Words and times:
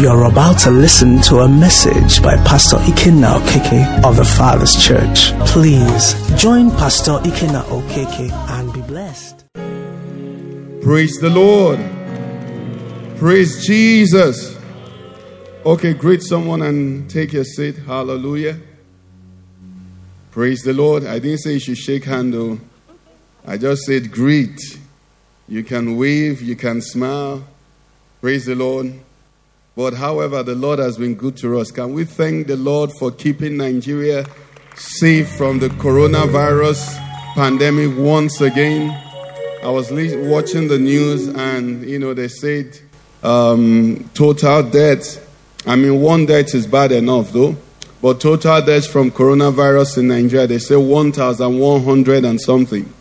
You're 0.00 0.24
about 0.24 0.58
to 0.60 0.70
listen 0.70 1.20
to 1.28 1.40
a 1.40 1.48
message 1.48 2.22
by 2.22 2.34
Pastor 2.36 2.78
Ikenna 2.78 3.38
Okeke 3.38 4.02
of 4.02 4.16
the 4.16 4.24
Father's 4.24 4.74
Church. 4.82 5.32
Please 5.46 6.14
join 6.40 6.70
Pastor 6.70 7.18
Ikenna 7.22 7.62
Okeke 7.64 8.32
and 8.32 8.72
be 8.72 8.80
blessed. 8.80 9.44
Praise 10.82 11.18
the 11.20 11.28
Lord. 11.28 11.78
Praise 13.18 13.66
Jesus. 13.66 14.58
Okay, 15.66 15.92
greet 15.92 16.22
someone 16.22 16.62
and 16.62 17.10
take 17.10 17.34
your 17.34 17.44
seat. 17.44 17.76
Hallelujah. 17.76 18.58
Praise 20.30 20.62
the 20.62 20.72
Lord. 20.72 21.04
I 21.04 21.18
didn't 21.18 21.40
say 21.40 21.52
you 21.52 21.60
should 21.60 21.76
shake 21.76 22.04
hand 22.04 22.32
though. 22.32 22.58
I 23.46 23.58
just 23.58 23.82
said 23.82 24.10
greet. 24.10 24.78
You 25.46 25.62
can 25.62 25.98
wave, 25.98 26.40
you 26.40 26.56
can 26.56 26.80
smile. 26.80 27.44
Praise 28.22 28.46
the 28.46 28.54
Lord. 28.54 28.94
But 29.80 29.94
however, 29.94 30.42
the 30.42 30.54
Lord 30.54 30.78
has 30.78 30.98
been 30.98 31.14
good 31.14 31.38
to 31.38 31.58
us. 31.58 31.70
Can 31.70 31.94
we 31.94 32.04
thank 32.04 32.48
the 32.48 32.56
Lord 32.58 32.92
for 32.98 33.10
keeping 33.10 33.56
Nigeria 33.56 34.26
safe 34.74 35.26
from 35.36 35.58
the 35.58 35.68
coronavirus 35.68 36.98
pandemic 37.34 37.96
once 37.96 38.42
again? 38.42 38.90
I 39.64 39.70
was 39.70 39.90
watching 39.90 40.68
the 40.68 40.78
news 40.78 41.28
and, 41.28 41.82
you 41.88 41.98
know, 41.98 42.12
they 42.12 42.28
said 42.28 42.78
um, 43.22 44.10
total 44.12 44.64
deaths. 44.64 45.18
I 45.66 45.76
mean, 45.76 45.98
one 46.02 46.26
death 46.26 46.54
is 46.54 46.66
bad 46.66 46.92
enough, 46.92 47.32
though. 47.32 47.56
But 48.02 48.20
total 48.20 48.60
deaths 48.60 48.86
from 48.86 49.10
coronavirus 49.10 49.96
in 49.96 50.08
Nigeria, 50.08 50.46
they 50.46 50.58
say 50.58 50.76
1,100 50.76 52.24
and 52.26 52.38
something. 52.38 52.92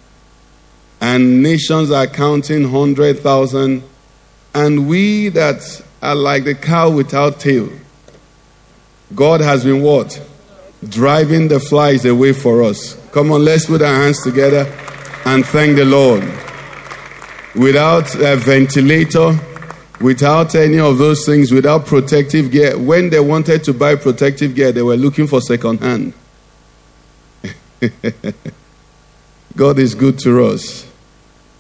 And 1.02 1.44
nations 1.44 1.92
are 1.92 2.08
counting 2.08 2.72
100,000. 2.72 3.84
And 4.54 4.88
we 4.88 5.28
that 5.28 5.84
are 6.02 6.16
like 6.16 6.44
the 6.44 6.56
cow 6.56 6.90
without 6.90 7.40
tail, 7.40 7.70
God 9.16 9.42
has 9.42 9.64
been 9.64 9.82
what? 9.82 10.22
Driving 10.88 11.48
the 11.48 11.60
flies 11.60 12.06
away 12.06 12.34
for 12.34 12.64
us. 12.64 12.96
Come 13.12 13.32
on, 13.32 13.44
let's 13.44 13.66
put 13.66 13.82
our 13.82 13.94
hands 13.94 14.24
together 14.24 14.66
and 15.26 15.46
thank 15.46 15.76
the 15.76 15.86
Lord. 15.86 16.24
Without 17.56 18.14
a 18.16 18.36
ventilator, 18.36 19.38
without 20.00 20.56
any 20.56 20.80
of 20.80 20.98
those 20.98 21.26
things, 21.26 21.52
without 21.52 21.86
protective 21.86 22.52
gear. 22.52 22.78
When 22.78 23.10
they 23.10 23.20
wanted 23.20 23.64
to 23.66 23.74
buy 23.74 23.96
protective 23.96 24.56
gear, 24.56 24.72
they 24.72 24.82
were 24.82 24.96
looking 24.96 25.28
for 25.28 25.42
second 25.42 25.80
hand. 25.82 26.14
God 29.56 29.80
is 29.80 29.96
good 29.96 30.20
to 30.20 30.46
us. 30.46 30.89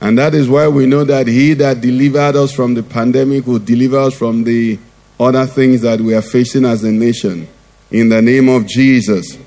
And 0.01 0.17
that 0.17 0.33
is 0.33 0.49
why 0.49 0.67
we 0.67 0.85
know 0.85 1.03
that 1.03 1.27
He 1.27 1.53
that 1.55 1.81
delivered 1.81 2.35
us 2.35 2.53
from 2.53 2.73
the 2.73 2.83
pandemic 2.83 3.45
will 3.45 3.59
deliver 3.59 3.99
us 3.99 4.13
from 4.13 4.43
the 4.43 4.79
other 5.19 5.45
things 5.45 5.81
that 5.81 5.99
we 5.99 6.13
are 6.13 6.21
facing 6.21 6.65
as 6.65 6.83
a 6.83 6.91
nation. 6.91 7.47
In 7.91 8.09
the 8.09 8.21
name 8.21 8.47
of 8.47 8.65
Jesus. 8.65 9.37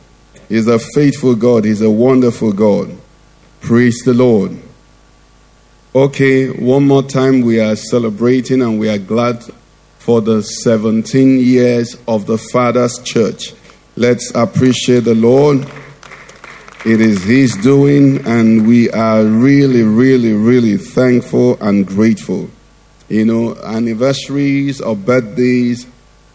He's 0.48 0.67
a 0.67 0.78
faithful 0.78 1.34
God, 1.34 1.64
He's 1.64 1.81
a 1.81 1.91
wonderful 1.91 2.53
God. 2.53 2.94
Praise 3.61 4.03
the 4.05 4.12
Lord. 4.12 4.59
Okay, 5.94 6.48
one 6.48 6.87
more 6.87 7.03
time, 7.03 7.42
we 7.42 7.61
are 7.61 7.77
celebrating 7.77 8.61
and 8.61 8.78
we 8.78 8.89
are 8.89 8.98
glad 8.98 9.44
for 9.98 10.20
the 10.20 10.42
17 10.42 11.39
years 11.39 11.97
of 12.09 12.27
the 12.27 12.37
Father's 12.37 12.98
Church. 13.03 13.55
Let's 13.97 14.33
appreciate 14.34 15.05
the 15.05 15.14
Lord. 15.14 15.66
It 16.84 17.00
is 17.00 17.22
His 17.22 17.55
doing, 17.58 18.27
and 18.27 18.66
we 18.66 18.91
are 18.91 19.22
really, 19.22 19.84
really, 19.84 20.33
really 20.33 20.77
thankful 20.77 21.56
and 21.61 21.86
grateful. 21.86 22.50
You 23.08 23.25
know, 23.25 23.55
anniversaries 23.62 24.80
or 24.80 24.97
birthdays 24.97 25.86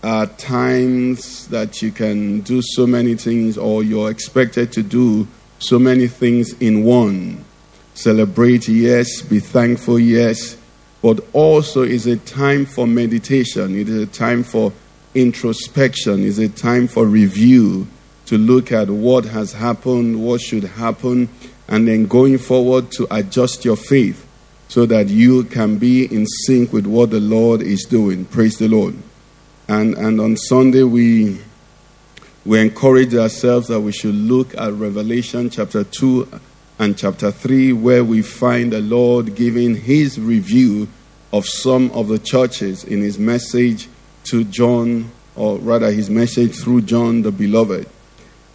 are 0.03 0.25
times 0.25 1.47
that 1.49 1.81
you 1.81 1.91
can 1.91 2.39
do 2.41 2.61
so 2.61 2.87
many 2.87 3.15
things, 3.15 3.57
or 3.57 3.83
you're 3.83 4.09
expected 4.09 4.71
to 4.71 4.83
do 4.83 5.27
so 5.59 5.77
many 5.77 6.07
things 6.07 6.53
in 6.61 6.85
one. 6.85 7.43
Celebrate, 7.93 8.69
yes. 8.69 9.21
Be 9.21 9.41
thankful, 9.41 9.99
yes. 9.99 10.55
But 11.01 11.19
also 11.33 11.81
is 11.81 12.07
a 12.07 12.15
time 12.15 12.65
for 12.65 12.87
meditation. 12.87 13.77
It 13.77 13.89
is 13.89 14.01
a 14.01 14.07
time 14.07 14.45
for 14.45 14.71
introspection. 15.13 16.23
It's 16.23 16.37
a 16.37 16.47
time 16.47 16.87
for 16.87 17.05
review 17.05 17.85
to 18.27 18.37
look 18.37 18.71
at 18.71 18.89
what 18.89 19.25
has 19.25 19.53
happened, 19.53 20.23
what 20.23 20.41
should 20.41 20.63
happen, 20.63 21.29
and 21.67 21.87
then 21.87 22.05
going 22.05 22.37
forward 22.37 22.91
to 22.91 23.07
adjust 23.09 23.65
your 23.65 23.75
faith 23.75 24.25
so 24.67 24.85
that 24.85 25.07
you 25.07 25.43
can 25.45 25.77
be 25.77 26.05
in 26.05 26.25
sync 26.45 26.71
with 26.73 26.85
what 26.85 27.09
the 27.09 27.19
Lord 27.19 27.61
is 27.61 27.83
doing. 27.83 28.25
Praise 28.25 28.57
the 28.57 28.67
Lord. 28.67 28.95
And, 29.67 29.95
and 29.97 30.19
on 30.19 30.35
Sunday, 30.37 30.83
we, 30.83 31.39
we 32.45 32.59
encourage 32.59 33.15
ourselves 33.15 33.67
that 33.67 33.79
we 33.79 33.91
should 33.91 34.15
look 34.15 34.55
at 34.57 34.73
Revelation 34.73 35.49
chapter 35.49 35.83
2 35.83 36.27
and 36.79 36.97
chapter 36.97 37.31
3, 37.31 37.73
where 37.73 38.03
we 38.03 38.21
find 38.21 38.73
the 38.73 38.81
Lord 38.81 39.35
giving 39.35 39.75
his 39.75 40.19
review 40.19 40.89
of 41.31 41.45
some 41.45 41.91
of 41.91 42.07
the 42.07 42.19
churches 42.19 42.83
in 42.83 43.01
his 43.01 43.17
message 43.17 43.87
to 44.25 44.43
John, 44.43 45.11
or 45.35 45.57
rather, 45.59 45.91
his 45.91 46.09
message 46.09 46.55
through 46.59 46.81
John 46.81 47.21
the 47.21 47.31
Beloved. 47.31 47.87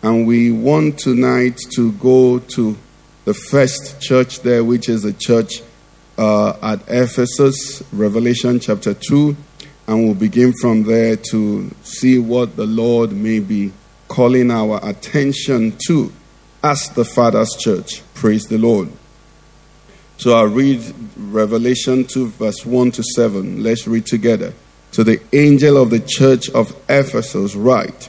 And 0.02 0.26
we 0.26 0.50
want 0.50 0.98
tonight 0.98 1.60
to 1.76 1.92
go 1.92 2.40
to 2.40 2.76
the 3.24 3.34
first 3.34 4.00
church 4.00 4.40
there, 4.40 4.64
which 4.64 4.88
is 4.88 5.02
the 5.02 5.12
church 5.12 5.62
uh, 6.18 6.56
at 6.60 6.80
Ephesus, 6.88 7.84
Revelation 7.92 8.58
chapter 8.58 8.94
2. 8.94 9.36
And 9.86 10.04
we'll 10.04 10.14
begin 10.14 10.52
from 10.60 10.82
there 10.82 11.16
to 11.30 11.70
see 11.84 12.18
what 12.18 12.56
the 12.56 12.66
Lord 12.66 13.12
may 13.12 13.38
be 13.38 13.72
calling 14.08 14.50
our 14.50 14.80
attention 14.82 15.76
to 15.86 16.12
as 16.64 16.88
the 16.90 17.04
Father's 17.04 17.54
church. 17.58 18.02
Praise 18.14 18.46
the 18.46 18.58
Lord. 18.58 18.88
So 20.16 20.34
I'll 20.36 20.46
read 20.46 20.80
Revelation 21.16 22.04
2, 22.04 22.28
verse 22.28 22.66
1 22.66 22.90
to 22.92 23.02
7. 23.02 23.62
Let's 23.62 23.86
read 23.86 24.06
together. 24.06 24.52
To 24.92 25.04
the 25.04 25.20
angel 25.32 25.80
of 25.80 25.90
the 25.90 26.00
church 26.00 26.50
of 26.50 26.76
Ephesus, 26.88 27.54
write 27.54 28.08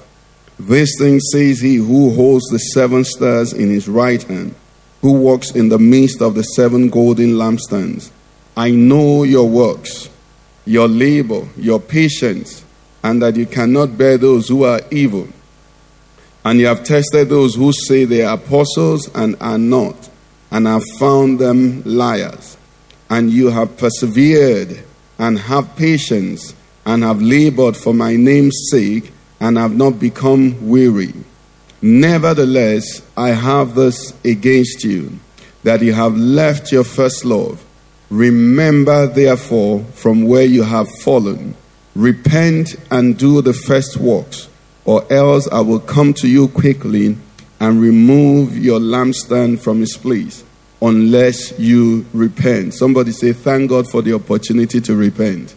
This 0.59 0.89
thing 0.99 1.19
says 1.19 1.59
he 1.59 1.75
who 1.75 2.13
holds 2.13 2.45
the 2.45 2.59
seven 2.59 3.03
stars 3.03 3.53
in 3.53 3.69
his 3.69 3.87
right 3.87 4.21
hand, 4.23 4.55
who 5.01 5.13
walks 5.13 5.51
in 5.51 5.69
the 5.69 5.79
midst 5.79 6.21
of 6.21 6.35
the 6.35 6.43
seven 6.43 6.89
golden 6.89 7.31
lampstands. 7.31 8.11
I 8.55 8.71
know 8.71 9.23
your 9.23 9.49
works, 9.49 10.09
your 10.65 10.87
labor, 10.87 11.47
your 11.57 11.79
patience, 11.79 12.63
and 13.03 13.21
that 13.21 13.35
you 13.35 13.45
cannot 13.45 13.97
bear 13.97 14.17
those 14.17 14.47
who 14.47 14.63
are 14.63 14.81
evil 14.91 15.27
and 16.45 16.59
you 16.59 16.67
have 16.67 16.83
tested 16.83 17.29
those 17.29 17.55
who 17.55 17.71
say 17.71 18.05
they 18.05 18.23
are 18.23 18.35
apostles 18.35 19.09
and 19.15 19.35
are 19.39 19.57
not, 19.57 20.09
and 20.51 20.67
have 20.67 20.83
found 20.99 21.39
them 21.39 21.81
liars. 21.85 22.57
And 23.09 23.31
you 23.31 23.49
have 23.49 23.77
persevered 23.77 24.83
and 25.17 25.39
have 25.39 25.75
patience 25.75 26.53
and 26.85 27.03
have 27.03 27.21
labored 27.21 27.77
for 27.77 27.93
my 27.93 28.15
name's 28.15 28.67
sake 28.69 29.11
and 29.43 29.57
have 29.57 29.75
not 29.75 29.99
become 29.99 30.69
weary. 30.69 31.13
Nevertheless, 31.81 33.01
I 33.17 33.31
have 33.31 33.75
this 33.75 34.13
against 34.23 34.85
you, 34.85 35.19
that 35.63 35.81
you 35.81 35.91
have 35.91 36.15
left 36.15 36.71
your 36.71 36.85
first 36.85 37.25
love. 37.25 37.61
Remember, 38.09 39.05
therefore, 39.05 39.83
from 39.95 40.27
where 40.27 40.45
you 40.45 40.63
have 40.63 40.89
fallen, 40.89 41.55
repent 41.93 42.77
and 42.89 43.17
do 43.17 43.41
the 43.41 43.51
first 43.51 43.97
works 43.97 44.47
or 44.85 45.05
else 45.11 45.49
I 45.51 45.59
will 45.59 45.81
come 45.81 46.13
to 46.15 46.27
you 46.29 46.47
quickly 46.47 47.17
and 47.59 47.81
remove 47.81 48.57
your 48.57 48.79
lampstand 48.79 49.59
from 49.59 49.83
its 49.83 49.97
place 49.97 50.45
unless 50.81 51.57
you 51.59 52.05
repent. 52.13 52.75
Somebody 52.75 53.11
say, 53.11 53.33
Thank 53.33 53.69
God 53.69 53.89
for 53.89 54.01
the 54.01 54.13
opportunity 54.13 54.79
to 54.79 54.95
repent. 54.95 55.53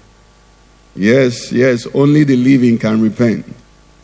Yes, 0.96 1.52
yes, 1.52 1.86
only 1.94 2.24
the 2.24 2.36
living 2.36 2.78
can 2.78 3.00
repent. 3.00 3.46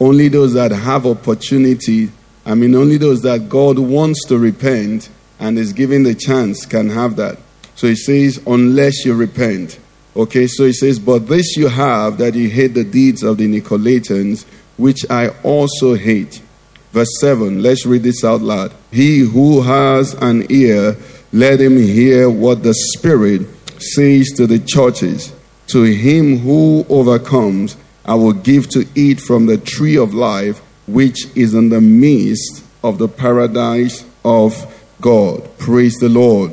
Only 0.02 0.26
those 0.26 0.54
that 0.54 0.72
have 0.72 1.06
opportunity, 1.06 2.10
I 2.44 2.56
mean, 2.56 2.74
only 2.74 2.96
those 2.96 3.22
that 3.22 3.48
God 3.48 3.78
wants 3.78 4.26
to 4.26 4.36
repent 4.36 5.08
and 5.38 5.56
is 5.56 5.72
giving 5.72 6.02
the 6.02 6.16
chance 6.16 6.66
can 6.66 6.90
have 6.90 7.14
that. 7.16 7.38
So 7.76 7.86
he 7.86 7.94
says, 7.94 8.42
Unless 8.44 9.04
you 9.04 9.14
repent. 9.14 9.78
Okay, 10.16 10.48
so 10.48 10.64
he 10.64 10.72
says, 10.72 10.98
But 10.98 11.28
this 11.28 11.56
you 11.56 11.68
have 11.68 12.18
that 12.18 12.34
you 12.34 12.50
hate 12.50 12.74
the 12.74 12.82
deeds 12.82 13.22
of 13.22 13.38
the 13.38 13.46
Nicolaitans 13.46 14.44
which 14.76 15.08
I 15.08 15.28
also 15.44 15.94
hate. 15.94 16.42
Verse 16.90 17.20
7, 17.20 17.62
let's 17.62 17.86
read 17.86 18.02
this 18.02 18.24
out 18.24 18.40
loud. 18.40 18.72
He 18.90 19.20
who 19.20 19.62
has 19.62 20.14
an 20.14 20.50
ear, 20.50 20.96
let 21.32 21.60
him 21.60 21.76
hear 21.76 22.28
what 22.28 22.64
the 22.64 22.74
Spirit 22.74 23.42
says 23.80 24.32
to 24.36 24.48
the 24.48 24.58
churches. 24.58 25.32
To 25.68 25.84
him 25.84 26.38
who 26.38 26.84
overcomes, 26.88 27.76
I 28.04 28.14
will 28.14 28.32
give 28.32 28.68
to 28.70 28.86
eat 28.94 29.20
from 29.20 29.46
the 29.46 29.58
tree 29.58 29.96
of 29.96 30.14
life, 30.14 30.60
which 30.86 31.26
is 31.36 31.54
in 31.54 31.68
the 31.68 31.80
midst 31.80 32.64
of 32.82 32.98
the 32.98 33.08
paradise 33.08 34.04
of 34.24 34.54
God. 35.00 35.48
Praise 35.58 35.96
the 35.96 36.08
Lord. 36.08 36.52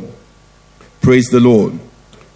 Praise 1.01 1.27
the 1.29 1.39
Lord. 1.39 1.79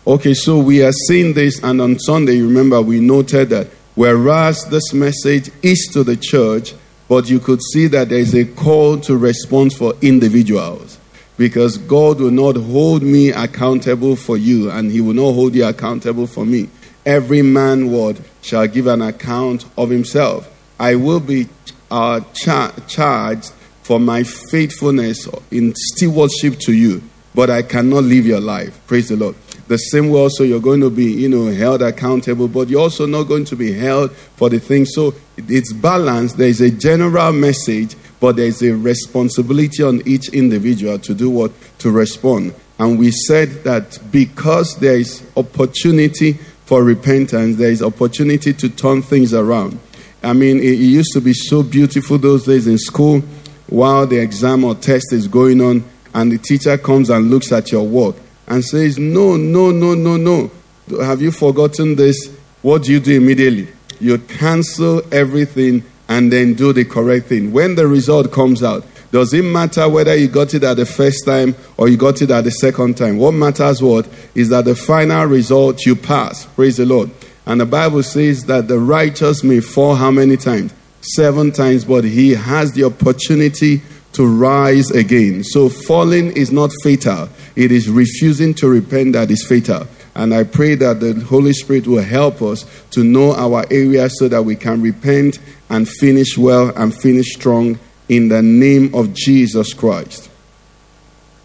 Okay, 0.06 0.34
so 0.34 0.60
we 0.60 0.84
are 0.84 0.92
seeing 0.92 1.34
this, 1.34 1.62
and 1.64 1.80
on 1.80 2.00
Sunday, 2.00 2.42
remember, 2.42 2.82
we 2.82 3.00
noted 3.00 3.50
that 3.50 3.68
Whereas 3.96 4.66
this 4.70 4.92
message 4.92 5.52
is 5.62 5.88
to 5.94 6.04
the 6.04 6.18
church, 6.18 6.74
but 7.08 7.30
you 7.30 7.40
could 7.40 7.62
see 7.62 7.86
that 7.88 8.10
there 8.10 8.18
is 8.18 8.34
a 8.34 8.46
call 8.46 9.00
to 9.02 9.16
response 9.16 9.76
for 9.76 9.94
individuals. 10.02 10.98
Because 11.38 11.78
God 11.78 12.20
will 12.20 12.32
not 12.32 12.56
hold 12.56 13.04
me 13.04 13.30
accountable 13.30 14.16
for 14.16 14.36
you, 14.36 14.72
and 14.72 14.92
He 14.92 15.02
will 15.02 15.14
not 15.14 15.34
hold 15.34 15.54
you 15.54 15.66
accountable 15.66 16.26
for 16.26 16.46
me. 16.46 16.70
Every 17.06 17.42
man 17.42 17.92
what 17.92 18.20
shall 18.42 18.68
give 18.68 18.88
an 18.88 19.02
account 19.02 19.66
of 19.78 19.90
himself. 19.90 20.50
I 20.80 20.96
will 20.96 21.20
be 21.20 21.48
uh, 21.92 22.22
char- 22.34 22.74
charged 22.88 23.52
for 23.84 24.00
my 24.00 24.24
faithfulness 24.24 25.28
in 25.52 25.74
stewardship 25.76 26.60
to 26.60 26.74
you, 26.74 27.04
but 27.36 27.50
I 27.50 27.62
cannot 27.62 28.06
live 28.06 28.26
your 28.26 28.40
life. 28.40 28.80
Praise 28.88 29.10
the 29.10 29.18
Lord. 29.18 29.36
The 29.68 29.78
same 29.78 30.10
way 30.10 30.20
also 30.20 30.44
you're 30.44 30.60
going 30.60 30.82
to 30.82 30.90
be, 30.90 31.06
you 31.06 31.30
know, 31.30 31.48
held 31.52 31.82
accountable, 31.82 32.48
but 32.48 32.70
you're 32.70 32.82
also 32.82 33.06
not 33.06 33.24
going 33.24 33.46
to 33.46 33.56
be 33.56 33.74
held 33.74 34.12
for 34.12 34.50
the 34.50 34.60
things. 34.60 34.94
So 34.94 35.14
it's 35.38 35.72
balanced. 35.74 36.38
There 36.38 36.48
is 36.48 36.62
a 36.62 36.70
general 36.70 37.32
message, 37.32 37.96
but 38.20 38.36
there 38.36 38.46
is 38.46 38.62
a 38.62 38.72
responsibility 38.76 39.84
on 39.84 40.02
each 40.06 40.30
individual 40.30 41.00
to 41.00 41.14
do 41.14 41.30
what? 41.30 41.52
To 41.80 41.92
respond. 41.92 42.54
And 42.80 43.00
we 43.00 43.12
said 43.12 43.64
that 43.64 44.00
because 44.12 44.78
there 44.78 44.98
is 44.98 45.24
opportunity 45.38 46.40
for 46.66 46.84
repentance, 46.84 47.58
there 47.58 47.70
is 47.70 47.82
opportunity 47.82 48.54
to 48.54 48.70
turn 48.70 49.02
things 49.02 49.34
around. 49.34 49.80
I 50.24 50.34
mean, 50.34 50.58
it, 50.60 50.80
used 50.80 51.12
to 51.14 51.22
be 51.22 51.34
so 51.34 51.64
beautiful 51.64 52.18
those 52.18 52.46
days 52.46 52.68
in 52.68 52.78
school 52.78 53.22
while 53.68 54.08
the 54.08 54.20
exam 54.20 54.64
or 54.64 54.76
test 54.76 55.12
is 55.12 55.28
going 55.28 55.60
on, 55.60 55.84
and 56.14 56.32
the 56.32 56.38
teacher 56.38 56.78
comes 56.78 57.10
and 57.10 57.30
looks 57.30 57.52
at 57.52 57.72
your 57.72 57.86
work 57.86 58.16
and 58.48 58.64
says, 58.64 58.98
No, 58.98 59.36
no, 59.36 59.72
no, 59.72 59.94
no, 59.94 60.16
no. 60.16 60.52
Have 61.02 61.22
you 61.22 61.32
forgotten 61.32 61.96
this? 61.96 62.34
What 62.62 62.84
do 62.84 62.94
you 62.94 63.00
do 63.00 63.18
immediately? 63.18 63.68
You 64.00 64.18
cancel 64.18 65.02
everything 65.14 65.84
and 66.08 66.32
then 66.32 66.54
do 66.54 66.72
the 66.72 66.86
correct 66.86 67.28
thing. 67.28 67.52
When 67.52 67.76
the 67.76 67.88
result 67.88 68.32
comes 68.32 68.64
out, 68.64 68.86
does 69.14 69.32
it 69.32 69.44
matter 69.44 69.88
whether 69.88 70.16
you 70.16 70.28
got 70.28 70.56
it 70.56 70.64
at 70.64 70.76
the 70.76 70.88
first 70.88 71.24
time 71.24 71.54
or 71.78 71.88
you 71.88 71.98
got 71.98 72.24
it 72.24 72.32
at 72.32 72.46
the 72.46 72.50
second 72.50 72.98
time? 72.98 73.20
What 73.20 73.34
matters 73.34 73.80
what 73.80 74.10
is 74.34 74.50
that 74.50 74.66
the 74.66 74.74
final 74.74 75.26
result 75.26 75.86
you 75.86 75.96
pass. 75.96 76.48
Praise 76.48 76.78
the 76.78 76.88
Lord. 76.88 77.12
And 77.46 77.62
the 77.62 77.68
Bible 77.68 78.02
says 78.02 78.46
that 78.46 78.68
the 78.68 78.80
righteous 78.80 79.44
may 79.44 79.60
fall 79.60 79.94
how 79.94 80.10
many 80.10 80.36
times? 80.36 80.74
Seven 81.02 81.52
times, 81.52 81.86
but 81.86 82.06
he 82.06 82.32
has 82.32 82.72
the 82.72 82.86
opportunity 82.86 83.84
to 84.14 84.26
rise 84.26 84.90
again. 84.90 85.44
So 85.44 85.70
falling 85.70 86.36
is 86.36 86.52
not 86.52 86.72
fatal, 86.82 87.30
it 87.56 87.72
is 87.72 87.90
refusing 87.90 88.56
to 88.56 88.68
repent 88.68 89.14
that 89.14 89.30
is 89.30 89.46
fatal. 89.46 89.86
And 90.16 90.34
I 90.34 90.44
pray 90.44 90.74
that 90.74 91.02
the 91.02 91.14
Holy 91.20 91.54
Spirit 91.54 91.86
will 91.86 92.02
help 92.02 92.42
us 92.42 92.66
to 92.92 93.04
know 93.04 93.36
our 93.36 93.64
areas 93.70 94.18
so 94.18 94.28
that 94.28 94.42
we 94.42 94.56
can 94.56 94.82
repent 94.82 95.38
and 95.70 95.88
finish 95.88 96.36
well 96.36 96.70
and 96.76 96.96
finish 96.96 97.36
strong 97.36 97.78
in 98.10 98.30
the 98.30 98.42
name 98.42 98.94
of 98.94 99.14
Jesus 99.14 99.74
Christ. 99.74 100.30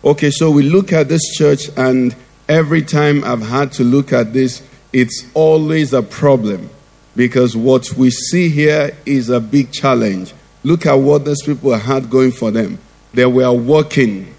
Okay, 0.04 0.30
so 0.30 0.50
we 0.50 0.62
look 0.62 0.92
at 0.92 1.08
this 1.08 1.34
church, 1.34 1.68
and 1.76 2.14
every 2.48 2.82
time 2.82 3.24
I've 3.24 3.42
had 3.42 3.72
to 3.72 3.84
look 3.84 4.12
at 4.12 4.32
this, 4.32 4.62
it's 4.92 5.26
always 5.34 5.92
a 5.92 6.02
problem 6.02 6.70
because 7.16 7.56
what 7.56 7.92
we 7.92 8.10
see 8.10 8.48
here 8.48 8.96
is 9.04 9.28
a 9.28 9.40
big 9.40 9.72
challenge. 9.72 10.32
Look 10.62 10.86
at 10.86 10.94
what 10.94 11.24
these 11.24 11.42
people 11.42 11.74
had 11.76 12.10
going 12.10 12.32
for 12.32 12.50
them. 12.50 12.78
They 13.12 13.26
were 13.26 13.52
working. 13.52 14.34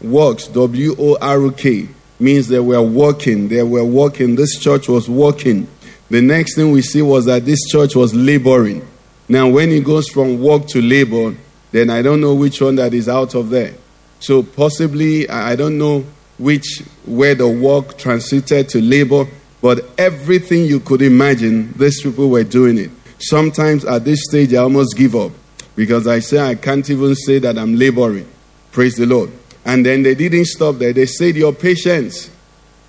Works, 0.00 0.46
W 0.48 0.94
O 0.98 1.18
R 1.20 1.50
K, 1.52 1.88
means 2.18 2.48
they 2.48 2.60
were 2.60 2.82
working. 2.82 3.48
They 3.48 3.62
were 3.62 3.84
working. 3.84 4.34
This 4.34 4.58
church 4.58 4.88
was 4.88 5.10
working. 5.10 5.68
The 6.08 6.22
next 6.22 6.54
thing 6.54 6.70
we 6.72 6.82
see 6.82 7.02
was 7.02 7.26
that 7.26 7.44
this 7.44 7.60
church 7.68 7.94
was 7.94 8.14
laboring. 8.14 8.86
Now, 9.28 9.48
when 9.48 9.70
it 9.70 9.84
goes 9.84 10.08
from 10.08 10.40
work 10.40 10.66
to 10.68 10.80
labor, 10.80 11.36
then 11.72 11.90
I 11.90 12.02
don't 12.02 12.20
know 12.20 12.34
which 12.34 12.60
one 12.60 12.76
that 12.76 12.94
is 12.94 13.08
out 13.08 13.34
of 13.34 13.50
there. 13.50 13.74
So, 14.18 14.42
possibly, 14.42 15.28
I 15.28 15.56
don't 15.56 15.78
know 15.78 16.04
which 16.38 16.82
where 17.04 17.34
the 17.34 17.48
work 17.48 17.96
transited 17.98 18.68
to 18.70 18.80
labor, 18.80 19.26
but 19.62 19.84
everything 19.98 20.64
you 20.64 20.80
could 20.80 21.02
imagine, 21.02 21.72
these 21.72 22.02
people 22.02 22.30
were 22.30 22.44
doing 22.44 22.78
it. 22.78 22.90
Sometimes 23.18 23.84
at 23.84 24.04
this 24.04 24.24
stage, 24.24 24.54
I 24.54 24.58
almost 24.58 24.96
give 24.96 25.14
up 25.14 25.32
because 25.76 26.06
I 26.06 26.20
say 26.20 26.38
I 26.38 26.54
can't 26.54 26.88
even 26.88 27.14
say 27.14 27.38
that 27.40 27.58
I'm 27.58 27.76
laboring. 27.76 28.28
Praise 28.72 28.96
the 28.96 29.06
Lord. 29.06 29.30
And 29.64 29.84
then 29.84 30.02
they 30.02 30.14
didn't 30.14 30.46
stop 30.46 30.76
there. 30.76 30.92
They 30.92 31.06
said, 31.06 31.36
Your 31.36 31.52
patience. 31.52 32.30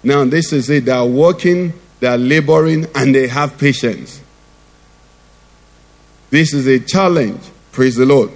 Now, 0.03 0.25
this 0.25 0.51
is 0.51 0.69
it. 0.69 0.85
They 0.85 0.91
are 0.91 1.05
working, 1.05 1.73
they 1.99 2.07
are 2.07 2.17
laboring, 2.17 2.87
and 2.95 3.13
they 3.13 3.27
have 3.27 3.57
patience. 3.57 4.21
This 6.29 6.53
is 6.53 6.65
a 6.65 6.79
challenge. 6.79 7.41
Praise 7.71 7.97
the 7.97 8.05
Lord. 8.05 8.31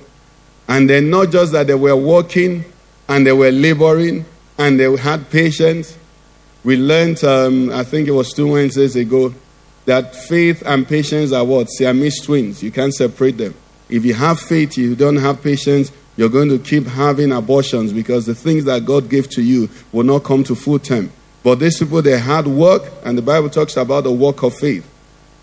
And 0.67 0.89
then, 0.89 1.09
not 1.09 1.31
just 1.31 1.51
that 1.51 1.67
they 1.67 1.75
were 1.75 1.95
working 1.95 2.65
and 3.07 3.25
they 3.25 3.31
were 3.31 3.51
laboring 3.51 4.25
and 4.57 4.79
they 4.79 4.95
had 4.97 5.29
patience, 5.29 5.97
we 6.63 6.77
learned, 6.77 7.23
um, 7.23 7.71
I 7.71 7.83
think 7.83 8.07
it 8.07 8.11
was 8.11 8.33
two 8.33 8.51
Wednesdays 8.51 8.95
ago, 8.95 9.33
that 9.85 10.15
faith 10.15 10.63
and 10.65 10.87
patience 10.87 11.31
are 11.31 11.45
what? 11.45 11.67
Siamese 11.69 12.21
twins. 12.21 12.63
You 12.63 12.71
can't 12.71 12.93
separate 12.93 13.37
them. 13.37 13.53
If 13.87 14.03
you 14.03 14.15
have 14.15 14.39
faith, 14.39 14.77
you 14.77 14.95
don't 14.95 15.17
have 15.17 15.43
patience, 15.43 15.91
you're 16.17 16.29
going 16.29 16.49
to 16.49 16.57
keep 16.57 16.87
having 16.87 17.31
abortions 17.31 17.93
because 17.93 18.25
the 18.25 18.33
things 18.33 18.65
that 18.65 18.85
God 18.85 19.09
gave 19.09 19.29
to 19.31 19.43
you 19.43 19.69
will 19.91 20.03
not 20.03 20.23
come 20.23 20.43
to 20.45 20.55
full 20.55 20.79
term. 20.79 21.11
But 21.43 21.59
these 21.59 21.77
people, 21.77 22.01
they 22.01 22.17
had 22.17 22.47
work, 22.47 22.81
and 23.03 23.15
the 23.15 23.21
Bible 23.21 23.51
talks 23.51 23.77
about 23.77 24.05
the 24.05 24.11
work 24.11 24.41
of 24.41 24.55
faith. 24.55 24.89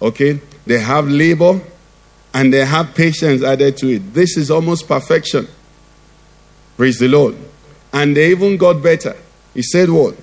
Okay? 0.01 0.41
They 0.67 0.81
have 0.81 1.09
labor 1.09 1.61
and 2.35 2.53
they 2.53 2.65
have 2.65 2.95
patience 2.95 3.43
added 3.43 3.77
to 3.79 3.89
it. 3.89 4.15
This 4.15 4.37
is 4.37 4.51
almost 4.51 4.89
perfection. 4.89 5.49
Praise 6.77 6.99
the 6.99 7.09
Lord. 7.09 7.37
And 7.93 8.17
they 8.17 8.31
even 8.31 8.57
got 8.57 8.83
better. 8.83 9.17
He 9.55 9.63
said 9.63 9.91
what? 9.91 10.17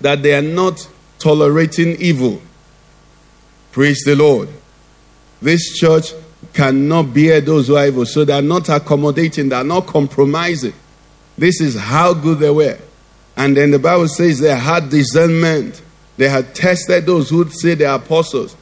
that 0.00 0.22
they 0.22 0.34
are 0.34 0.42
not 0.42 0.88
tolerating 1.18 1.96
evil. 2.00 2.40
Praise 3.72 4.02
the 4.04 4.16
Lord. 4.16 4.48
This 5.40 5.76
church 5.78 6.12
cannot 6.52 7.14
bear 7.14 7.40
those 7.40 7.68
who 7.68 7.76
are 7.76 7.86
evil, 7.86 8.06
so 8.06 8.24
they 8.24 8.32
are 8.32 8.42
not 8.42 8.68
accommodating, 8.68 9.48
they 9.48 9.56
are 9.56 9.64
not 9.64 9.86
compromising. 9.86 10.74
This 11.36 11.60
is 11.60 11.78
how 11.78 12.14
good 12.14 12.38
they 12.38 12.50
were. 12.50 12.78
And 13.36 13.56
then 13.56 13.70
the 13.70 13.78
Bible 13.78 14.08
says 14.08 14.40
they 14.40 14.54
had 14.54 14.90
discernment. 14.90 15.80
They 16.16 16.28
had 16.28 16.54
tested 16.54 17.06
those 17.06 17.30
who 17.30 17.48
say 17.50 17.74
they 17.74 17.84
are 17.84 17.98
apostles 17.98 18.56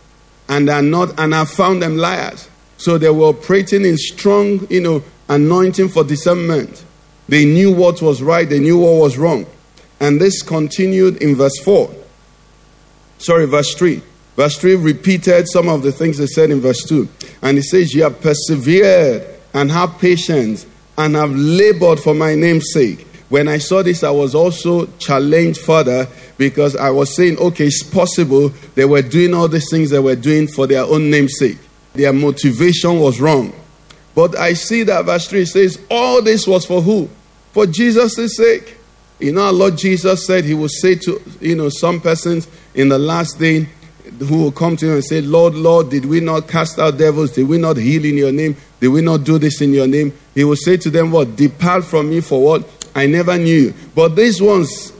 and 0.49 0.69
are 0.69 0.82
not, 0.82 1.19
and 1.19 1.32
have 1.32 1.50
found 1.50 1.82
them 1.82 1.96
liars. 1.96 2.49
So 2.76 2.99
they 2.99 3.11
were 3.11 3.26
operating 3.26 3.85
in 3.85 3.97
strong, 3.97 4.66
you 4.71 4.80
know, 4.80 5.02
anointing 5.28 5.88
for 5.88 6.04
discernment. 6.04 6.85
They 7.28 7.45
knew 7.45 7.73
what 7.73 8.02
was 8.02 8.23
right, 8.23 8.49
they 8.49 8.61
knew 8.61 8.78
what 8.78 9.00
was 9.00 9.18
wrong. 9.18 9.47
And 9.99 10.21
this 10.21 10.42
continued 10.42 11.23
in 11.23 11.37
verse 11.37 11.59
4. 11.64 11.90
Sorry, 13.18 13.47
verse 13.47 13.75
3. 13.75 14.02
Verse 14.37 14.59
3 14.59 14.76
repeated 14.76 15.49
some 15.49 15.68
of 15.68 15.83
the 15.83 15.90
things 15.90 16.18
they 16.18 16.26
said 16.26 16.50
in 16.50 16.61
verse 16.61 16.85
2. 16.85 17.09
And 17.42 17.56
it 17.56 17.64
says, 17.64 17.95
You 17.95 18.02
have 18.02 18.21
persevered 18.21 19.26
and 19.54 19.71
have 19.73 19.99
patience 19.99 20.66
and 20.99 21.14
have 21.14 21.35
labored 21.35 21.99
for 21.99 22.14
my 22.14 22.35
name's 22.35 22.73
sake. 22.73 23.06
When 23.28 23.49
I 23.49 23.59
saw 23.59 23.83
this, 23.83 24.04
I 24.04 24.11
was 24.11 24.35
also 24.35 24.87
challenged 24.99 25.61
further 25.61 26.06
because 26.38 26.76
I 26.76 26.90
was 26.90 27.16
saying, 27.16 27.38
okay, 27.38 27.66
it's 27.66 27.83
possible 27.83 28.50
they 28.75 28.85
were 28.85 29.02
doing 29.02 29.35
all 29.35 29.49
these 29.49 29.68
things 29.71 29.90
they 29.90 29.99
were 29.99 30.14
doing 30.14 30.47
for 30.47 30.66
their 30.66 30.85
own 30.85 31.11
name's 31.11 31.38
sake. 31.38 31.59
Their 31.97 32.12
motivation 32.12 32.99
was 33.00 33.21
wrong. 33.21 33.53
But 34.15 34.37
I 34.37 34.55
see 34.55 34.83
that 34.85 35.05
verse 35.05 35.29
3 35.29 35.45
says, 35.45 35.79
all 35.91 36.23
this 36.23 36.47
was 36.47 36.65
for 36.65 36.81
who? 36.81 37.09
For 37.53 37.67
Jesus' 37.67 38.37
sake. 38.37 38.76
You 39.19 39.33
know, 39.33 39.43
our 39.47 39.53
Lord 39.53 39.79
Jesus 39.79 40.26
said 40.26 40.45
he 40.45 40.55
will 40.55 40.69
say 40.69 40.95
to, 40.97 41.23
you 41.41 41.55
know, 41.55 41.69
some 41.71 42.00
persons 42.00 42.49
in 42.75 42.88
the 42.88 42.99
last 42.99 43.38
day 43.38 43.67
who 44.21 44.43
will 44.43 44.53
come 44.53 44.76
to 44.76 44.87
him 44.87 44.95
and 44.95 45.05
say, 45.05 45.21
Lord, 45.21 45.55
Lord, 45.55 45.91
did 45.91 46.05
we 46.05 46.21
not 46.21 46.49
cast 46.49 46.79
out 46.79 46.99
devils? 46.99 47.33
Did 47.33 47.49
we 47.49 47.59
not 47.59 47.76
heal 47.76 48.05
in 48.05 48.17
your 48.17 48.33
name? 48.33 48.57
Did 48.81 48.88
we 48.88 49.00
not 49.00 49.25
do 49.25 49.38
this 49.38 49.61
in 49.61 49.73
your 49.73 49.87
name? 49.87 50.12
He 50.35 50.45
will 50.45 50.57
say 50.57 50.76
to 50.79 50.91
them, 50.91 51.11
What? 51.11 51.35
Depart 51.37 51.85
from 51.85 52.11
me 52.11 52.21
for 52.21 52.43
what? 52.43 52.88
I 52.95 53.07
never 53.07 53.37
knew 53.37 53.55
you. 53.55 53.75
But 53.95 54.17
these 54.17 54.41
ones, 54.41 54.93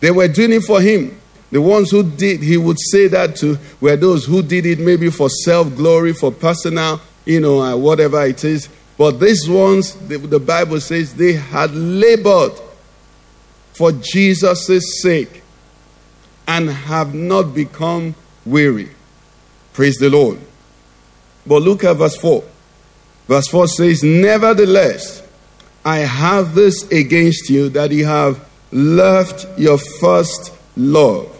they 0.00 0.10
were 0.10 0.28
doing 0.28 0.52
it 0.52 0.62
for 0.62 0.80
him. 0.80 1.18
The 1.50 1.60
ones 1.60 1.90
who 1.90 2.02
did, 2.02 2.42
he 2.42 2.56
would 2.56 2.78
say 2.90 3.06
that 3.08 3.36
to, 3.36 3.58
were 3.80 3.96
those 3.96 4.24
who 4.24 4.42
did 4.42 4.66
it 4.66 4.78
maybe 4.78 5.10
for 5.10 5.28
self 5.28 5.74
glory, 5.76 6.12
for 6.12 6.32
personal, 6.32 7.00
you 7.24 7.40
know, 7.40 7.60
uh, 7.60 7.76
whatever 7.76 8.24
it 8.26 8.44
is. 8.44 8.68
But 8.98 9.20
these 9.20 9.48
ones, 9.48 9.94
the, 9.94 10.16
the 10.18 10.40
Bible 10.40 10.80
says, 10.80 11.14
they 11.14 11.34
had 11.34 11.74
labored 11.74 12.52
for 13.74 13.92
Jesus' 13.92 15.02
sake 15.02 15.42
and 16.48 16.70
have 16.70 17.14
not 17.14 17.54
become 17.54 18.14
weary. 18.44 18.88
Praise 19.74 19.96
the 19.96 20.08
Lord. 20.08 20.38
But 21.46 21.62
look 21.62 21.84
at 21.84 21.96
verse 21.96 22.16
4. 22.16 22.42
Verse 23.28 23.48
4 23.48 23.68
says, 23.68 24.02
Nevertheless, 24.02 25.22
I 25.84 25.98
have 25.98 26.54
this 26.54 26.90
against 26.90 27.50
you 27.50 27.68
that 27.70 27.90
you 27.90 28.06
have 28.06 28.48
left 28.72 29.46
your 29.58 29.78
first 29.78 30.52
love. 30.76 31.35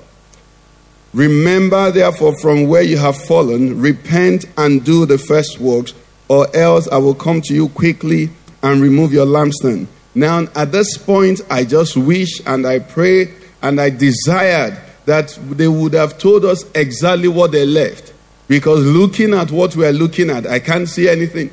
Remember, 1.17 1.91
therefore, 1.91 2.37
from 2.37 2.69
where 2.69 2.83
you 2.83 2.99
have 2.99 3.17
fallen, 3.17 3.81
repent 3.81 4.45
and 4.59 4.85
do 4.85 5.07
the 5.07 5.17
first 5.17 5.59
works, 5.59 5.95
or 6.29 6.55
else 6.55 6.89
I 6.89 6.99
will 6.99 7.15
come 7.15 7.41
to 7.41 7.55
you 7.55 7.71
quickly 7.71 8.29
and 8.63 8.83
remove 8.83 9.15
your 9.15 9.25
lampstand. 9.25 9.87
Now, 10.15 10.47
at 10.55 10.73
this 10.73 10.99
point, 10.99 11.41
I 11.49 11.65
just 11.65 11.97
wish 11.97 12.43
and 12.45 12.67
I 12.67 12.81
pray 12.81 13.33
and 13.63 13.81
I 13.81 13.89
desired 13.89 14.79
that 15.07 15.39
they 15.43 15.69
would 15.69 15.95
have 15.95 16.19
told 16.19 16.45
us 16.45 16.71
exactly 16.75 17.29
what 17.29 17.51
they 17.51 17.65
left. 17.65 18.13
Because 18.47 18.85
looking 18.85 19.33
at 19.33 19.51
what 19.51 19.75
we 19.75 19.87
are 19.87 19.93
looking 19.93 20.29
at, 20.29 20.47
I 20.47 20.59
can't 20.59 20.87
see 20.87 21.09
anything. 21.09 21.51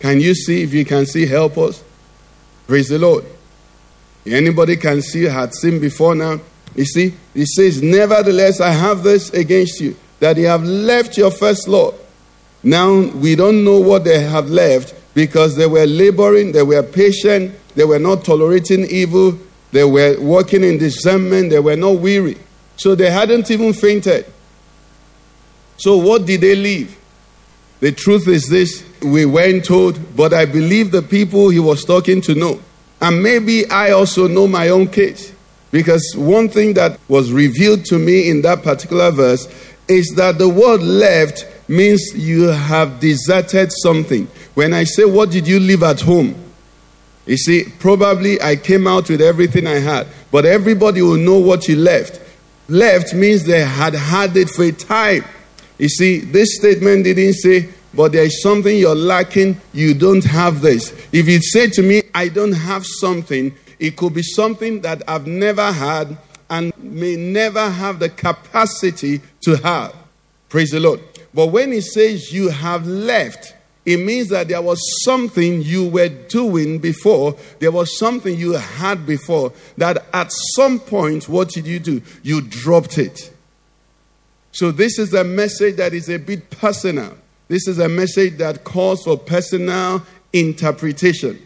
Can 0.00 0.20
you 0.20 0.34
see? 0.34 0.64
If 0.64 0.74
you 0.74 0.84
can 0.84 1.06
see, 1.06 1.26
help 1.26 1.56
us. 1.58 1.80
Praise 2.66 2.88
the 2.88 2.98
Lord. 2.98 3.24
Anybody 4.26 4.76
can 4.76 5.00
see, 5.00 5.26
had 5.26 5.54
seen 5.54 5.78
before 5.78 6.16
now. 6.16 6.40
You 6.76 6.84
see, 6.84 7.14
he 7.34 7.46
says, 7.46 7.82
Nevertheless, 7.82 8.60
I 8.60 8.70
have 8.70 9.02
this 9.02 9.30
against 9.30 9.80
you, 9.80 9.96
that 10.20 10.36
you 10.36 10.46
have 10.46 10.62
left 10.62 11.16
your 11.16 11.30
first 11.30 11.66
love. 11.66 11.98
Now, 12.62 12.92
we 13.00 13.34
don't 13.34 13.64
know 13.64 13.80
what 13.80 14.04
they 14.04 14.20
have 14.20 14.50
left 14.50 14.94
because 15.14 15.56
they 15.56 15.66
were 15.66 15.86
laboring, 15.86 16.52
they 16.52 16.62
were 16.62 16.82
patient, 16.82 17.54
they 17.74 17.84
were 17.84 17.98
not 17.98 18.24
tolerating 18.24 18.84
evil, 18.86 19.38
they 19.72 19.84
were 19.84 20.20
working 20.20 20.62
in 20.62 20.78
discernment, 20.78 21.50
they 21.50 21.60
were 21.60 21.76
not 21.76 21.98
weary. 21.98 22.36
So 22.76 22.94
they 22.94 23.10
hadn't 23.10 23.50
even 23.50 23.72
fainted. 23.72 24.26
So, 25.78 25.96
what 25.96 26.26
did 26.26 26.42
they 26.42 26.54
leave? 26.54 26.98
The 27.80 27.92
truth 27.92 28.28
is 28.28 28.48
this 28.48 28.84
we 29.02 29.24
weren't 29.24 29.64
told, 29.64 30.16
but 30.16 30.34
I 30.34 30.44
believe 30.44 30.90
the 30.90 31.02
people 31.02 31.48
he 31.50 31.60
was 31.60 31.84
talking 31.84 32.20
to 32.22 32.34
know. 32.34 32.60
And 33.00 33.22
maybe 33.22 33.68
I 33.70 33.92
also 33.92 34.26
know 34.26 34.46
my 34.46 34.70
own 34.70 34.88
case. 34.88 35.32
Because 35.76 36.14
one 36.16 36.48
thing 36.48 36.72
that 36.72 36.98
was 37.06 37.30
revealed 37.30 37.84
to 37.84 37.98
me 37.98 38.30
in 38.30 38.40
that 38.40 38.62
particular 38.62 39.10
verse 39.10 39.46
is 39.88 40.14
that 40.16 40.38
the 40.38 40.48
word 40.48 40.80
left 40.80 41.46
means 41.68 42.14
you 42.14 42.44
have 42.44 42.98
deserted 42.98 43.70
something. 43.70 44.26
When 44.54 44.72
I 44.72 44.84
say, 44.84 45.04
What 45.04 45.30
did 45.30 45.46
you 45.46 45.60
leave 45.60 45.82
at 45.82 46.00
home? 46.00 46.34
You 47.26 47.36
see, 47.36 47.64
probably 47.78 48.40
I 48.40 48.56
came 48.56 48.86
out 48.86 49.10
with 49.10 49.20
everything 49.20 49.66
I 49.66 49.80
had, 49.80 50.06
but 50.30 50.46
everybody 50.46 51.02
will 51.02 51.18
know 51.18 51.38
what 51.38 51.68
you 51.68 51.76
left. 51.76 52.22
Left 52.68 53.12
means 53.12 53.44
they 53.44 53.62
had 53.62 53.92
had 53.92 54.34
it 54.34 54.48
for 54.48 54.62
a 54.62 54.72
time. 54.72 55.26
You 55.76 55.90
see, 55.90 56.20
this 56.20 56.56
statement 56.56 57.04
didn't 57.04 57.34
say, 57.34 57.68
but 57.92 58.12
there 58.12 58.24
is 58.24 58.40
something 58.40 58.78
you're 58.78 58.94
lacking, 58.94 59.60
you 59.74 59.92
don't 59.92 60.24
have 60.24 60.62
this. 60.62 60.94
If 61.12 61.28
you 61.28 61.42
say 61.42 61.68
to 61.68 61.82
me, 61.82 62.04
I 62.14 62.28
don't 62.28 62.52
have 62.52 62.86
something, 62.86 63.54
it 63.78 63.96
could 63.96 64.14
be 64.14 64.22
something 64.22 64.80
that 64.82 65.02
I've 65.08 65.26
never 65.26 65.72
had 65.72 66.16
and 66.48 66.72
may 66.78 67.16
never 67.16 67.68
have 67.68 67.98
the 67.98 68.08
capacity 68.08 69.20
to 69.42 69.56
have. 69.56 69.94
Praise 70.48 70.70
the 70.70 70.80
Lord. 70.80 71.00
But 71.34 71.48
when 71.48 71.72
he 71.72 71.80
says 71.80 72.32
you 72.32 72.48
have 72.48 72.86
left, 72.86 73.54
it 73.84 73.98
means 73.98 74.28
that 74.30 74.48
there 74.48 74.62
was 74.62 74.80
something 75.04 75.62
you 75.62 75.88
were 75.88 76.08
doing 76.08 76.78
before, 76.78 77.36
there 77.60 77.70
was 77.70 77.96
something 77.98 78.36
you 78.36 78.52
had 78.52 79.06
before, 79.06 79.52
that 79.76 80.04
at 80.12 80.32
some 80.54 80.80
point, 80.80 81.28
what 81.28 81.50
did 81.50 81.66
you 81.66 81.78
do? 81.78 82.02
You 82.22 82.40
dropped 82.40 82.98
it. 82.98 83.32
So, 84.50 84.72
this 84.72 84.98
is 84.98 85.12
a 85.14 85.22
message 85.22 85.76
that 85.76 85.92
is 85.92 86.08
a 86.08 86.18
bit 86.18 86.50
personal. 86.50 87.16
This 87.48 87.68
is 87.68 87.78
a 87.78 87.88
message 87.88 88.38
that 88.38 88.64
calls 88.64 89.04
for 89.04 89.16
personal 89.16 90.02
interpretation. 90.32 91.45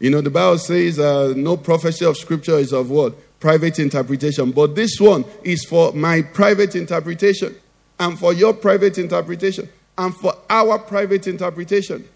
You 0.00 0.08
know, 0.10 0.22
the 0.22 0.30
Bible 0.30 0.58
says 0.58 0.98
uh, 0.98 1.34
no 1.36 1.58
prophecy 1.58 2.06
of 2.06 2.16
Scripture 2.16 2.58
is 2.58 2.72
of 2.72 2.90
what? 2.90 3.14
Private 3.38 3.78
interpretation. 3.78 4.50
But 4.50 4.74
this 4.74 4.98
one 4.98 5.24
is 5.44 5.64
for 5.64 5.92
my 5.92 6.22
private 6.22 6.74
interpretation, 6.74 7.54
and 7.98 8.18
for 8.18 8.32
your 8.32 8.54
private 8.54 8.96
interpretation, 8.96 9.68
and 9.98 10.16
for 10.16 10.34
our 10.48 10.78
private 10.78 11.26
interpretation. 11.26 12.08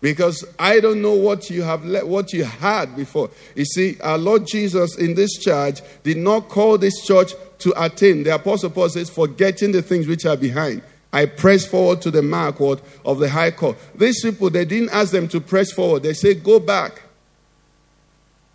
Because 0.00 0.44
I 0.58 0.80
don't 0.80 1.00
know 1.00 1.12
what 1.14 1.48
you 1.48 1.62
have 1.62 1.84
le- 1.84 2.06
what 2.06 2.32
you 2.32 2.44
had 2.44 2.96
before. 2.96 3.30
You 3.54 3.66
see, 3.66 3.96
our 4.00 4.18
Lord 4.18 4.46
Jesus 4.46 4.98
in 4.98 5.14
this 5.14 5.38
charge 5.38 5.82
did 6.02 6.16
not 6.16 6.48
call 6.48 6.76
this 6.76 7.06
church 7.06 7.34
to 7.58 7.84
attain. 7.84 8.24
The 8.24 8.34
Apostle 8.34 8.70
Paul 8.70 8.88
says, 8.88 9.10
forgetting 9.10 9.72
the 9.72 9.82
things 9.82 10.06
which 10.08 10.24
are 10.24 10.36
behind 10.36 10.82
I 11.12 11.26
press 11.26 11.66
forward 11.66 12.02
to 12.02 12.10
the 12.10 12.22
mark 12.22 12.60
of 12.60 13.18
the 13.18 13.28
high 13.28 13.50
court. 13.50 13.76
These 13.94 14.22
people, 14.22 14.50
they 14.50 14.64
didn't 14.64 14.90
ask 14.90 15.10
them 15.10 15.26
to 15.28 15.40
press 15.40 15.72
forward. 15.72 16.04
They 16.04 16.14
said, 16.14 16.44
go 16.44 16.60
back. 16.60 17.02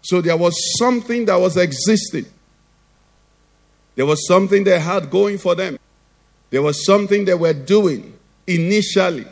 So 0.02 0.22
there 0.22 0.38
was 0.38 0.56
something 0.78 1.26
that 1.26 1.36
was 1.36 1.58
existing. 1.58 2.28
There 3.96 4.06
was 4.06 4.26
something 4.28 4.64
they 4.64 4.80
had 4.80 5.10
going 5.10 5.38
for 5.38 5.56
them. 5.56 5.80
There 6.50 6.62
was 6.62 6.86
something 6.86 7.26
they 7.26 7.34
were 7.34 7.54
doing 7.54 8.18
initially. 8.48 9.26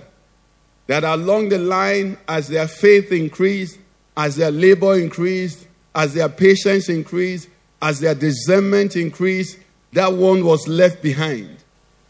That 0.87 1.03
along 1.05 1.49
the 1.49 1.59
line, 1.59 2.17
as 2.27 2.49
their 2.49 2.67
faith 2.67 3.11
increased, 3.11 3.79
as 4.17 4.35
their 4.35 4.51
labor 4.51 4.95
increased, 4.95 5.65
as 5.95 6.13
their 6.13 6.27
patience 6.27 6.89
increased, 6.89 7.47
as 7.81 7.99
their 7.99 8.15
discernment 8.15 8.95
increased, 8.95 9.59
that 9.93 10.11
one 10.11 10.43
was 10.43 10.67
left 10.67 11.01
behind. 11.01 11.57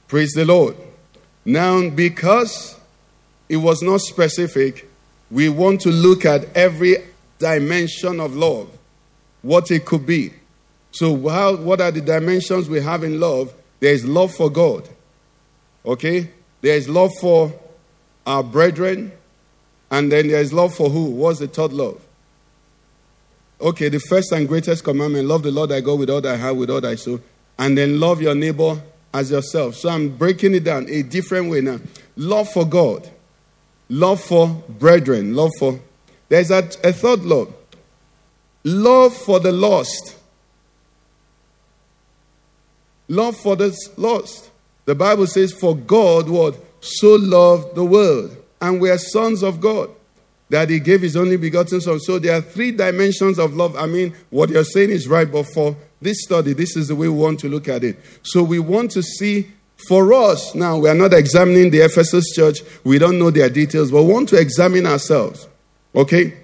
Praise 0.07 0.31
the 0.31 0.45
Lord. 0.45 0.75
Now, 1.45 1.89
because 1.89 2.79
it 3.49 3.57
was 3.57 3.81
not 3.81 4.01
specific, 4.01 4.89
we 5.29 5.49
want 5.49 5.81
to 5.81 5.89
look 5.89 6.25
at 6.25 6.45
every 6.55 6.97
dimension 7.39 8.19
of 8.19 8.35
love, 8.35 8.69
what 9.41 9.69
it 9.71 9.85
could 9.85 10.05
be. 10.05 10.33
So, 10.91 11.27
how, 11.27 11.55
what 11.55 11.81
are 11.81 11.91
the 11.91 12.01
dimensions 12.01 12.69
we 12.69 12.81
have 12.81 13.03
in 13.03 13.19
love? 13.19 13.53
There 13.79 13.93
is 13.93 14.05
love 14.05 14.33
for 14.33 14.49
God, 14.49 14.87
okay? 15.85 16.29
There 16.61 16.77
is 16.77 16.87
love 16.87 17.11
for 17.19 17.51
our 18.25 18.43
brethren, 18.43 19.11
and 19.91 20.11
then 20.11 20.29
there 20.29 20.39
is 20.39 20.53
love 20.53 20.73
for 20.73 20.89
who? 20.89 21.05
What's 21.05 21.39
the 21.39 21.47
third 21.47 21.73
love? 21.73 21.99
Okay, 23.59 23.89
the 23.89 23.99
first 23.99 24.31
and 24.31 24.47
greatest 24.47 24.83
commandment 24.83 25.27
love 25.27 25.43
the 25.43 25.51
Lord 25.51 25.69
thy 25.71 25.81
God 25.81 25.99
with 25.99 26.09
all 26.09 26.21
thy 26.21 26.37
heart, 26.37 26.55
with 26.55 26.69
all 26.69 26.81
thy 26.81 26.95
soul, 26.95 27.19
and 27.57 27.77
then 27.77 27.99
love 27.99 28.21
your 28.21 28.35
neighbor 28.35 28.81
as 29.13 29.31
yourself. 29.31 29.75
So 29.75 29.89
I'm 29.89 30.09
breaking 30.09 30.55
it 30.55 30.63
down 30.63 30.87
a 30.89 31.03
different 31.03 31.49
way 31.49 31.61
now. 31.61 31.79
Love 32.15 32.49
for 32.49 32.65
God, 32.65 33.09
love 33.89 34.21
for 34.21 34.47
brethren, 34.67 35.35
love 35.35 35.51
for. 35.59 35.79
There's 36.29 36.51
a, 36.51 36.59
a 36.83 36.93
third 36.93 37.21
love. 37.21 37.53
Love 38.63 39.15
for 39.15 39.39
the 39.39 39.51
lost. 39.51 40.17
Love 43.07 43.35
for 43.37 43.55
the 43.55 43.77
lost. 43.97 44.49
The 44.85 44.95
Bible 44.95 45.27
says, 45.27 45.51
For 45.51 45.75
God 45.75 46.29
what? 46.29 46.55
So 46.81 47.15
loved 47.15 47.75
the 47.75 47.83
world. 47.83 48.35
And 48.61 48.79
we 48.79 48.89
are 48.89 48.97
sons 48.97 49.43
of 49.43 49.59
God. 49.59 49.89
That 50.49 50.69
he 50.69 50.79
gave 50.79 51.01
his 51.01 51.15
only 51.15 51.37
begotten 51.37 51.81
son. 51.81 51.99
So 51.99 52.19
there 52.19 52.37
are 52.37 52.41
three 52.41 52.71
dimensions 52.71 53.39
of 53.39 53.55
love. 53.55 53.75
I 53.75 53.85
mean, 53.85 54.13
what 54.29 54.49
you're 54.49 54.63
saying 54.63 54.91
is 54.91 55.07
right, 55.07 55.29
but 55.29 55.43
for 55.43 55.75
this 56.03 56.23
study, 56.23 56.53
this 56.53 56.75
is 56.75 56.87
the 56.89 56.95
way 56.95 57.07
we 57.07 57.17
want 57.17 57.39
to 57.41 57.49
look 57.49 57.67
at 57.67 57.83
it. 57.83 57.97
So 58.23 58.43
we 58.43 58.59
want 58.59 58.91
to 58.91 59.01
see 59.01 59.47
for 59.87 60.13
us, 60.13 60.55
now 60.55 60.77
we 60.77 60.89
are 60.89 60.95
not 60.95 61.13
examining 61.13 61.71
the 61.71 61.79
Ephesus 61.79 62.33
church, 62.33 62.59
we 62.83 62.99
don't 62.99 63.19
know 63.19 63.31
their 63.31 63.49
details, 63.49 63.91
but 63.91 64.03
we 64.03 64.13
want 64.13 64.29
to 64.29 64.39
examine 64.39 64.85
ourselves. 64.85 65.47
Okay? 65.95 66.37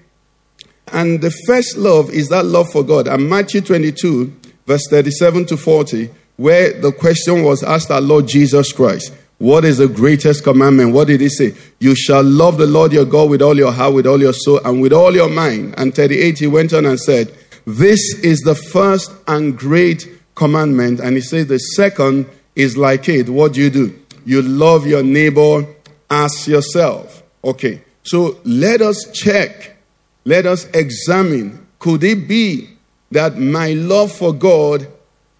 And 0.91 1.21
the 1.21 1.31
first 1.47 1.77
love 1.77 2.09
is 2.09 2.29
that 2.29 2.45
love 2.45 2.71
for 2.71 2.83
God. 2.83 3.07
And 3.07 3.29
Matthew 3.29 3.61
22, 3.61 4.33
verse 4.65 4.87
37 4.89 5.45
to 5.47 5.57
40, 5.57 6.09
where 6.37 6.79
the 6.79 6.91
question 6.91 7.43
was 7.43 7.63
asked 7.63 7.91
our 7.91 8.01
Lord 8.01 8.27
Jesus 8.27 8.71
Christ, 8.73 9.13
What 9.37 9.65
is 9.65 9.77
the 9.77 9.87
greatest 9.87 10.43
commandment? 10.43 10.93
What 10.93 11.07
did 11.07 11.21
he 11.21 11.29
say? 11.29 11.55
You 11.79 11.95
shall 11.95 12.23
love 12.23 12.57
the 12.57 12.65
Lord 12.65 12.91
your 12.91 13.05
God 13.05 13.29
with 13.29 13.41
all 13.41 13.57
your 13.57 13.71
heart, 13.71 13.93
with 13.93 14.07
all 14.07 14.19
your 14.19 14.33
soul, 14.33 14.59
and 14.65 14.81
with 14.81 14.93
all 14.93 15.13
your 15.13 15.29
mind. 15.29 15.75
And 15.77 15.93
38, 15.93 16.39
he 16.39 16.47
went 16.47 16.73
on 16.73 16.85
and 16.85 16.99
said, 16.99 17.33
this 17.77 18.15
is 18.23 18.39
the 18.39 18.55
first 18.55 19.11
and 19.27 19.57
great 19.57 20.07
commandment. 20.33 20.99
And 20.99 21.15
he 21.15 21.21
says 21.21 21.47
the 21.47 21.59
second 21.59 22.25
is 22.55 22.77
like 22.77 23.07
it. 23.07 23.29
What 23.29 23.53
do 23.53 23.61
you 23.61 23.69
do? 23.69 23.99
You 24.25 24.41
love 24.41 24.87
your 24.87 25.03
neighbor 25.03 25.67
as 26.09 26.47
yourself. 26.47 27.21
Okay. 27.43 27.81
So 28.03 28.39
let 28.43 28.81
us 28.81 29.05
check. 29.13 29.77
Let 30.25 30.45
us 30.45 30.65
examine. 30.73 31.67
Could 31.77 32.03
it 32.03 32.27
be 32.27 32.69
that 33.11 33.37
my 33.37 33.73
love 33.73 34.11
for 34.11 34.33
God 34.33 34.87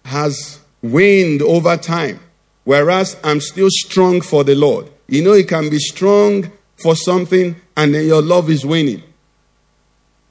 has 0.04 0.60
waned 0.82 1.42
over 1.42 1.76
time, 1.76 2.20
whereas 2.64 3.16
I'm 3.24 3.40
still 3.40 3.68
strong 3.70 4.20
for 4.20 4.44
the 4.44 4.54
Lord? 4.54 4.88
You 5.08 5.24
know, 5.24 5.34
you 5.34 5.44
can 5.44 5.68
be 5.68 5.78
strong 5.78 6.50
for 6.76 6.94
something 6.94 7.56
and 7.76 7.94
then 7.94 8.06
your 8.06 8.22
love 8.22 8.48
is 8.50 8.64
waning. 8.64 9.02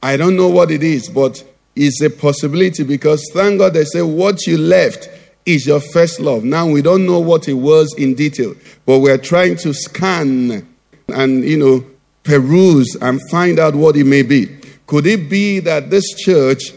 I 0.02 0.16
don't 0.16 0.38
know 0.38 0.48
what 0.48 0.72
it 0.72 0.82
is, 0.82 1.10
but 1.10 1.44
is 1.80 2.02
a 2.02 2.10
possibility 2.10 2.84
because 2.84 3.26
thank 3.34 3.58
God 3.58 3.74
they 3.74 3.86
say 3.86 4.02
what 4.02 4.46
you 4.46 4.58
left 4.58 5.10
is 5.46 5.66
your 5.66 5.80
first 5.80 6.20
love. 6.20 6.44
Now 6.44 6.68
we 6.68 6.82
don't 6.82 7.06
know 7.06 7.20
what 7.20 7.48
it 7.48 7.54
was 7.54 7.96
in 7.98 8.16
detail, 8.16 8.54
but 8.86 9.00
we're 9.00 9.18
trying 9.18 9.56
to 9.58 9.74
scan 9.74 10.68
and, 11.08 11.44
you 11.44 11.58
know, 11.58 11.86
peruse 12.24 12.96
and 13.02 13.22
find 13.30 13.60
out 13.60 13.76
what 13.76 13.96
it 13.96 14.04
may 14.04 14.24
be. 14.24 14.58
Could 14.88 15.08
it 15.08 15.30
be 15.30 15.60
that 15.60 15.90
this 15.90 16.14
church 16.16 16.74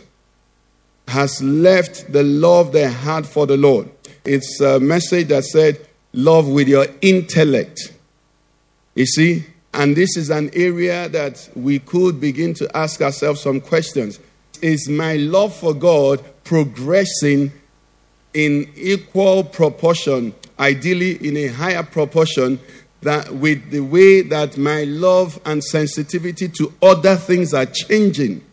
has 1.09 1.43
left 1.43 2.13
the 2.13 2.23
love 2.23 2.73
they 2.73 2.89
had 2.89 3.27
for 3.27 3.47
the 3.47 3.57
Lord? 3.57 3.91
It's 4.25 4.61
a 4.61 4.79
message 4.79 5.29
that 5.29 5.45
said, 5.45 5.85
Love 6.13 6.47
with 6.47 6.69
your 6.69 6.87
intellect. 7.01 7.93
You 8.95 9.07
see? 9.07 9.47
And 9.75 9.97
this 9.97 10.17
is 10.19 10.29
an 10.29 10.51
area 10.53 11.09
that 11.09 11.49
we 11.57 11.79
could 11.79 12.21
begin 12.21 12.53
to 12.55 12.77
ask 12.77 13.01
ourselves 13.01 13.41
some 13.41 13.61
questions. 13.63 14.21
Is 14.63 14.89
my 14.89 15.17
love 15.17 15.55
for 15.55 15.75
God 15.75 16.25
progressing 16.45 17.53
in 18.33 18.71
equal 18.77 19.45
proportion, 19.45 20.35
ideally 20.59 21.15
in 21.27 21.37
a 21.37 21.49
higher 21.49 21.83
proportion, 21.83 22.59
that 23.03 23.35
with 23.35 23.71
the 23.71 23.81
way 23.81 24.23
that 24.23 24.57
my 24.57 24.85
love 24.85 25.41
and 25.45 25.63
sensitivity 25.63 26.49
to 26.49 26.73
other 26.81 27.17
things 27.17 27.53
are 27.53 27.67
changing? 27.67 28.45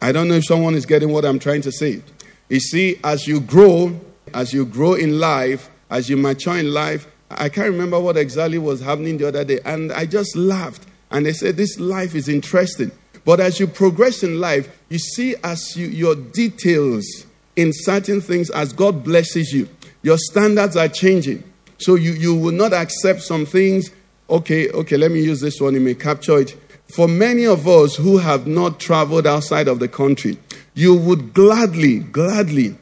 I 0.00 0.12
don't 0.12 0.28
know 0.28 0.34
if 0.34 0.44
someone 0.44 0.74
is 0.74 0.84
getting 0.84 1.10
what 1.10 1.24
I'm 1.24 1.38
trying 1.38 1.62
to 1.62 1.72
say. 1.72 2.02
You 2.50 2.60
see, 2.60 3.00
as 3.02 3.26
you 3.26 3.40
grow, 3.40 3.98
as 4.34 4.52
you 4.52 4.66
grow 4.66 4.92
in 4.92 5.18
life, 5.18 5.70
as 5.90 6.10
you 6.10 6.18
mature 6.18 6.58
in 6.58 6.72
life, 6.72 7.06
I 7.30 7.48
can't 7.48 7.70
remember 7.70 7.98
what 7.98 8.16
exactly 8.16 8.58
was 8.58 8.80
happening 8.80 9.18
the 9.18 9.28
other 9.28 9.44
day, 9.44 9.60
and 9.64 9.92
I 9.92 10.06
just 10.06 10.36
laughed. 10.36 10.86
And 11.10 11.24
they 11.24 11.32
said, 11.32 11.56
This 11.56 11.80
life 11.80 12.14
is 12.14 12.28
interesting. 12.28 12.90
But 13.24 13.40
as 13.40 13.58
you 13.58 13.66
progress 13.66 14.22
in 14.22 14.40
life, 14.40 14.68
you 14.88 14.98
see 14.98 15.34
as 15.42 15.76
you, 15.76 15.86
your 15.86 16.14
details 16.14 17.26
in 17.56 17.72
certain 17.72 18.20
things, 18.20 18.50
as 18.50 18.72
God 18.72 19.04
blesses 19.04 19.52
you, 19.52 19.68
your 20.02 20.18
standards 20.18 20.76
are 20.76 20.88
changing. 20.88 21.42
So 21.78 21.94
you, 21.94 22.12
you 22.12 22.34
will 22.34 22.52
not 22.52 22.72
accept 22.72 23.22
some 23.22 23.46
things. 23.46 23.90
Okay, 24.28 24.70
okay, 24.70 24.96
let 24.96 25.10
me 25.10 25.22
use 25.22 25.40
this 25.40 25.60
one. 25.60 25.74
You 25.74 25.80
may 25.80 25.94
capture 25.94 26.38
it. 26.38 26.56
For 26.94 27.08
many 27.08 27.46
of 27.46 27.66
us 27.66 27.96
who 27.96 28.18
have 28.18 28.46
not 28.46 28.78
traveled 28.78 29.26
outside 29.26 29.68
of 29.68 29.78
the 29.78 29.88
country, 29.88 30.38
you 30.74 30.94
would 30.94 31.32
gladly, 31.32 32.00
gladly 32.00 32.76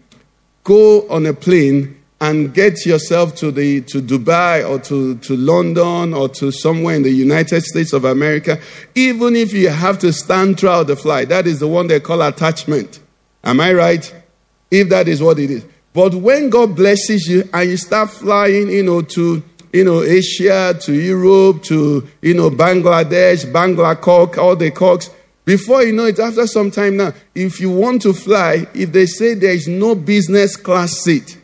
go 0.64 1.08
on 1.08 1.26
a 1.26 1.32
plane 1.32 2.01
and 2.22 2.54
get 2.54 2.86
yourself 2.86 3.34
to, 3.34 3.50
the, 3.50 3.80
to 3.80 4.00
Dubai 4.00 4.66
or 4.66 4.78
to, 4.78 5.16
to 5.16 5.36
London 5.36 6.14
or 6.14 6.28
to 6.28 6.52
somewhere 6.52 6.94
in 6.94 7.02
the 7.02 7.10
United 7.10 7.62
States 7.62 7.92
of 7.92 8.04
America, 8.04 8.60
even 8.94 9.34
if 9.34 9.52
you 9.52 9.68
have 9.68 9.98
to 9.98 10.12
stand 10.12 10.60
throughout 10.60 10.86
the 10.86 10.94
flight. 10.94 11.28
That 11.30 11.48
is 11.48 11.58
the 11.58 11.66
one 11.66 11.88
they 11.88 11.98
call 11.98 12.22
attachment. 12.22 13.00
Am 13.42 13.58
I 13.58 13.72
right? 13.72 14.22
If 14.70 14.88
that 14.90 15.08
is 15.08 15.20
what 15.20 15.40
it 15.40 15.50
is. 15.50 15.66
But 15.92 16.14
when 16.14 16.48
God 16.48 16.76
blesses 16.76 17.26
you 17.26 17.48
and 17.52 17.68
you 17.68 17.76
start 17.76 18.08
flying, 18.10 18.70
you 18.70 18.84
know, 18.84 19.02
to 19.02 19.42
you 19.72 19.82
know, 19.82 20.02
Asia, 20.02 20.78
to 20.80 20.92
Europe, 20.92 21.64
to 21.64 22.06
you 22.20 22.34
know, 22.34 22.50
Bangladesh, 22.50 23.50
Bangladesh, 23.50 24.38
all 24.38 24.54
the 24.54 24.70
cocks, 24.70 25.10
before 25.44 25.82
you 25.82 25.92
know 25.92 26.04
it, 26.04 26.20
after 26.20 26.46
some 26.46 26.70
time 26.70 26.98
now, 26.98 27.12
if 27.34 27.60
you 27.60 27.70
want 27.72 28.02
to 28.02 28.12
fly, 28.12 28.68
if 28.74 28.92
they 28.92 29.06
say 29.06 29.34
there 29.34 29.50
is 29.50 29.66
no 29.66 29.96
business 29.96 30.54
class 30.54 30.92
seat, 30.92 31.38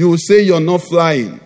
you 0.00 0.08
will 0.08 0.16
say 0.16 0.40
you're 0.40 0.60
not 0.60 0.80
flying. 0.80 1.38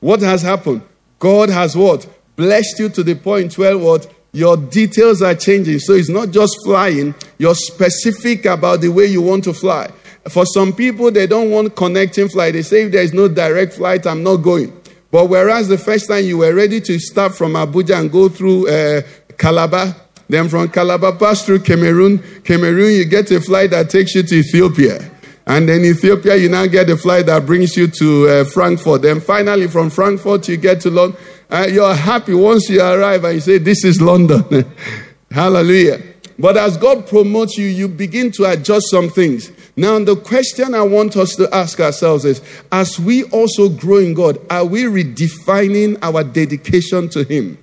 What 0.00 0.20
has 0.20 0.42
happened? 0.42 0.82
God 1.18 1.48
has 1.48 1.74
what? 1.74 2.06
Blessed 2.36 2.78
you 2.80 2.90
to 2.90 3.02
the 3.02 3.14
point 3.14 3.56
where 3.56 3.78
what? 3.78 4.12
Your 4.32 4.58
details 4.58 5.22
are 5.22 5.34
changing. 5.34 5.78
So 5.78 5.94
it's 5.94 6.10
not 6.10 6.32
just 6.32 6.54
flying, 6.66 7.14
you're 7.38 7.54
specific 7.54 8.44
about 8.44 8.82
the 8.82 8.90
way 8.90 9.06
you 9.06 9.22
want 9.22 9.44
to 9.44 9.54
fly. 9.54 9.90
For 10.28 10.44
some 10.44 10.74
people, 10.74 11.10
they 11.10 11.26
don't 11.26 11.50
want 11.50 11.74
connecting 11.74 12.28
flight. 12.28 12.52
They 12.52 12.60
say 12.60 12.82
if 12.82 12.92
there 12.92 13.02
is 13.02 13.14
no 13.14 13.26
direct 13.26 13.72
flight, 13.72 14.06
I'm 14.06 14.22
not 14.22 14.36
going. 14.36 14.78
But 15.10 15.30
whereas 15.30 15.68
the 15.68 15.78
first 15.78 16.08
time 16.08 16.26
you 16.26 16.38
were 16.38 16.54
ready 16.54 16.78
to 16.82 16.98
start 16.98 17.34
from 17.34 17.54
Abuja 17.54 17.98
and 18.00 18.12
go 18.12 18.28
through 18.28 18.68
uh, 18.68 19.00
Calabar, 19.38 19.96
then 20.28 20.50
from 20.50 20.68
Calabar 20.68 21.16
pass 21.16 21.46
through 21.46 21.60
Cameroon, 21.60 22.18
Cameroon 22.42 22.92
you 22.96 23.06
get 23.06 23.30
a 23.30 23.40
flight 23.40 23.70
that 23.70 23.88
takes 23.88 24.14
you 24.14 24.22
to 24.24 24.34
Ethiopia. 24.34 25.11
And 25.46 25.68
then 25.68 25.84
Ethiopia, 25.84 26.36
you 26.36 26.48
now 26.48 26.66
get 26.66 26.86
the 26.86 26.96
flight 26.96 27.26
that 27.26 27.44
brings 27.46 27.76
you 27.76 27.88
to 27.88 28.28
uh, 28.28 28.44
Frankfurt. 28.44 29.02
Then 29.02 29.20
finally, 29.20 29.66
from 29.66 29.90
Frankfurt, 29.90 30.48
you 30.48 30.56
get 30.56 30.80
to 30.82 30.90
London. 30.90 31.20
Uh, 31.50 31.66
you're 31.70 31.94
happy 31.94 32.34
once 32.34 32.68
you 32.70 32.80
arrive 32.80 33.24
and 33.24 33.34
you 33.34 33.40
say, 33.40 33.58
This 33.58 33.84
is 33.84 34.00
London. 34.00 34.64
Hallelujah. 35.30 36.00
But 36.38 36.56
as 36.56 36.76
God 36.76 37.06
promotes 37.06 37.58
you, 37.58 37.66
you 37.66 37.88
begin 37.88 38.30
to 38.32 38.44
adjust 38.44 38.90
some 38.90 39.10
things. 39.10 39.50
Now, 39.76 39.98
the 39.98 40.16
question 40.16 40.74
I 40.74 40.82
want 40.82 41.16
us 41.16 41.34
to 41.36 41.52
ask 41.54 41.80
ourselves 41.80 42.24
is 42.24 42.42
as 42.70 42.98
we 42.98 43.24
also 43.24 43.68
grow 43.68 43.98
in 43.98 44.14
God, 44.14 44.38
are 44.50 44.64
we 44.64 44.84
redefining 44.84 45.98
our 46.02 46.24
dedication 46.24 47.08
to 47.10 47.24
Him? 47.24 47.58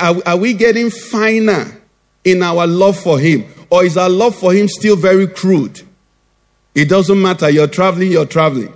Are, 0.00 0.16
are 0.26 0.36
we 0.36 0.54
getting 0.54 0.90
finer 0.90 1.80
in 2.24 2.42
our 2.42 2.66
love 2.66 2.98
for 2.98 3.18
Him? 3.18 3.44
Or 3.70 3.84
is 3.84 3.96
our 3.96 4.08
love 4.08 4.34
for 4.34 4.52
Him 4.52 4.68
still 4.68 4.96
very 4.96 5.26
crude? 5.26 5.82
It 6.74 6.88
doesn't 6.88 7.20
matter. 7.20 7.48
You're 7.48 7.68
traveling, 7.68 8.10
you're 8.10 8.26
traveling. 8.26 8.72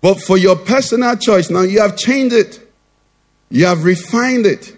But 0.00 0.20
for 0.20 0.36
your 0.36 0.56
personal 0.56 1.16
choice, 1.16 1.50
now 1.50 1.62
you 1.62 1.80
have 1.80 1.96
changed 1.96 2.34
it, 2.34 2.60
you 3.50 3.66
have 3.66 3.84
refined 3.84 4.46
it. 4.46 4.76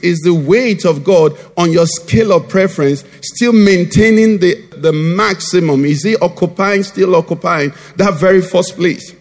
Is 0.00 0.20
the 0.20 0.32
weight 0.32 0.84
of 0.84 1.02
God 1.02 1.36
on 1.56 1.72
your 1.72 1.86
scale 1.86 2.32
of 2.32 2.48
preference 2.48 3.02
still 3.20 3.52
maintaining 3.52 4.38
the, 4.38 4.54
the 4.76 4.92
maximum? 4.92 5.84
Is 5.84 6.04
he 6.04 6.16
occupying, 6.16 6.84
still 6.84 7.16
occupying 7.16 7.72
that 7.96 8.14
very 8.14 8.40
first 8.40 8.76
place? 8.76 9.12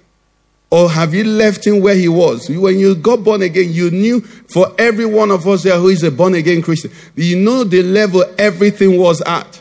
Or 0.69 0.89
have 0.89 1.13
you 1.13 1.23
left 1.23 1.65
him 1.65 1.81
where 1.81 1.95
he 1.95 2.07
was? 2.07 2.49
When 2.49 2.77
you 2.77 2.93
got 2.93 3.23
born 3.23 3.41
again, 3.41 3.71
you 3.71 3.89
knew 3.89 4.21
for 4.21 4.73
every 4.77 5.05
one 5.05 5.31
of 5.31 5.47
us 5.47 5.63
here 5.63 5.77
who 5.77 5.87
is 5.87 6.03
a 6.03 6.11
born 6.11 6.35
again 6.35 6.61
Christian, 6.61 6.91
you 7.15 7.37
know 7.37 7.63
the 7.63 7.81
level 7.81 8.23
everything 8.37 8.99
was 8.99 9.21
at. 9.21 9.56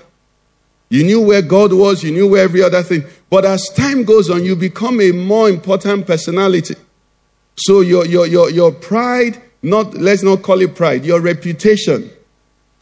You 0.89 1.05
knew 1.05 1.21
where 1.21 1.43
God 1.43 1.73
was, 1.73 2.03
you 2.03 2.13
knew 2.13 2.29
where 2.29 2.45
every 2.45 2.63
other 2.63 2.83
thing. 2.83 3.05
But 3.29 3.45
as 3.45 3.69
time 3.71 4.05
goes 4.05 4.31
on, 4.31 4.45
you 4.45 4.55
become 4.55 5.01
a 5.01 5.11
more 5.13 5.49
important 5.49 6.07
personality. 6.07 6.77
So 7.57 7.81
your, 7.81 8.07
your, 8.07 8.27
your, 8.27 8.51
your 8.51 8.73
pride, 8.73 9.43
not, 9.63 9.95
let's 9.95 10.23
not 10.23 10.43
call 10.43 10.61
it 10.61 10.77
pride, 10.77 11.05
your 11.05 11.21
reputation 11.21 12.11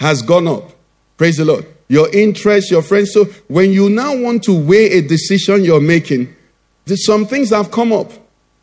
has 0.01 0.21
gone 0.23 0.49
up. 0.49 0.73
Praise 1.17 1.37
the 1.37 1.45
Lord. 1.45 1.67
Your 1.89 2.13
interest, 2.15 2.71
your 2.71 2.83
friends. 2.83 3.13
So 3.13 3.25
when 3.49 3.73
you 3.73 3.89
now 3.89 4.17
want 4.17 4.43
to 4.45 4.53
weigh 4.59 4.91
a 4.93 5.01
decision 5.01 5.65
you're 5.65 5.81
making, 5.81 6.35
some 6.87 7.27
things 7.27 7.51
have 7.51 7.71
come 7.71 7.93
up. 7.93 8.11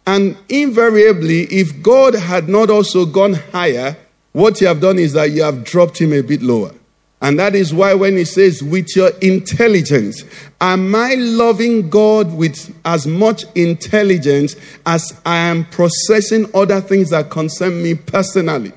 And 0.06 0.36
invariably, 0.50 1.44
if 1.44 1.82
God 1.82 2.16
had 2.16 2.50
not 2.50 2.70
also 2.70 3.06
gone 3.06 3.34
higher, 3.34 3.96
what 4.34 4.60
you 4.62 4.68
have 4.68 4.82
done 4.82 5.00
is 5.00 5.14
that 5.14 5.32
you 5.32 5.44
have 5.44 5.64
dropped 5.64 6.00
him 6.00 6.14
a 6.14 6.22
bit 6.22 6.42
lower. 6.42 6.74
And 7.22 7.38
that 7.38 7.54
is 7.54 7.72
why 7.72 7.94
when 7.94 8.18
he 8.18 8.26
says, 8.26 8.64
with 8.64 8.96
your 8.96 9.10
intelligence, 9.22 10.24
am 10.60 10.96
I 10.96 11.14
loving 11.14 11.90
God 11.90 12.34
with 12.34 12.76
as 12.84 13.06
much 13.06 13.46
intelligence 13.54 14.56
as 14.88 15.14
I 15.24 15.38
am 15.38 15.66
processing 15.66 16.50
other 16.56 16.82
things 16.82 17.12
that 17.12 17.30
concern 17.30 17.84
me 17.84 17.94
personally? 17.94 18.74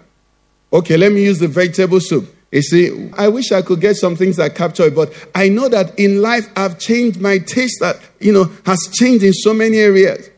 Okay, 0.72 0.98
let 0.98 1.12
me 1.12 1.24
use 1.24 1.38
the 1.38 1.48
vegetable 1.48 2.00
soup. 2.00 2.34
You 2.52 2.62
see, 2.62 3.10
I 3.16 3.28
wish 3.28 3.50
I 3.50 3.62
could 3.62 3.80
get 3.80 3.96
some 3.96 4.14
things 4.14 4.36
that 4.36 4.54
capture 4.54 4.84
it, 4.84 4.94
but 4.94 5.12
I 5.34 5.48
know 5.48 5.68
that 5.70 5.98
in 5.98 6.20
life 6.20 6.46
I've 6.54 6.78
changed 6.78 7.20
my 7.20 7.38
taste 7.38 7.78
that, 7.80 7.98
you 8.20 8.32
know, 8.32 8.52
has 8.66 8.78
changed 8.92 9.24
in 9.24 9.32
so 9.32 9.54
many 9.54 9.78
areas. 9.78 10.30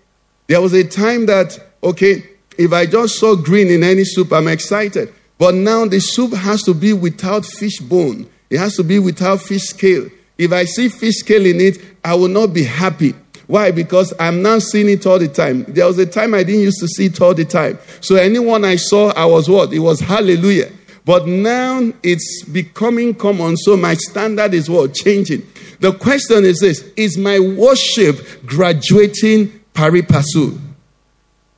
There 0.46 0.60
was 0.60 0.72
a 0.72 0.84
time 0.84 1.26
that, 1.26 1.58
okay, 1.82 2.22
if 2.56 2.72
I 2.72 2.86
just 2.86 3.18
saw 3.18 3.34
green 3.34 3.68
in 3.68 3.82
any 3.82 4.04
soup, 4.04 4.32
I'm 4.32 4.48
excited. 4.48 5.12
But 5.38 5.54
now 5.54 5.86
the 5.86 6.00
soup 6.00 6.32
has 6.32 6.62
to 6.62 6.74
be 6.74 6.92
without 6.92 7.44
fish 7.44 7.78
bone. 7.80 8.28
It 8.48 8.58
has 8.58 8.76
to 8.76 8.84
be 8.84 8.98
without 8.98 9.40
fish 9.40 9.62
scale. 9.62 10.08
If 10.38 10.52
I 10.52 10.64
see 10.64 10.88
fish 10.88 11.16
scale 11.16 11.44
in 11.44 11.60
it, 11.60 11.78
I 12.04 12.14
will 12.14 12.28
not 12.28 12.48
be 12.48 12.64
happy. 12.64 13.14
Why? 13.46 13.70
Because 13.70 14.12
I'm 14.18 14.42
now 14.42 14.58
seeing 14.58 14.88
it 14.88 15.06
all 15.06 15.18
the 15.18 15.28
time. 15.28 15.64
There 15.64 15.86
was 15.86 15.98
a 15.98 16.06
time 16.06 16.34
I 16.34 16.42
didn't 16.42 16.62
used 16.62 16.80
to 16.80 16.88
see 16.88 17.06
it 17.06 17.20
all 17.20 17.34
the 17.34 17.44
time. 17.44 17.78
So 18.00 18.16
anyone 18.16 18.64
I 18.64 18.76
saw, 18.76 19.10
I 19.10 19.24
was 19.26 19.48
what? 19.48 19.72
It 19.72 19.78
was 19.78 20.00
hallelujah. 20.00 20.70
But 21.04 21.28
now 21.28 21.92
it's 22.02 22.44
becoming 22.44 23.14
common, 23.14 23.56
so 23.56 23.76
my 23.76 23.94
standard 23.94 24.52
is 24.52 24.68
what? 24.68 24.94
Changing. 24.94 25.46
The 25.78 25.92
question 25.92 26.44
is 26.44 26.58
this 26.58 26.90
Is 26.96 27.16
my 27.16 27.38
worship 27.38 28.44
graduating 28.44 29.52
pari 29.72 30.02
passu? 30.02 30.58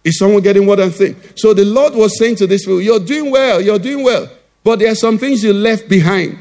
Is 0.09 0.18
someone 0.18 0.42
getting 0.42 0.64
what 0.64 0.81
I'm 0.81 0.90
saying? 0.90 1.16
So 1.35 1.53
the 1.53 1.66
Lord 1.66 1.92
was 1.92 2.18
saying 2.18 2.37
to 2.37 2.47
this 2.47 2.64
people, 2.64 2.81
You're 2.81 2.99
doing 2.99 3.31
well, 3.31 3.61
you're 3.61 3.79
doing 3.79 4.03
well. 4.03 4.31
But 4.64 4.79
there 4.79 4.90
are 4.90 4.94
some 4.94 5.18
things 5.18 5.44
you 5.44 5.53
left 5.53 5.87
behind. 5.87 6.38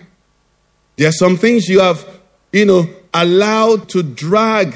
There 0.96 1.10
are 1.10 1.12
some 1.12 1.36
things 1.36 1.68
you 1.68 1.82
have, 1.82 2.08
you 2.54 2.66
know, 2.66 2.90
allowed 3.14 3.90
to 3.90 4.04
drag. 4.04 4.74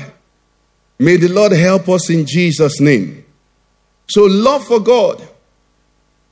May 0.99 1.15
the 1.15 1.29
Lord 1.29 1.53
help 1.53 1.87
us 1.87 2.09
in 2.09 2.25
Jesus' 2.25 2.81
name. 2.81 3.23
So, 4.07 4.25
love 4.25 4.65
for 4.65 4.81
God. 4.81 5.25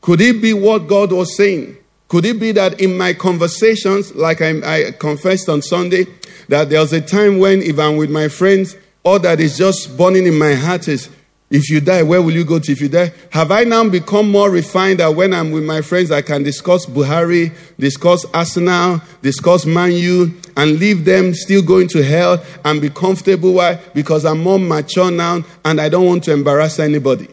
Could 0.01 0.19
it 0.19 0.41
be 0.41 0.53
what 0.53 0.79
God 0.87 1.13
was 1.13 1.37
saying? 1.37 1.77
Could 2.09 2.25
it 2.25 2.41
be 2.41 2.51
that 2.51 2.81
in 2.81 2.97
my 2.97 3.13
conversations, 3.13 4.13
like 4.15 4.41
I, 4.41 4.87
I 4.87 4.91
confessed 4.91 5.47
on 5.47 5.61
Sunday, 5.61 6.07
that 6.49 6.69
there 6.69 6.81
was 6.81 6.91
a 6.91 6.99
time 6.99 7.39
when, 7.39 7.61
if 7.61 7.79
I'm 7.79 7.95
with 7.95 8.09
my 8.09 8.27
friends, 8.27 8.75
all 9.03 9.19
that 9.19 9.39
is 9.39 9.57
just 9.57 9.95
burning 9.97 10.27
in 10.27 10.37
my 10.37 10.55
heart 10.55 10.89
is 10.89 11.09
If 11.51 11.69
you 11.71 11.81
die, 11.81 12.03
where 12.03 12.21
will 12.21 12.33
you 12.33 12.45
go 12.45 12.59
to 12.59 12.71
if 12.71 12.79
you 12.79 12.89
die? 12.89 13.11
Have 13.31 13.51
I 13.51 13.63
now 13.63 13.87
become 13.89 14.29
more 14.29 14.51
refined 14.51 14.99
that 14.99 15.15
when 15.15 15.33
I'm 15.33 15.49
with 15.51 15.63
my 15.63 15.81
friends, 15.81 16.11
I 16.11 16.21
can 16.21 16.43
discuss 16.43 16.85
Buhari, 16.85 17.51
discuss 17.79 18.23
Arsenal, 18.35 19.01
discuss 19.23 19.65
Man 19.65 19.93
U, 19.93 20.31
and 20.55 20.77
leave 20.77 21.05
them 21.05 21.33
still 21.33 21.63
going 21.63 21.87
to 21.89 22.03
hell 22.03 22.43
and 22.63 22.79
be 22.79 22.91
comfortable? 22.91 23.53
Why? 23.53 23.75
Because 23.95 24.25
I'm 24.25 24.41
more 24.43 24.59
mature 24.59 25.09
now 25.09 25.43
and 25.65 25.81
I 25.81 25.89
don't 25.89 26.05
want 26.05 26.23
to 26.25 26.33
embarrass 26.33 26.77
anybody. 26.77 27.27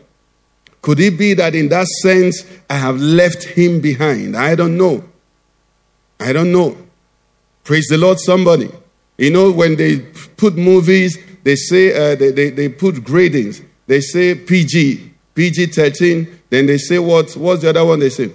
Could 0.81 1.01
it 1.01 1.19
be 1.19 1.35
that 1.35 1.55
in 1.55 1.69
that 1.69 1.87
sense, 1.87 2.45
I 2.71 2.75
have 2.75 2.99
left 2.99 3.43
him 3.43 3.81
behind? 3.81 4.35
I 4.35 4.55
don't 4.55 4.79
know. 4.79 5.05
I 6.19 6.33
don't 6.33 6.53
know. 6.53 6.79
Praise 7.65 7.89
the 7.89 7.99
Lord, 7.99 8.19
somebody. 8.21 8.71
You 9.19 9.31
know, 9.31 9.53
when 9.53 9.77
they 9.77 9.99
put 9.99 10.57
movies, 10.57 11.19
they 11.43 11.57
say 11.57 11.93
uh, 11.93 12.15
they, 12.15 12.31
they, 12.31 12.51
they 12.51 12.69
put 12.71 12.95
gradings. 12.97 13.63
They 13.87 14.01
say 14.01 14.35
PG, 14.35 15.13
PG 15.35 15.67
13. 15.67 16.41
Then 16.51 16.67
they 16.67 16.79
say 16.79 16.99
what? 16.99 17.33
What's 17.35 17.63
the 17.63 17.71
other 17.71 17.85
one 17.85 18.01
they 18.01 18.11
say? 18.11 18.33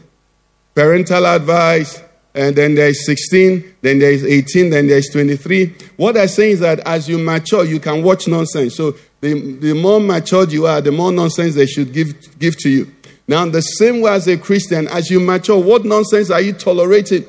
Parental 0.73 1.25
advice. 1.25 2.01
And 2.33 2.55
then 2.55 2.75
there's 2.75 3.05
16, 3.05 3.75
then 3.81 3.99
there's 3.99 4.23
18, 4.23 4.69
then 4.69 4.87
there's 4.87 5.09
23. 5.09 5.75
What 5.97 6.13
they're 6.13 6.29
saying 6.29 6.51
is 6.53 6.59
that 6.61 6.79
as 6.79 7.09
you 7.09 7.17
mature, 7.17 7.65
you 7.65 7.79
can 7.79 8.03
watch 8.03 8.25
nonsense. 8.27 8.77
So 8.77 8.95
the, 9.19 9.57
the 9.59 9.73
more 9.73 9.99
matured 9.99 10.51
you 10.53 10.65
are, 10.65 10.79
the 10.79 10.93
more 10.93 11.11
nonsense 11.11 11.55
they 11.55 11.65
should 11.65 11.91
give, 11.91 12.39
give 12.39 12.57
to 12.59 12.69
you. 12.69 12.89
Now, 13.27 13.43
in 13.43 13.51
the 13.51 13.61
same 13.61 13.99
way 13.99 14.13
as 14.13 14.27
a 14.27 14.37
Christian, 14.37 14.87
as 14.87 15.09
you 15.09 15.19
mature, 15.19 15.61
what 15.61 15.83
nonsense 15.83 16.29
are 16.31 16.41
you 16.41 16.53
tolerating? 16.53 17.25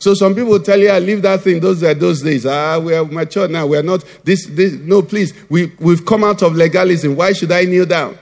So 0.00 0.14
some 0.14 0.34
people 0.34 0.58
tell 0.58 0.78
you, 0.78 0.88
I 0.88 0.98
leave 0.98 1.20
that 1.22 1.42
thing. 1.42 1.60
Those 1.60 1.82
are 1.82 1.92
those 1.92 2.22
days. 2.22 2.46
Ah, 2.46 2.78
we 2.78 2.94
are 2.94 3.04
mature 3.04 3.46
now. 3.46 3.66
We 3.66 3.76
are 3.76 3.82
not 3.82 4.02
this. 4.24 4.46
This 4.46 4.72
no, 4.72 5.02
please. 5.02 5.34
We 5.50 5.72
we've 5.78 6.04
come 6.04 6.24
out 6.24 6.42
of 6.42 6.54
legalism. 6.54 7.16
Why 7.16 7.34
should 7.34 7.52
I 7.52 7.64
kneel 7.64 7.84
down? 7.84 8.18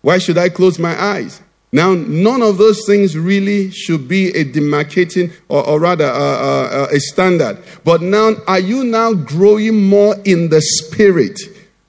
Why 0.00 0.16
should 0.16 0.38
I 0.38 0.48
close 0.48 0.78
my 0.78 1.00
eyes? 1.00 1.42
Now, 1.74 1.94
none 1.94 2.42
of 2.42 2.58
those 2.58 2.84
things 2.86 3.16
really 3.16 3.70
should 3.70 4.06
be 4.08 4.28
a 4.28 4.44
demarcating 4.44 5.32
or, 5.48 5.66
or 5.66 5.80
rather 5.80 6.04
uh, 6.04 6.10
uh, 6.10 6.68
uh, 6.72 6.86
a 6.90 7.00
standard. 7.00 7.62
But 7.84 8.02
now, 8.02 8.32
are 8.46 8.60
you 8.60 8.84
now 8.84 9.14
growing 9.14 9.88
more 9.88 10.16
in 10.24 10.50
the 10.50 10.60
spirit 10.60 11.38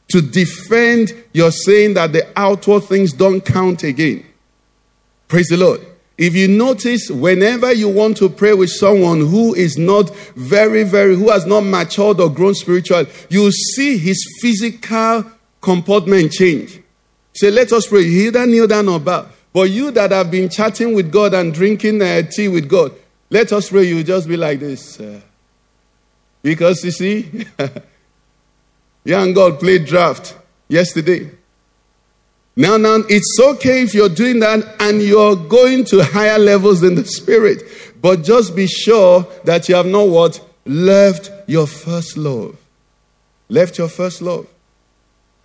to 0.09 0.21
defend 0.21 1.13
your 1.33 1.51
saying 1.51 1.95
that 1.95 2.13
the 2.13 2.27
outward 2.37 2.81
things 2.81 3.11
don't 3.11 3.43
count 3.43 3.83
again? 3.83 4.25
Praise 5.27 5.47
the 5.47 5.57
Lord. 5.57 5.85
If 6.17 6.35
you 6.35 6.47
notice, 6.47 7.09
whenever 7.09 7.73
you 7.73 7.89
want 7.89 8.17
to 8.17 8.29
pray 8.29 8.53
with 8.53 8.69
someone 8.69 9.19
who 9.21 9.55
is 9.55 9.77
not 9.77 10.15
very, 10.35 10.83
very, 10.83 11.15
who 11.15 11.31
has 11.31 11.45
not 11.45 11.61
matured 11.61 12.19
or 12.19 12.29
grown 12.29 12.53
spiritual, 12.53 13.05
you 13.29 13.51
see 13.51 13.97
his 13.97 14.23
physical 14.39 15.25
comportment 15.59 16.31
change. 16.31 16.81
Say, 17.33 17.49
let 17.49 17.71
us 17.71 17.87
pray. 17.87 18.01
You 18.01 18.27
either 18.27 18.45
kneel 18.45 18.67
down 18.67 18.89
or 18.89 18.99
bow. 18.99 19.27
But 19.51 19.69
you 19.71 19.89
that 19.91 20.11
have 20.11 20.29
been 20.29 20.49
chatting 20.49 20.93
with 20.93 21.11
God 21.11 21.33
and 21.33 21.53
drinking 21.53 22.01
uh, 22.01 22.23
tea 22.23 22.47
with 22.47 22.67
God, 22.67 22.91
let 23.29 23.51
us 23.51 23.69
pray. 23.69 23.83
You 23.83 24.03
just 24.03 24.27
be 24.27 24.37
like 24.37 24.59
this. 24.59 24.99
Uh, 24.99 25.21
because 26.43 26.83
you 26.83 26.91
see, 26.91 27.47
you 29.03 29.15
and 29.15 29.33
God 29.33 29.59
played 29.59 29.85
draft 29.85 30.35
yesterday. 30.67 31.31
Now, 32.55 32.77
now, 32.77 32.99
it's 33.09 33.39
okay 33.41 33.81
if 33.81 33.95
you're 33.95 34.09
doing 34.09 34.39
that 34.41 34.75
and 34.79 35.01
you're 35.01 35.35
going 35.35 35.85
to 35.85 36.03
higher 36.03 36.37
levels 36.37 36.83
in 36.83 36.95
the 36.95 37.05
spirit. 37.05 37.63
But 37.99 38.23
just 38.23 38.55
be 38.55 38.67
sure 38.67 39.25
that 39.43 39.67
you 39.67 39.75
have 39.75 39.87
not 39.87 40.07
what? 40.09 40.39
Left 40.65 41.31
your 41.47 41.65
first 41.65 42.15
love. 42.15 42.57
Left 43.49 43.77
your 43.77 43.89
first 43.89 44.21
love. 44.21 44.47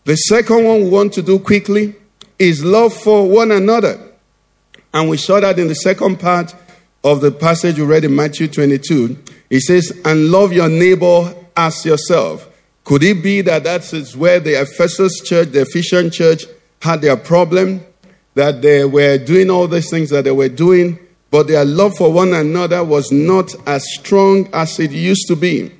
The 0.04 0.16
second 0.16 0.64
one 0.64 0.84
we 0.84 0.90
want 0.90 1.12
to 1.14 1.22
do 1.22 1.38
quickly 1.38 1.94
is 2.38 2.64
love 2.64 2.92
for 2.92 3.28
one 3.28 3.52
another. 3.52 4.00
And 4.92 5.08
we 5.08 5.16
saw 5.16 5.40
that 5.40 5.58
in 5.58 5.68
the 5.68 5.74
second 5.74 6.20
part 6.20 6.54
of 7.04 7.20
the 7.20 7.30
passage 7.30 7.78
we 7.78 7.84
read 7.84 8.04
in 8.04 8.14
Matthew 8.14 8.48
22. 8.48 9.18
It 9.50 9.60
says, 9.60 9.98
and 10.04 10.30
love 10.30 10.52
your 10.52 10.68
neighbor 10.68 11.34
as 11.56 11.84
yourself. 11.84 12.48
Could 12.84 13.02
it 13.02 13.22
be 13.22 13.40
that 13.42 13.64
that 13.64 13.92
is 13.92 14.16
where 14.16 14.40
the 14.40 14.60
Ephesus 14.60 15.20
church, 15.20 15.48
the 15.50 15.62
Ephesian 15.62 16.10
church, 16.10 16.44
had 16.80 17.00
their 17.00 17.16
problem, 17.16 17.84
that 18.34 18.62
they 18.62 18.84
were 18.84 19.18
doing 19.18 19.50
all 19.50 19.66
these 19.66 19.90
things 19.90 20.10
that 20.10 20.24
they 20.24 20.30
were 20.30 20.48
doing, 20.48 20.98
but 21.30 21.48
their 21.48 21.64
love 21.64 21.96
for 21.96 22.12
one 22.12 22.32
another 22.32 22.84
was 22.84 23.10
not 23.12 23.54
as 23.66 23.84
strong 23.94 24.48
as 24.52 24.78
it 24.78 24.92
used 24.92 25.26
to 25.28 25.36
be. 25.36 25.72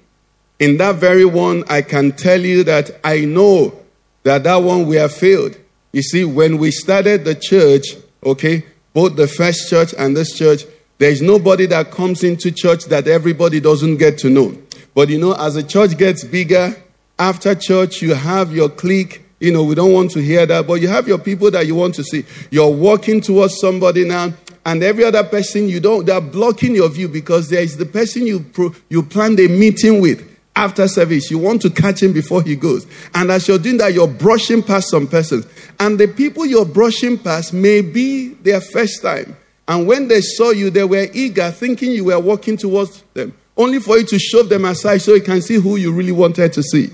In 0.59 0.77
that 0.79 0.97
very 0.97 1.25
one, 1.25 1.65
I 1.69 1.83
can 1.83 2.13
tell 2.13 2.41
you 2.41 2.65
that 2.65 2.91
I 3.05 3.25
know 3.25 3.79
that 4.25 4.43
that 4.45 4.57
one 4.57 4.87
we 4.87 4.97
have 4.97 5.15
failed. 5.15 5.57
You 5.93 6.03
see, 6.03 6.25
when 6.25 6.59
we 6.59 6.71
started 6.71 7.25
the 7.25 7.35
church, 7.35 7.87
okay, 8.25 8.65
both 8.93 9.17
the 9.17 9.29
first 9.29 9.71
church 9.71 9.95
and 9.97 10.17
this 10.17 10.37
church, 10.37 10.65
there's 10.99 11.23
nobody 11.23 11.67
that 11.67 11.93
comes 11.93 12.25
into 12.25 12.51
church 12.51 12.87
that 12.87 13.07
everybody 13.07 13.61
doesn't 13.61 13.99
get 13.99 14.19
to 14.19 14.31
know. 14.31 14.59
But 14.95 15.09
you 15.09 15.19
know, 15.19 15.35
as 15.35 15.55
the 15.55 15.63
church 15.63 15.97
gets 15.97 16.25
bigger, 16.25 16.75
after 17.19 17.55
church, 17.55 18.03
you 18.03 18.15
have 18.15 18.53
your 18.53 18.69
clique, 18.69 19.25
you 19.41 19.53
know, 19.53 19.63
we 19.63 19.75
don't 19.75 19.93
want 19.93 20.11
to 20.13 20.21
hear 20.21 20.47
that, 20.47 20.67
but 20.67 20.81
you 20.81 20.89
have 20.89 21.07
your 21.07 21.19
people 21.19 21.51
that 21.51 21.67
you 21.67 21.75
want 21.75 21.95
to 21.97 22.05
see. 22.05 22.25
You're 22.51 22.71
walking 22.71 23.21
towards 23.21 23.61
somebody 23.61 24.05
now, 24.05 24.33
and 24.67 24.83
every 24.83 25.05
other 25.05 25.25
person 25.25 25.69
you 25.69 25.81
don't, 25.81 26.05
they're 26.05 26.21
blocking 26.21 26.75
your 26.75 26.89
view 26.89 27.09
because 27.09 27.49
there 27.49 27.63
is 27.63 27.77
the 27.77 27.87
person 27.87 28.27
you, 28.27 28.41
pro, 28.41 28.75
you 28.89 29.03
planned 29.03 29.41
a 29.41 29.49
meeting 29.49 30.01
with 30.01 30.29
after 30.55 30.89
service. 30.89 31.31
You 31.31 31.39
want 31.39 31.63
to 31.63 31.71
catch 31.71 32.03
him 32.03 32.13
before 32.13 32.43
he 32.43 32.57
goes. 32.57 32.87
And 33.15 33.31
as 33.31 33.47
you're 33.47 33.59
doing 33.59 33.79
that, 33.79 33.95
you're 33.95 34.09
brushing 34.09 34.63
past 34.63 34.91
some 34.91 35.07
persons. 35.07 35.47
And 35.79 35.99
the 35.99 36.09
people 36.09 36.45
you're 36.45 36.67
brushing 36.67 37.17
past 37.17 37.53
may 37.53 37.81
be 37.81 38.35
their 38.43 38.61
first 38.61 39.01
time. 39.01 39.37
And 39.69 39.87
when 39.87 40.09
they 40.09 40.21
saw 40.21 40.51
you, 40.51 40.71
they 40.71 40.85
were 40.85 41.07
eager, 41.13 41.51
thinking 41.51 41.93
you 41.93 42.07
were 42.07 42.19
walking 42.19 42.57
towards 42.57 43.05
them, 43.15 43.35
only 43.57 43.79
for 43.79 43.99
you 43.99 44.05
to 44.07 44.19
shove 44.19 44.49
them 44.49 44.65
aside 44.65 44.99
so 44.99 45.15
you 45.15 45.23
can 45.23 45.41
see 45.41 45.55
who 45.55 45.77
you 45.77 45.93
really 45.93 46.13
wanted 46.13 46.53
to 46.55 46.63
see. 46.63 46.91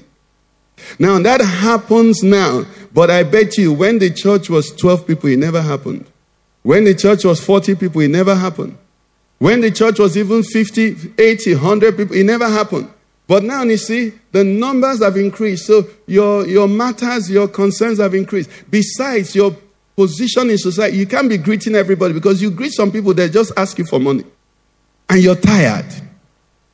Now 0.98 1.18
that 1.20 1.40
happens 1.40 2.22
now, 2.22 2.64
but 2.92 3.10
I 3.10 3.22
bet 3.22 3.56
you 3.56 3.72
when 3.72 3.98
the 3.98 4.10
church 4.10 4.50
was 4.50 4.70
12 4.72 5.06
people, 5.06 5.30
it 5.30 5.38
never 5.38 5.62
happened. 5.62 6.06
When 6.62 6.84
the 6.84 6.94
church 6.94 7.24
was 7.24 7.44
40 7.44 7.74
people, 7.74 8.00
it 8.00 8.08
never 8.08 8.34
happened. 8.34 8.76
When 9.38 9.60
the 9.60 9.70
church 9.70 9.98
was 9.98 10.16
even 10.16 10.42
50, 10.42 11.14
80, 11.18 11.54
100 11.54 11.96
people, 11.96 12.16
it 12.16 12.24
never 12.24 12.48
happened. 12.48 12.88
But 13.26 13.42
now 13.42 13.62
you 13.62 13.76
see, 13.76 14.12
the 14.32 14.44
numbers 14.44 15.02
have 15.02 15.16
increased. 15.16 15.66
So 15.66 15.86
your, 16.06 16.46
your 16.46 16.68
matters, 16.68 17.30
your 17.30 17.48
concerns 17.48 17.98
have 17.98 18.14
increased. 18.14 18.50
Besides 18.70 19.34
your 19.34 19.56
position 19.96 20.50
in 20.50 20.58
society, 20.58 20.98
you 20.98 21.06
can't 21.06 21.28
be 21.28 21.38
greeting 21.38 21.74
everybody 21.74 22.14
because 22.14 22.42
you 22.42 22.50
greet 22.50 22.72
some 22.72 22.90
people, 22.92 23.14
they 23.14 23.28
just 23.28 23.52
ask 23.56 23.78
you 23.78 23.86
for 23.86 23.98
money. 23.98 24.24
And 25.08 25.22
you're 25.22 25.36
tired. 25.36 25.86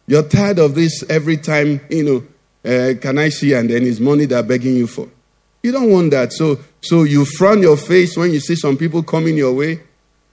You're 0.07 0.25
tired 0.25 0.59
of 0.59 0.75
this 0.75 1.05
every 1.09 1.37
time, 1.37 1.81
you 1.89 2.05
know, 2.05 2.27
uh, 2.65 2.95
can 3.01 3.19
I 3.19 3.29
see? 3.31 3.55
And 3.55 3.71
then 3.71 3.87
it's 3.87 4.01
money 4.01 4.27
they're 4.27 4.43
begging 4.43 4.77
you 4.77 4.87
for. 4.87 5.09
You 5.63 5.73
don't 5.73 5.91
want 5.91 6.11
that. 6.13 6.33
So, 6.33 6.59
so 6.81 7.03
you 7.03 7.25
frown 7.25 7.61
your 7.61 7.77
face 7.77 8.17
when 8.17 8.33
you 8.33 8.41
see 8.41 8.57
some 8.57 8.77
people 8.77 9.03
coming 9.03 9.37
your 9.37 9.53
way 9.53 9.81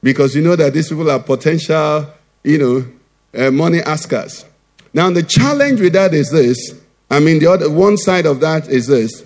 because 0.01 0.35
you 0.35 0.41
know 0.41 0.55
that 0.55 0.73
these 0.73 0.89
people 0.89 1.09
are 1.09 1.19
potential, 1.19 2.07
you 2.43 2.57
know, 2.57 2.85
uh, 3.37 3.51
money 3.51 3.79
askers. 3.79 4.45
Now, 4.93 5.09
the 5.09 5.23
challenge 5.23 5.81
with 5.81 5.93
that 5.93 6.13
is 6.13 6.31
this. 6.31 6.79
I 7.09 7.19
mean, 7.19 7.39
the 7.39 7.47
other 7.47 7.69
one 7.69 7.97
side 7.97 8.25
of 8.25 8.39
that 8.41 8.67
is 8.67 8.87
this 8.87 9.23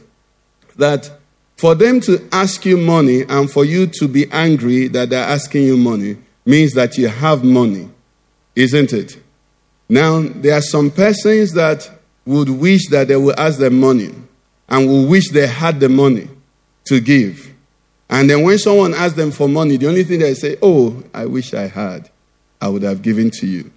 that 0.78 1.12
for 1.58 1.76
them 1.76 2.00
to 2.02 2.28
ask 2.32 2.66
you 2.66 2.78
money 2.78 3.24
and 3.30 3.52
for 3.52 3.64
you 3.66 3.86
to 3.86 4.08
be 4.08 4.26
angry 4.32 4.88
that 4.88 5.10
they're 5.10 5.24
asking 5.24 5.64
you 5.64 5.78
money 5.78 6.18
means 6.46 6.74
that 6.74 6.98
you 6.98 7.08
have 7.08 7.44
money, 7.44 7.90
isn't 8.56 8.94
it? 8.94 9.22
Now, 9.88 10.22
there 10.22 10.58
are 10.58 10.62
some 10.62 10.90
persons 10.90 11.54
that 11.54 11.90
would 12.26 12.50
wish 12.50 12.88
that 12.90 13.08
they 13.08 13.16
would 13.16 13.40
ask 13.40 13.60
them 13.60 13.80
money 13.80 14.14
and 14.70 14.88
would 14.88 15.10
wish 15.10 15.30
they 15.32 15.48
had 15.48 15.80
the 15.80 15.90
money 15.90 16.30
to 16.86 17.00
give. 17.00 17.52
And 18.10 18.30
then 18.30 18.44
when 18.44 18.58
someone 18.58 18.94
asks 18.94 19.16
them 19.16 19.32
for 19.32 19.48
money, 19.48 19.78
the 19.78 19.88
only 19.88 20.04
thing 20.04 20.20
they 20.20 20.34
say, 20.34 20.58
Oh, 20.62 21.02
I 21.14 21.26
wish 21.26 21.54
I 21.54 21.68
had, 21.68 22.10
I 22.60 22.68
would 22.68 22.84
have 22.84 23.02
given 23.02 23.32
to 23.32 23.48
you. 23.48 23.72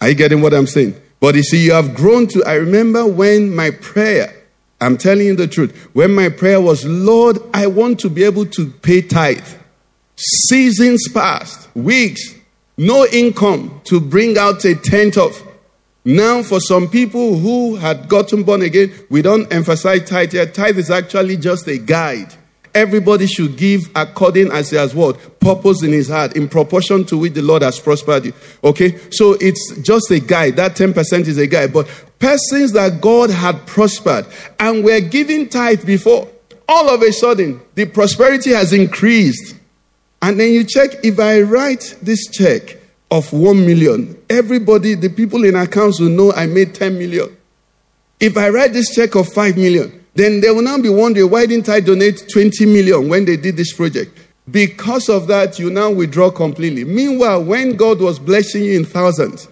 Are 0.00 0.08
you 0.08 0.14
getting 0.14 0.42
what 0.42 0.52
I'm 0.52 0.66
saying? 0.66 1.00
But 1.20 1.34
you 1.34 1.42
see, 1.42 1.64
you 1.64 1.72
have 1.72 1.94
grown 1.94 2.26
to. 2.28 2.44
I 2.44 2.54
remember 2.54 3.06
when 3.06 3.54
my 3.54 3.70
prayer, 3.70 4.34
I'm 4.80 4.98
telling 4.98 5.26
you 5.26 5.36
the 5.36 5.46
truth, 5.46 5.74
when 5.94 6.14
my 6.14 6.28
prayer 6.28 6.60
was, 6.60 6.84
Lord, 6.84 7.38
I 7.54 7.66
want 7.68 8.00
to 8.00 8.10
be 8.10 8.24
able 8.24 8.46
to 8.46 8.70
pay 8.70 9.02
tithe. 9.02 9.46
Seasons 10.16 11.08
passed, 11.08 11.68
weeks, 11.74 12.34
no 12.76 13.06
income 13.06 13.80
to 13.84 14.00
bring 14.00 14.36
out 14.36 14.64
a 14.64 14.74
tenth 14.74 15.16
of. 15.16 15.42
Now, 16.08 16.44
for 16.44 16.60
some 16.60 16.88
people 16.88 17.36
who 17.36 17.74
had 17.74 18.08
gotten 18.08 18.44
born 18.44 18.62
again, 18.62 18.92
we 19.10 19.22
don't 19.22 19.52
emphasize 19.52 20.08
tithe 20.08 20.30
here. 20.30 20.46
Tithe 20.46 20.78
is 20.78 20.88
actually 20.88 21.36
just 21.36 21.66
a 21.66 21.78
guide. 21.78 22.32
Everybody 22.76 23.26
should 23.26 23.56
give 23.56 23.80
according 23.92 24.52
as 24.52 24.70
he 24.70 24.76
has 24.76 24.94
what? 24.94 25.40
Purpose 25.40 25.82
in 25.82 25.90
his 25.90 26.08
heart, 26.08 26.36
in 26.36 26.48
proportion 26.48 27.04
to 27.06 27.18
which 27.18 27.32
the 27.32 27.42
Lord 27.42 27.62
has 27.62 27.80
prospered 27.80 28.26
you. 28.26 28.34
Okay? 28.62 28.96
So 29.10 29.32
it's 29.40 29.78
just 29.78 30.08
a 30.12 30.20
guide. 30.20 30.54
That 30.54 30.76
10% 30.76 31.26
is 31.26 31.38
a 31.38 31.46
guide. 31.48 31.72
But 31.72 31.88
persons 32.20 32.70
that 32.74 33.00
God 33.00 33.30
had 33.30 33.66
prospered 33.66 34.26
and 34.60 34.84
were 34.84 35.00
giving 35.00 35.48
tithe 35.48 35.84
before, 35.84 36.28
all 36.68 36.88
of 36.88 37.02
a 37.02 37.12
sudden, 37.12 37.60
the 37.74 37.86
prosperity 37.86 38.50
has 38.50 38.72
increased. 38.72 39.56
And 40.22 40.38
then 40.38 40.52
you 40.52 40.62
check 40.62 40.90
if 41.02 41.18
I 41.18 41.40
write 41.40 41.96
this 42.00 42.28
check 42.28 42.75
of 43.10 43.32
1 43.32 43.64
million, 43.64 44.16
everybody, 44.28 44.94
the 44.94 45.08
people 45.08 45.44
in 45.44 45.54
accounts 45.54 46.00
will 46.00 46.08
know 46.08 46.32
I 46.32 46.46
made 46.46 46.74
10 46.74 46.98
million. 46.98 47.36
If 48.18 48.36
I 48.36 48.48
write 48.48 48.72
this 48.72 48.94
check 48.94 49.14
of 49.14 49.32
5 49.32 49.56
million, 49.56 50.04
then 50.14 50.40
they 50.40 50.50
will 50.50 50.62
now 50.62 50.78
be 50.80 50.88
wondering 50.88 51.30
why 51.30 51.46
didn't 51.46 51.68
I 51.68 51.80
donate 51.80 52.24
20 52.32 52.64
million 52.66 53.08
when 53.08 53.24
they 53.24 53.36
did 53.36 53.56
this 53.56 53.72
project? 53.72 54.18
Because 54.50 55.08
of 55.08 55.26
that, 55.26 55.58
you 55.58 55.70
now 55.70 55.90
withdraw 55.90 56.30
completely. 56.30 56.84
Meanwhile, 56.84 57.44
when 57.44 57.76
God 57.76 58.00
was 58.00 58.18
blessing 58.18 58.64
you 58.64 58.78
in 58.78 58.84
thousands, 58.84 59.48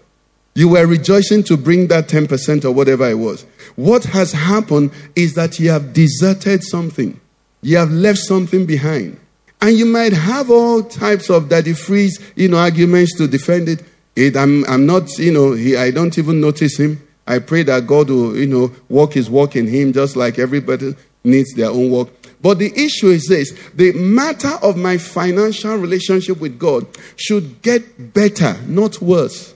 you 0.54 0.68
were 0.68 0.86
rejoicing 0.86 1.42
to 1.44 1.56
bring 1.56 1.88
that 1.88 2.08
10% 2.08 2.64
or 2.64 2.70
whatever 2.70 3.08
it 3.10 3.18
was. 3.18 3.44
What 3.74 4.04
has 4.04 4.32
happened 4.32 4.92
is 5.16 5.34
that 5.34 5.58
you 5.58 5.70
have 5.70 5.92
deserted 5.92 6.62
something, 6.62 7.20
you 7.60 7.76
have 7.76 7.90
left 7.90 8.20
something 8.20 8.64
behind. 8.66 9.18
And 9.64 9.78
you 9.78 9.86
might 9.86 10.12
have 10.12 10.50
all 10.50 10.82
types 10.82 11.30
of 11.30 11.48
Daddy 11.48 11.72
Freeze, 11.72 12.20
you 12.36 12.48
know, 12.48 12.58
arguments 12.58 13.16
to 13.16 13.26
defend 13.26 13.70
it. 13.70 13.82
it 14.14 14.36
I'm, 14.36 14.62
I'm 14.66 14.84
not, 14.84 15.16
you 15.16 15.32
know, 15.32 15.52
he, 15.52 15.74
I 15.74 15.90
don't 15.90 16.18
even 16.18 16.38
notice 16.38 16.78
him. 16.78 17.02
I 17.26 17.38
pray 17.38 17.62
that 17.62 17.86
God 17.86 18.10
will, 18.10 18.36
you 18.36 18.46
know, 18.46 18.72
walk 18.90 19.14
his 19.14 19.30
walk 19.30 19.56
in 19.56 19.66
him 19.66 19.94
just 19.94 20.16
like 20.16 20.38
everybody 20.38 20.94
needs 21.24 21.54
their 21.54 21.70
own 21.70 21.90
walk. 21.90 22.10
But 22.42 22.58
the 22.58 22.74
issue 22.78 23.06
is 23.06 23.24
this 23.26 23.58
the 23.72 23.94
matter 23.94 24.52
of 24.62 24.76
my 24.76 24.98
financial 24.98 25.76
relationship 25.76 26.40
with 26.40 26.58
God 26.58 26.86
should 27.16 27.62
get 27.62 28.12
better, 28.12 28.60
not 28.66 29.00
worse. 29.00 29.54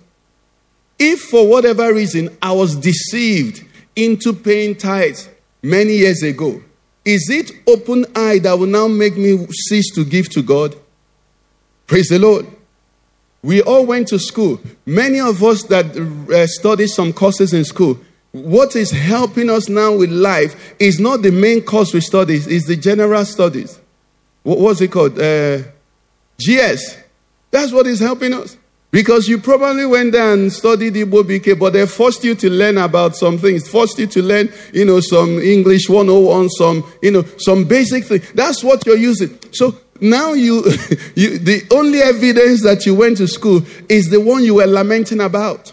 If 0.99 1.21
for 1.21 1.47
whatever 1.47 1.93
reason 1.93 2.35
I 2.41 2.53
was 2.53 2.77
deceived 2.77 3.63
into 3.95 4.33
paying 4.33 4.75
tithes 4.75 5.29
many 5.63 5.99
years 5.99 6.23
ago, 6.23 6.63
is 7.09 7.31
it 7.31 7.51
open 7.67 8.05
eye 8.15 8.39
that 8.41 8.59
will 8.59 8.67
now 8.67 8.87
make 8.87 9.17
me 9.17 9.47
cease 9.47 9.91
to 9.95 10.05
give 10.05 10.29
to 10.29 10.43
God? 10.43 10.77
Praise 11.87 12.09
the 12.09 12.19
Lord. 12.19 12.47
We 13.43 13.63
all 13.63 13.87
went 13.87 14.09
to 14.09 14.19
school. 14.19 14.61
Many 14.85 15.19
of 15.19 15.43
us 15.43 15.63
that 15.65 15.97
uh, 15.97 16.47
studied 16.47 16.89
some 16.89 17.15
courses 17.15 17.55
in 17.55 17.65
school, 17.65 17.99
what 18.33 18.77
is 18.77 18.91
helping 18.91 19.49
us 19.49 19.71
now 19.71 19.97
with 19.97 20.11
life 20.11 20.75
is 20.79 21.01
not 21.01 21.23
the 21.23 21.33
main 21.33 21.63
course 21.63 21.95
we 21.95 22.03
study, 22.03 22.35
it's 22.35 22.67
the 22.67 22.77
general 22.77 23.25
studies. 23.25 23.81
What 24.43 24.59
was 24.59 24.83
it 24.83 24.93
called? 24.93 25.19
Uh, 25.19 25.63
GS. 26.39 26.95
That's 27.51 27.73
what 27.73 27.87
is 27.87 28.01
helping 28.01 28.35
us. 28.35 28.59
Because 28.91 29.29
you 29.29 29.39
probably 29.39 29.85
went 29.85 30.13
there 30.13 30.33
and 30.33 30.51
studied 30.51 30.95
Igbo 30.95 31.23
BK, 31.23 31.59
but 31.59 31.75
they 31.75 31.87
forced 31.87 32.25
you 32.25 32.35
to 32.37 32.49
learn 32.49 32.79
about 32.79 33.17
some 33.17 33.37
things, 33.37 33.69
forced 33.69 33.99
you 33.99 34.07
to 34.07 34.23
learn, 34.23 34.51
you 34.73 34.87
know, 34.87 35.01
some 35.01 35.39
English 35.39 35.91
101, 35.91 36.49
some, 36.51 36.85
you 37.03 37.11
know, 37.11 37.23
some 37.37 37.65
basic 37.65 38.05
thing. 38.05 38.23
That's 38.35 38.65
what 38.65 38.87
you're 38.87 38.97
using. 38.97 39.39
So 39.53 39.75
now 40.01 40.33
you, 40.33 40.65
you, 41.15 41.39
the 41.39 41.67
only 41.71 42.01
evidence 42.01 42.63
that 42.63 42.87
you 42.87 42.95
went 42.95 43.19
to 43.19 43.29
school 43.29 43.63
is 43.91 44.09
the 44.09 44.21
one 44.21 44.43
you 44.43 44.55
were 44.55 44.67
lamenting 44.67 45.21
about. 45.21 45.71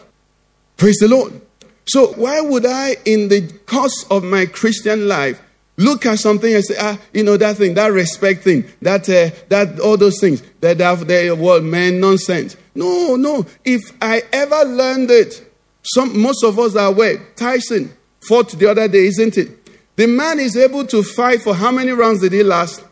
Praise 0.76 0.98
the 0.98 1.08
Lord. 1.08 1.40
So 1.88 2.08
why 2.14 2.42
would 2.42 2.66
I, 2.66 2.98
in 3.06 3.30
the 3.30 3.48
course 3.66 4.06
of 4.12 4.26
my 4.26 4.46
Christian 4.46 5.08
life, 5.08 5.42
look 5.78 6.06
at 6.06 6.20
something 6.20 6.54
and 6.54 6.66
say, 6.66 6.76
ah, 6.80 7.00
you 7.14 7.24
know, 7.24 7.38
that 7.38 7.56
thing, 7.58 7.76
that 7.76 7.94
respect 7.94 8.44
thing, 8.44 8.66
that, 8.82 9.08
uh, 9.08 9.30
that, 9.50 9.80
all 9.80 9.96
those 9.96 10.20
things, 10.20 10.42
that, 10.60 10.80
that, 10.80 11.08
that 11.08 11.38
what, 11.38 11.64
man, 11.64 12.02
nonsense. 12.02 12.58
No, 12.76 13.16
no. 13.16 13.46
If 13.64 13.82
I 14.02 14.22
ever 14.32 14.64
learned 14.66 15.10
it, 15.10 15.42
some, 15.82 16.20
most 16.20 16.44
of 16.44 16.60
us 16.60 16.76
are 16.76 16.90
aware. 16.90 17.18
Tyson 17.36 17.94
fought 18.28 18.52
the 18.52 18.70
other 18.70 18.88
day, 18.88 19.08
isn't 19.08 19.38
it? 19.38 19.96
The 19.96 20.08
man 20.08 20.40
is 20.40 20.58
able 20.58 20.86
to 20.88 21.04
fight 21.04 21.42
for 21.42 21.56
how 21.56 21.72
many 21.72 21.92
rounds 21.92 22.22
did 22.22 22.34
he 22.34 22.44
last? 22.44 22.84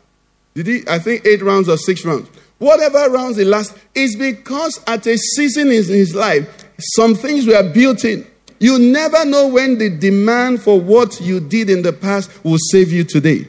Did 0.54 0.68
he? 0.68 0.84
I 0.88 1.00
think 1.00 1.26
eight 1.26 1.42
rounds 1.42 1.68
or 1.68 1.78
six 1.78 2.06
rounds. 2.06 2.30
Whatever 2.60 3.10
rounds 3.10 3.38
he 3.38 3.44
last 3.44 3.76
is 3.94 4.16
because 4.16 4.80
at 4.88 5.06
a 5.06 5.18
season 5.18 5.68
in 5.68 5.84
his 5.84 6.16
life, 6.16 6.48
some 6.96 7.16
things 7.16 7.46
were 7.46 7.64
built 7.74 8.06
in. 8.06 8.26
You 8.60 8.80
never 8.80 9.26
know 9.26 9.48
when 9.48 9.78
the 9.78 9.90
demand 9.90 10.62
for 10.62 10.80
what 10.80 11.20
you 11.20 11.42
did 11.42 11.70
in 11.70 11.82
the 11.82 11.92
past 11.92 12.32
will 12.46 12.58
save 12.72 12.94
you 12.94 13.04
today. 13.04 13.48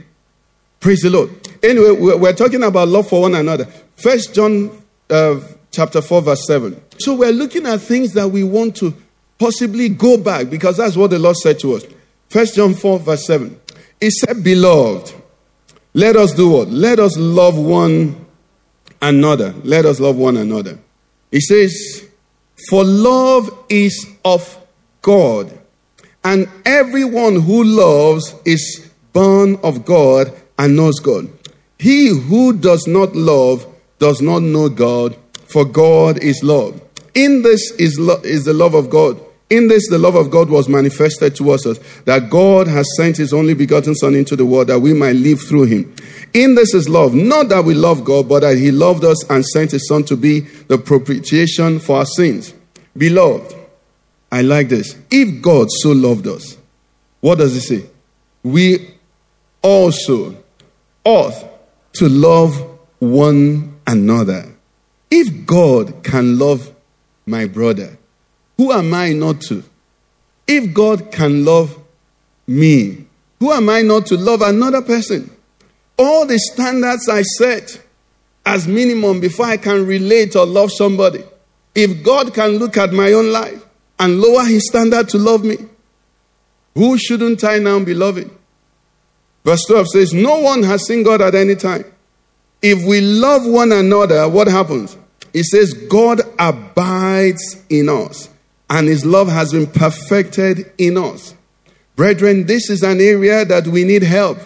Praise 0.80 1.02
the 1.02 1.10
Lord. 1.10 1.30
Anyway, 1.62 1.92
we're 1.92 2.32
talking 2.32 2.64
about 2.64 2.88
love 2.88 3.08
for 3.08 3.20
one 3.20 3.34
another. 3.34 3.66
First 3.96 4.34
John 4.34 4.82
uh, 5.08 5.40
chapter 5.74 6.00
4, 6.00 6.22
verse 6.22 6.46
7. 6.46 6.80
So 6.98 7.14
we're 7.14 7.32
looking 7.32 7.66
at 7.66 7.80
things 7.80 8.12
that 8.12 8.28
we 8.28 8.44
want 8.44 8.76
to 8.76 8.94
possibly 9.38 9.88
go 9.88 10.16
back 10.16 10.50
because 10.50 10.76
that's 10.76 10.96
what 10.96 11.10
the 11.10 11.18
Lord 11.18 11.36
said 11.36 11.58
to 11.60 11.74
us. 11.74 11.84
First 12.28 12.56
John 12.56 12.74
4, 12.74 12.98
verse 13.00 13.26
7. 13.26 13.60
He 14.00 14.10
said, 14.10 14.42
Beloved, 14.42 15.14
let 15.92 16.16
us 16.16 16.32
do 16.32 16.50
what? 16.50 16.68
Let 16.68 16.98
us 16.98 17.16
love 17.16 17.56
one 17.56 18.26
another. 19.00 19.54
Let 19.62 19.86
us 19.86 20.00
love 20.00 20.16
one 20.16 20.36
another. 20.36 20.78
He 21.30 21.40
says, 21.40 22.08
For 22.68 22.84
love 22.84 23.50
is 23.68 24.06
of 24.24 24.58
God, 25.02 25.56
and 26.22 26.48
everyone 26.64 27.40
who 27.40 27.64
loves 27.64 28.34
is 28.44 28.90
born 29.12 29.56
of 29.62 29.84
God 29.84 30.32
and 30.58 30.76
knows 30.76 30.98
God. 31.00 31.28
He 31.78 32.08
who 32.08 32.52
does 32.54 32.86
not 32.86 33.14
love 33.14 33.66
does 33.98 34.20
not 34.20 34.42
know 34.42 34.68
God, 34.68 35.16
for 35.54 35.64
God 35.64 36.18
is 36.18 36.42
love. 36.42 36.82
In 37.14 37.42
this 37.42 37.70
is, 37.78 37.96
lo- 37.96 38.20
is 38.24 38.44
the 38.44 38.52
love 38.52 38.74
of 38.74 38.90
God. 38.90 39.20
In 39.50 39.68
this, 39.68 39.88
the 39.88 39.98
love 39.98 40.16
of 40.16 40.28
God 40.28 40.50
was 40.50 40.68
manifested 40.68 41.36
towards 41.36 41.64
us 41.64 41.78
that 42.06 42.28
God 42.28 42.66
has 42.66 42.88
sent 42.96 43.18
his 43.18 43.32
only 43.32 43.54
begotten 43.54 43.94
Son 43.94 44.16
into 44.16 44.34
the 44.34 44.44
world 44.44 44.66
that 44.66 44.80
we 44.80 44.92
might 44.92 45.14
live 45.14 45.40
through 45.40 45.66
him. 45.66 45.94
In 46.32 46.56
this 46.56 46.74
is 46.74 46.88
love, 46.88 47.14
not 47.14 47.50
that 47.50 47.64
we 47.64 47.72
love 47.72 48.04
God, 48.04 48.28
but 48.28 48.40
that 48.40 48.58
he 48.58 48.72
loved 48.72 49.04
us 49.04 49.22
and 49.30 49.46
sent 49.46 49.70
his 49.70 49.86
Son 49.86 50.02
to 50.06 50.16
be 50.16 50.40
the 50.40 50.76
propitiation 50.76 51.78
for 51.78 51.98
our 51.98 52.06
sins. 52.06 52.52
Beloved, 52.96 53.54
I 54.32 54.42
like 54.42 54.70
this. 54.70 54.96
If 55.08 55.40
God 55.40 55.68
so 55.70 55.92
loved 55.92 56.26
us, 56.26 56.58
what 57.20 57.38
does 57.38 57.54
he 57.54 57.60
say? 57.60 57.86
We 58.42 58.92
also 59.62 60.36
ought 61.04 61.34
to 61.92 62.08
love 62.08 62.60
one 62.98 63.78
another. 63.86 64.53
If 65.16 65.46
God 65.46 66.02
can 66.02 66.40
love 66.40 66.72
my 67.24 67.46
brother, 67.46 67.96
who 68.56 68.72
am 68.72 68.92
I 68.92 69.12
not 69.12 69.42
to? 69.42 69.62
If 70.44 70.74
God 70.74 71.12
can 71.12 71.44
love 71.44 71.78
me, 72.48 73.06
who 73.38 73.52
am 73.52 73.68
I 73.68 73.82
not 73.82 74.06
to 74.06 74.16
love 74.16 74.42
another 74.42 74.82
person? 74.82 75.30
All 75.96 76.26
the 76.26 76.36
standards 76.40 77.08
I 77.08 77.22
set 77.22 77.80
as 78.44 78.66
minimum 78.66 79.20
before 79.20 79.46
I 79.46 79.56
can 79.56 79.86
relate 79.86 80.34
or 80.34 80.46
love 80.46 80.72
somebody. 80.72 81.22
If 81.76 82.02
God 82.02 82.34
can 82.34 82.58
look 82.58 82.76
at 82.76 82.92
my 82.92 83.12
own 83.12 83.30
life 83.30 83.64
and 84.00 84.20
lower 84.20 84.42
his 84.42 84.66
standard 84.66 85.08
to 85.10 85.18
love 85.18 85.44
me, 85.44 85.58
who 86.74 86.98
shouldn't 86.98 87.44
I 87.44 87.58
now 87.60 87.78
be 87.78 87.94
loving? 87.94 88.36
Verse 89.44 89.64
12 89.66 89.88
says, 89.90 90.12
No 90.12 90.40
one 90.40 90.64
has 90.64 90.84
seen 90.88 91.04
God 91.04 91.20
at 91.22 91.36
any 91.36 91.54
time. 91.54 91.84
If 92.60 92.84
we 92.84 93.00
love 93.00 93.46
one 93.46 93.70
another, 93.70 94.28
what 94.28 94.48
happens? 94.48 94.96
It 95.34 95.44
says, 95.44 95.74
God 95.74 96.20
abides 96.38 97.62
in 97.68 97.88
us, 97.88 98.30
and 98.70 98.86
his 98.86 99.04
love 99.04 99.28
has 99.28 99.52
been 99.52 99.66
perfected 99.66 100.72
in 100.78 100.96
us. 100.96 101.34
Brethren, 101.96 102.46
this 102.46 102.70
is 102.70 102.82
an 102.82 103.00
area 103.00 103.44
that 103.44 103.66
we 103.66 103.84
need 103.84 104.04
help. 104.04 104.38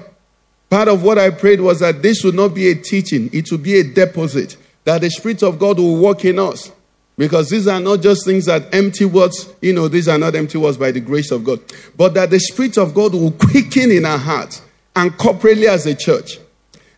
Part 0.70 0.88
of 0.88 1.03
what 1.03 1.18
I 1.18 1.31
prayed 1.31 1.61
was 1.61 1.81
that 1.81 2.03
this 2.03 2.24
would 2.24 2.35
not 2.35 2.55
be 2.55 2.68
a 2.68 2.74
teaching, 2.74 3.31
it 3.33 3.51
would 3.53 3.62
be 3.62 3.79
a 3.79 3.85
deposit, 3.85 4.57
that 4.85 5.03
the 5.03 5.11
Spirit 5.11 5.42
of 5.42 5.59
God 5.59 5.79
will 5.79 5.96
work 5.96 6.24
in 6.24 6.38
us. 6.38 6.72
Because 7.18 7.51
these 7.51 7.66
are 7.66 7.81
not 7.81 8.01
just 8.01 8.24
things 8.24 8.46
that 8.46 8.72
empty 8.72 9.05
words, 9.05 9.53
you 9.61 9.72
know, 9.72 9.88
these 9.88 10.09
are 10.09 10.18
not 10.18 10.37
empty 10.37 10.57
words 10.57 10.77
by 10.77 10.92
the 10.92 11.01
grace 11.01 11.31
of 11.31 11.44
God, 11.44 11.61
but 11.96 12.14
that 12.14 12.31
the 12.31 12.38
Spirit 12.38 12.79
of 12.79 12.94
God 12.94 13.12
will 13.12 13.33
quicken 13.33 13.90
in 13.90 14.05
our 14.05 14.18
hearts 14.18 14.62
and 14.94 15.12
corporately 15.12 15.66
as 15.66 15.85
a 15.85 15.94
church. 15.94 16.38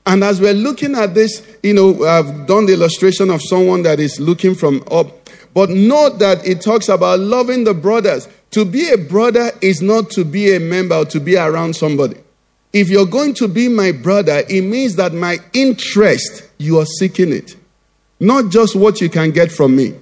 And 0.06 0.24
as 0.24 0.40
we're 0.40 0.54
looking 0.54 0.94
at 0.94 1.14
this, 1.14 1.46
you 1.62 1.74
know, 1.74 2.04
I've 2.04 2.46
done 2.46 2.66
the 2.66 2.72
illustration 2.72 3.30
of 3.30 3.42
someone 3.42 3.82
that 3.82 4.00
is 4.00 4.18
looking 4.18 4.54
from 4.54 4.82
up. 4.90 5.28
But 5.52 5.70
note 5.70 6.18
that 6.20 6.46
it 6.46 6.60
talks 6.60 6.88
about 6.88 7.20
loving 7.20 7.64
the 7.64 7.74
brothers. 7.74 8.28
To 8.52 8.64
be 8.64 8.90
a 8.90 8.98
brother 8.98 9.50
is 9.60 9.82
not 9.82 10.10
to 10.10 10.24
be 10.24 10.54
a 10.54 10.60
member 10.60 10.96
or 10.96 11.04
to 11.06 11.20
be 11.20 11.36
around 11.36 11.76
somebody. 11.76 12.16
If 12.72 12.88
you're 12.88 13.06
going 13.06 13.34
to 13.34 13.48
be 13.48 13.68
my 13.68 13.92
brother, 13.92 14.42
it 14.48 14.62
means 14.62 14.96
that 14.96 15.12
my 15.12 15.38
interest, 15.52 16.48
you 16.58 16.78
are 16.78 16.86
seeking 16.86 17.32
it. 17.32 17.56
Not 18.20 18.50
just 18.50 18.76
what 18.76 19.00
you 19.00 19.08
can 19.08 19.32
get 19.32 19.50
from 19.50 19.76
me. 19.76 19.94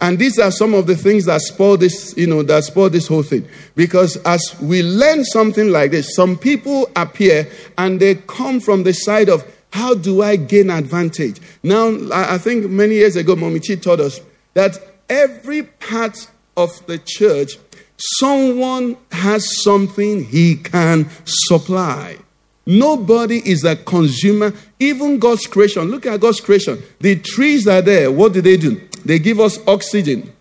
And 0.00 0.18
these 0.18 0.38
are 0.38 0.50
some 0.50 0.74
of 0.74 0.86
the 0.86 0.96
things 0.96 1.24
that 1.26 1.40
spoil 1.40 1.76
this, 1.76 2.14
you 2.16 2.26
know, 2.26 2.42
that 2.42 2.64
spoil 2.64 2.90
this 2.90 3.06
whole 3.06 3.22
thing. 3.22 3.48
Because 3.74 4.16
as 4.18 4.54
we 4.60 4.82
learn 4.82 5.24
something 5.24 5.70
like 5.70 5.92
this, 5.92 6.14
some 6.14 6.36
people 6.36 6.90
appear 6.96 7.48
and 7.78 8.00
they 8.00 8.16
come 8.16 8.60
from 8.60 8.82
the 8.82 8.92
side 8.92 9.28
of 9.28 9.44
how 9.72 9.94
do 9.94 10.22
I 10.22 10.36
gain 10.36 10.70
advantage? 10.70 11.40
Now, 11.62 11.96
I 12.12 12.38
think 12.38 12.70
many 12.70 12.94
years 12.94 13.16
ago, 13.16 13.34
Momichi 13.34 13.80
taught 13.80 14.00
us 14.00 14.20
that 14.54 14.78
every 15.08 15.64
part 15.64 16.28
of 16.56 16.86
the 16.86 16.98
church, 16.98 17.52
someone 17.96 18.96
has 19.10 19.62
something 19.62 20.24
he 20.24 20.56
can 20.56 21.10
supply. 21.24 22.18
Nobody 22.66 23.42
is 23.44 23.64
a 23.64 23.76
consumer. 23.76 24.52
Even 24.78 25.18
God's 25.18 25.46
creation. 25.46 25.84
Look 25.84 26.06
at 26.06 26.20
God's 26.20 26.40
creation. 26.40 26.82
The 27.00 27.16
trees 27.16 27.66
are 27.66 27.82
there. 27.82 28.10
What 28.10 28.32
do 28.32 28.40
they 28.40 28.56
do? 28.56 28.80
They 29.04 29.18
give 29.18 29.40
us 29.40 29.58
oxygen. 29.66 30.32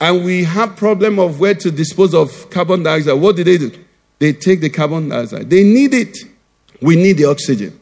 And 0.00 0.24
we 0.24 0.44
have 0.44 0.76
problem 0.76 1.18
of 1.18 1.40
where 1.40 1.54
to 1.54 1.70
dispose 1.70 2.14
of 2.14 2.50
carbon 2.50 2.82
dioxide. 2.82 3.20
What 3.20 3.36
do 3.36 3.44
they 3.44 3.58
do? 3.58 3.72
They 4.18 4.32
take 4.32 4.60
the 4.60 4.70
carbon 4.70 5.08
dioxide. 5.10 5.50
They 5.50 5.64
need 5.64 5.92
it. 5.92 6.16
We 6.80 6.96
need 6.96 7.14
the 7.14 7.26
oxygen. 7.26 7.78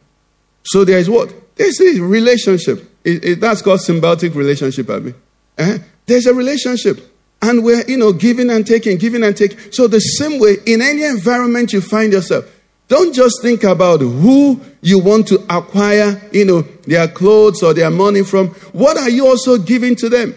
So 0.63 0.83
there 0.83 0.97
is 0.97 1.09
what? 1.09 1.33
There's 1.55 1.79
a 1.79 2.01
relationship. 2.01 2.91
It, 3.03 3.23
it, 3.23 3.39
that's 3.39 3.61
called 3.61 3.79
symbiotic 3.79 4.35
relationship, 4.35 4.89
mean. 4.89 5.15
Eh? 5.57 5.77
There's 6.05 6.25
a 6.25 6.33
relationship. 6.33 7.13
And 7.41 7.63
we're, 7.63 7.85
you 7.87 7.97
know, 7.97 8.11
giving 8.11 8.49
and 8.49 8.65
taking, 8.65 8.97
giving 8.97 9.23
and 9.23 9.37
taking. 9.37 9.71
So 9.71 9.87
the 9.87 9.99
same 9.99 10.39
way, 10.39 10.57
in 10.65 10.81
any 10.81 11.03
environment 11.03 11.71
you 11.71 11.81
find 11.81 12.11
yourself, 12.11 12.45
don't 12.87 13.13
just 13.13 13.41
think 13.41 13.63
about 13.63 13.99
who 13.99 14.61
you 14.81 14.99
want 14.99 15.27
to 15.27 15.45
acquire, 15.49 16.21
you 16.31 16.45
know, 16.45 16.61
their 16.85 17.07
clothes 17.07 17.61
or 17.61 17.73
their 17.73 17.91
money 17.91 18.23
from. 18.23 18.49
What 18.71 18.97
are 18.97 19.09
you 19.09 19.27
also 19.27 19.57
giving 19.57 19.95
to 19.97 20.09
them? 20.09 20.33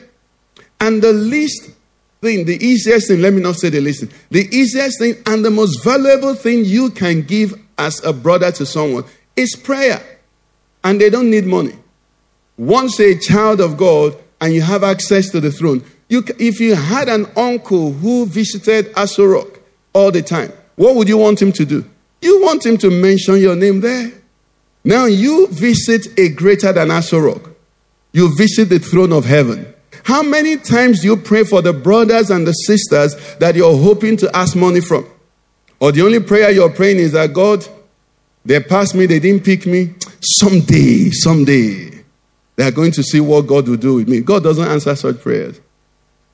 And 0.81 1.01
the 1.01 1.13
least 1.13 1.71
thing, 2.21 2.47
the 2.47 2.57
easiest 2.65 3.09
thing, 3.09 3.21
let 3.21 3.33
me 3.33 3.41
not 3.41 3.57
say 3.57 3.69
the 3.71 3.81
least 3.81 4.01
thing, 4.01 4.13
the 4.31 4.49
easiest 4.55 4.99
thing 4.99 5.15
and 5.27 5.45
the 5.45 5.51
most 5.51 5.85
valuable 5.85 6.35
thing 6.35 6.65
you 6.65 6.91
can 6.91 7.23
give 7.23 7.55
as 7.79 8.03
a 8.05 8.13
brother 8.13 8.51
to 8.53 8.67
someone 8.67 9.05
is 9.37 9.55
prayer. 9.55 10.03
And 10.83 11.01
they 11.01 11.11
don't 11.11 11.31
need 11.31 11.47
money. 11.47 11.77
Once 12.57 12.99
a 12.99 13.17
child 13.17 13.61
of 13.61 13.77
God 13.77 14.17
and 14.41 14.53
you 14.53 14.63
have 14.63 14.83
access 14.83 15.31
to 15.31 15.41
the 15.41 15.53
throne, 15.53 15.85
you, 16.09 16.25
if 16.39 16.59
you 16.59 16.75
had 16.75 17.09
an 17.09 17.27
uncle 17.37 17.93
who 17.93 18.27
visited 18.27 18.87
Aso 18.95 19.33
Rock 19.33 19.61
all 19.93 20.11
the 20.11 20.23
time, 20.23 20.53
what 20.77 20.97
would 20.97 21.09
you 21.09 21.19
want 21.19 21.41
him 21.41 21.53
to 21.53 21.65
do? 21.65 21.89
You 22.21 22.43
want 22.43 22.65
him 22.67 22.77
to 22.79 22.91
mention 22.91 23.39
your 23.39 23.57
name 23.57 23.81
there. 23.81 24.13
Now 24.85 25.07
you 25.07 25.49
visit 25.49 26.19
a 26.19 26.29
greater 26.31 26.73
than 26.73 26.89
Aso 26.89 27.25
Rock. 27.25 27.51
You 28.13 28.35
visit 28.37 28.69
the 28.69 28.79
throne 28.79 29.13
of 29.13 29.25
heaven. 29.25 29.73
How 30.05 30.23
many 30.23 30.57
times 30.57 31.01
do 31.01 31.09
you 31.09 31.17
pray 31.17 31.45
for 31.45 31.63
the 31.63 31.73
brothers 31.73 32.31
and 32.31 32.47
the 32.47 32.53
sisters 32.53 33.15
that 33.37 33.55
you're 33.55 33.77
hoping 33.77 34.17
to 34.19 34.37
ask 34.37 34.57
money 34.57 34.81
from? 34.81 35.07
Or 35.79 35.93
the 35.93 36.03
only 36.03 36.21
prayer 36.21 36.51
you're 36.51 36.71
praying 36.73 36.99
is 36.99 37.13
that 37.13 37.33
God, 37.33 37.67
they 38.45 38.61
passed 38.61 38.95
me, 38.95 39.07
they 39.07 39.21
didn't 39.21 39.45
pick 39.45 39.67
me. 39.67 39.95
Someday, 40.21 41.11
someday, 41.11 42.03
they're 42.57 42.71
going 42.71 42.93
to 42.93 43.03
see 43.03 43.21
what 43.21 43.47
God 43.47 43.69
will 43.69 43.77
do 43.77 43.95
with 43.95 44.09
me. 44.09 44.21
God 44.21 44.43
doesn't 44.43 44.67
answer 44.67 44.95
such 44.95 45.21
prayers. 45.21 45.61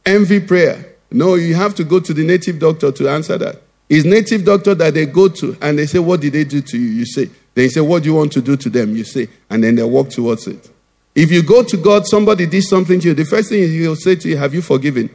Envy 0.05 0.41
prayer. 0.41 0.95
No, 1.11 1.35
you 1.35 1.55
have 1.55 1.75
to 1.77 1.85
go 1.85 2.01
to 2.01 2.13
the 2.13 2.25
native 2.25 2.59
doctor 2.59 2.91
to 2.93 3.09
answer 3.09 3.39
that. 3.39 3.63
Is 3.89 4.05
native 4.05 4.45
doctor 4.45 4.75
that 4.75 4.95
they 4.95 5.07
go 5.07 5.29
to 5.29 5.57
and 5.61 5.79
they 5.79 5.87
say, 5.87 5.99
What 5.99 6.21
did 6.21 6.33
they 6.33 6.45
do 6.45 6.61
to 6.61 6.79
you? 6.79 6.89
You 6.89 7.07
say, 7.07 7.31
They 7.55 7.69
say, 7.69 7.81
What 7.81 8.03
do 8.03 8.09
you 8.09 8.15
want 8.15 8.33
to 8.33 8.43
do 8.43 8.57
to 8.57 8.71
them? 8.71 8.97
You 8.97 9.05
say, 9.05 9.29
and 9.49 9.63
then 9.63 9.77
they 9.77 9.85
walk 9.85 10.11
towards 10.11 10.47
it. 10.47 10.71
If 11.15 11.31
you 11.31 11.43
go 11.43 11.63
to 11.63 11.77
God, 11.77 12.07
somebody 12.07 12.47
did 12.47 12.65
something 12.65 13.01
to 13.01 13.09
you, 13.09 13.15
the 13.15 13.25
first 13.25 13.49
thing 13.49 13.63
he'll 13.69 13.97
say 13.97 14.17
to 14.17 14.29
you, 14.29 14.37
Have 14.37 14.55
you 14.55 14.63
forgiven? 14.63 15.15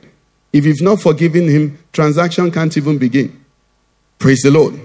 If 0.53 0.65
you've 0.65 0.81
not 0.81 1.01
forgiven 1.01 1.47
him, 1.47 1.79
transaction 1.93 2.51
can't 2.51 2.75
even 2.75 2.97
begin. 2.97 3.43
Praise 4.19 4.41
the 4.41 4.51
Lord. 4.51 4.79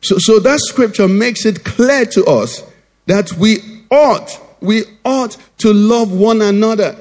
So, 0.00 0.16
so 0.18 0.38
that 0.40 0.60
scripture 0.60 1.08
makes 1.08 1.44
it 1.44 1.64
clear 1.64 2.04
to 2.06 2.24
us 2.24 2.62
that 3.06 3.32
we 3.34 3.58
ought, 3.90 4.30
we 4.60 4.84
ought 5.04 5.36
to 5.58 5.72
love 5.72 6.12
one 6.12 6.40
another. 6.40 6.96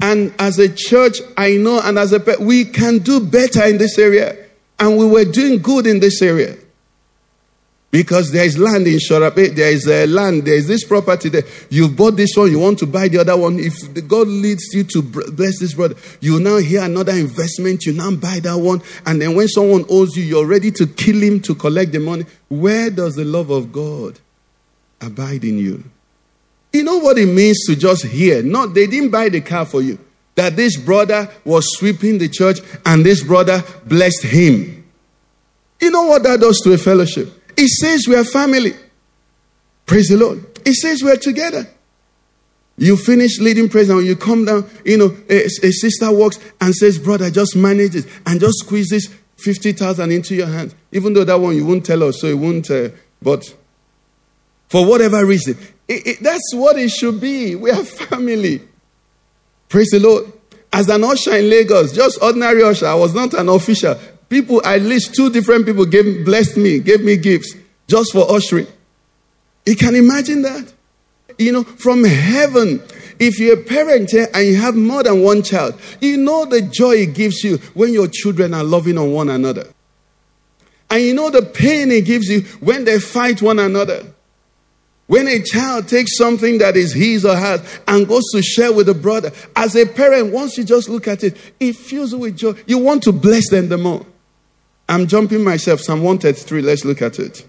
And 0.00 0.32
as 0.38 0.58
a 0.58 0.68
church, 0.68 1.18
I 1.36 1.56
know, 1.56 1.80
and 1.82 1.98
as 1.98 2.12
a 2.12 2.36
we 2.40 2.64
can 2.64 2.98
do 2.98 3.18
better 3.18 3.64
in 3.64 3.78
this 3.78 3.98
area. 3.98 4.36
And 4.78 4.96
we 4.96 5.06
were 5.06 5.24
doing 5.24 5.60
good 5.60 5.86
in 5.86 6.00
this 6.00 6.22
area. 6.22 6.56
Because 7.90 8.32
there 8.32 8.44
is 8.44 8.58
land 8.58 8.86
in 8.86 8.98
Shorabe, 8.98 9.54
there 9.56 9.70
is 9.70 9.86
a 9.86 10.06
land, 10.06 10.44
there 10.44 10.56
is 10.56 10.68
this 10.68 10.84
property 10.84 11.30
there. 11.30 11.44
You've 11.70 11.96
bought 11.96 12.16
this 12.16 12.36
one, 12.36 12.50
you 12.50 12.58
want 12.58 12.78
to 12.80 12.86
buy 12.86 13.08
the 13.08 13.18
other 13.18 13.34
one. 13.34 13.58
If 13.58 14.06
God 14.06 14.28
leads 14.28 14.74
you 14.74 14.84
to 14.84 15.00
bless 15.02 15.58
this 15.58 15.72
brother, 15.72 15.94
you 16.20 16.38
now 16.38 16.58
hear 16.58 16.82
another 16.82 17.12
investment, 17.12 17.86
you 17.86 17.94
now 17.94 18.10
buy 18.10 18.40
that 18.40 18.58
one. 18.58 18.82
And 19.06 19.22
then 19.22 19.34
when 19.34 19.48
someone 19.48 19.86
owes 19.88 20.14
you, 20.16 20.22
you're 20.22 20.46
ready 20.46 20.70
to 20.72 20.86
kill 20.86 21.22
him 21.22 21.40
to 21.40 21.54
collect 21.54 21.92
the 21.92 21.98
money. 21.98 22.26
Where 22.50 22.90
does 22.90 23.16
the 23.16 23.24
love 23.24 23.48
of 23.48 23.72
God 23.72 24.20
abide 25.00 25.44
in 25.44 25.56
you? 25.56 25.82
You 26.74 26.84
know 26.84 26.98
what 26.98 27.16
it 27.16 27.26
means 27.26 27.64
to 27.68 27.74
just 27.74 28.04
hear? 28.04 28.42
Not, 28.42 28.74
they 28.74 28.86
didn't 28.86 29.10
buy 29.10 29.30
the 29.30 29.40
car 29.40 29.64
for 29.64 29.80
you 29.80 29.98
that 30.38 30.54
this 30.54 30.76
brother 30.76 31.28
was 31.44 31.66
sweeping 31.76 32.18
the 32.18 32.28
church 32.28 32.60
and 32.86 33.04
this 33.04 33.24
brother 33.24 33.60
blessed 33.86 34.22
him. 34.22 34.86
You 35.80 35.90
know 35.90 36.04
what 36.04 36.22
that 36.22 36.38
does 36.38 36.60
to 36.60 36.72
a 36.72 36.78
fellowship? 36.78 37.28
It 37.56 37.66
says 37.66 38.06
we 38.06 38.14
are 38.14 38.22
family. 38.22 38.74
Praise 39.84 40.08
the 40.10 40.16
Lord. 40.16 40.44
It 40.64 40.74
says 40.74 41.02
we're 41.02 41.16
together. 41.16 41.66
You 42.76 42.96
finish 42.96 43.40
leading 43.40 43.68
praise 43.68 43.88
and 43.88 44.06
you 44.06 44.14
come 44.14 44.44
down, 44.44 44.70
you 44.84 44.96
know, 44.96 45.16
a, 45.28 45.46
a 45.46 45.72
sister 45.72 46.12
walks 46.12 46.38
and 46.60 46.72
says, 46.72 47.00
Brother, 47.00 47.32
just 47.32 47.56
manage 47.56 47.96
it 47.96 48.06
and 48.24 48.38
just 48.38 48.60
squeeze 48.60 48.90
this 48.90 49.08
50,000 49.38 50.12
into 50.12 50.36
your 50.36 50.46
hand. 50.46 50.72
Even 50.92 51.14
though 51.14 51.24
that 51.24 51.40
one 51.40 51.56
you 51.56 51.66
won't 51.66 51.84
tell 51.84 52.04
us, 52.04 52.20
so 52.20 52.28
it 52.28 52.38
won't, 52.38 52.70
uh, 52.70 52.90
but 53.20 53.42
for 54.68 54.86
whatever 54.86 55.26
reason, 55.26 55.58
it, 55.88 56.06
it, 56.06 56.22
that's 56.22 56.54
what 56.54 56.78
it 56.78 56.90
should 56.90 57.20
be. 57.20 57.56
We 57.56 57.72
are 57.72 57.82
family. 57.82 58.67
Praise 59.68 59.90
the 59.90 60.00
Lord. 60.00 60.32
As 60.72 60.88
an 60.88 61.04
usher 61.04 61.36
in 61.36 61.48
Lagos, 61.48 61.92
just 61.92 62.20
ordinary 62.22 62.62
usher, 62.62 62.86
I 62.86 62.94
was 62.94 63.14
not 63.14 63.34
an 63.34 63.48
official. 63.48 63.98
People, 64.28 64.64
at 64.64 64.82
least 64.82 65.14
two 65.14 65.30
different 65.30 65.64
people 65.64 65.86
gave, 65.86 66.24
blessed 66.24 66.56
me, 66.56 66.78
gave 66.78 67.02
me 67.02 67.16
gifts 67.16 67.54
just 67.86 68.12
for 68.12 68.30
ushering. 68.30 68.66
You 69.64 69.76
can 69.76 69.94
imagine 69.94 70.42
that? 70.42 70.72
You 71.38 71.52
know, 71.52 71.64
from 71.64 72.04
heaven, 72.04 72.82
if 73.18 73.38
you're 73.38 73.58
a 73.58 73.62
parent 73.62 74.10
here 74.10 74.28
and 74.34 74.46
you 74.46 74.56
have 74.56 74.76
more 74.76 75.02
than 75.02 75.22
one 75.22 75.42
child, 75.42 75.80
you 76.00 76.16
know 76.16 76.44
the 76.44 76.62
joy 76.62 76.96
it 76.96 77.14
gives 77.14 77.42
you 77.42 77.58
when 77.74 77.92
your 77.92 78.08
children 78.08 78.54
are 78.54 78.64
loving 78.64 78.98
on 78.98 79.12
one 79.12 79.28
another. 79.28 79.66
And 80.90 81.02
you 81.02 81.14
know 81.14 81.30
the 81.30 81.42
pain 81.42 81.90
it 81.90 82.04
gives 82.04 82.28
you 82.28 82.42
when 82.60 82.84
they 82.84 82.98
fight 82.98 83.42
one 83.42 83.58
another. 83.58 84.04
When 85.08 85.26
a 85.26 85.42
child 85.42 85.88
takes 85.88 86.18
something 86.18 86.58
that 86.58 86.76
is 86.76 86.92
his 86.92 87.24
or 87.24 87.34
hers 87.34 87.80
and 87.88 88.06
goes 88.06 88.24
to 88.32 88.42
share 88.42 88.74
with 88.74 88.90
a 88.90 88.94
brother, 88.94 89.32
as 89.56 89.74
a 89.74 89.86
parent, 89.86 90.32
once 90.32 90.58
you 90.58 90.64
just 90.64 90.90
look 90.90 91.08
at 91.08 91.24
it, 91.24 91.36
it 91.58 91.76
fills 91.76 92.12
you 92.12 92.18
with 92.18 92.36
joy. 92.36 92.52
You 92.66 92.76
want 92.76 93.02
to 93.04 93.12
bless 93.12 93.48
them 93.48 93.70
the 93.70 93.78
more. 93.78 94.04
I'm 94.86 95.06
jumping 95.06 95.42
myself, 95.42 95.80
Psalm 95.80 96.02
133. 96.02 96.60
Let's 96.60 96.84
look 96.84 97.00
at 97.00 97.18
it. 97.18 97.48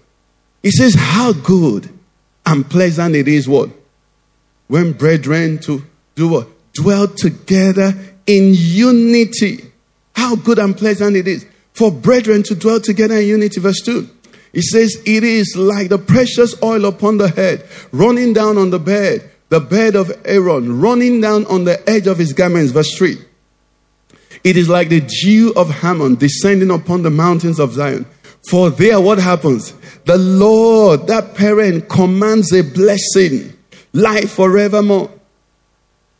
It 0.62 0.72
says, 0.72 0.94
How 0.94 1.34
good 1.34 1.90
and 2.46 2.68
pleasant 2.68 3.14
it 3.14 3.28
is 3.28 3.46
what? 3.46 3.68
When 4.68 4.94
brethren 4.94 5.58
to 5.60 5.84
do 6.14 6.28
what? 6.28 6.48
Dwell 6.72 7.08
together 7.08 7.92
in 8.26 8.52
unity. 8.54 9.70
How 10.16 10.34
good 10.34 10.58
and 10.58 10.76
pleasant 10.76 11.14
it 11.14 11.28
is 11.28 11.46
for 11.74 11.90
brethren 11.90 12.42
to 12.44 12.54
dwell 12.54 12.80
together 12.80 13.16
in 13.16 13.26
unity. 13.26 13.60
Verse 13.60 13.82
2. 13.82 14.08
He 14.52 14.62
says, 14.62 15.00
It 15.06 15.24
is 15.24 15.56
like 15.56 15.88
the 15.88 15.98
precious 15.98 16.60
oil 16.62 16.84
upon 16.84 17.18
the 17.18 17.28
head, 17.28 17.66
running 17.92 18.32
down 18.32 18.58
on 18.58 18.70
the 18.70 18.78
bed, 18.78 19.30
the 19.48 19.60
bed 19.60 19.96
of 19.96 20.12
Aaron, 20.24 20.80
running 20.80 21.20
down 21.20 21.46
on 21.46 21.64
the 21.64 21.88
edge 21.88 22.06
of 22.06 22.18
his 22.18 22.32
garments. 22.32 22.72
Verse 22.72 22.96
3. 22.96 23.16
It 24.42 24.56
is 24.56 24.68
like 24.68 24.88
the 24.88 25.00
dew 25.00 25.52
of 25.54 25.70
Hermon 25.70 26.14
descending 26.14 26.70
upon 26.70 27.02
the 27.02 27.10
mountains 27.10 27.58
of 27.58 27.74
Zion. 27.74 28.06
For 28.48 28.70
there, 28.70 29.00
what 29.00 29.18
happens? 29.18 29.72
The 30.06 30.16
Lord, 30.16 31.06
that 31.08 31.34
parent, 31.34 31.88
commands 31.88 32.52
a 32.52 32.62
blessing, 32.62 33.52
life 33.92 34.32
forevermore. 34.32 35.10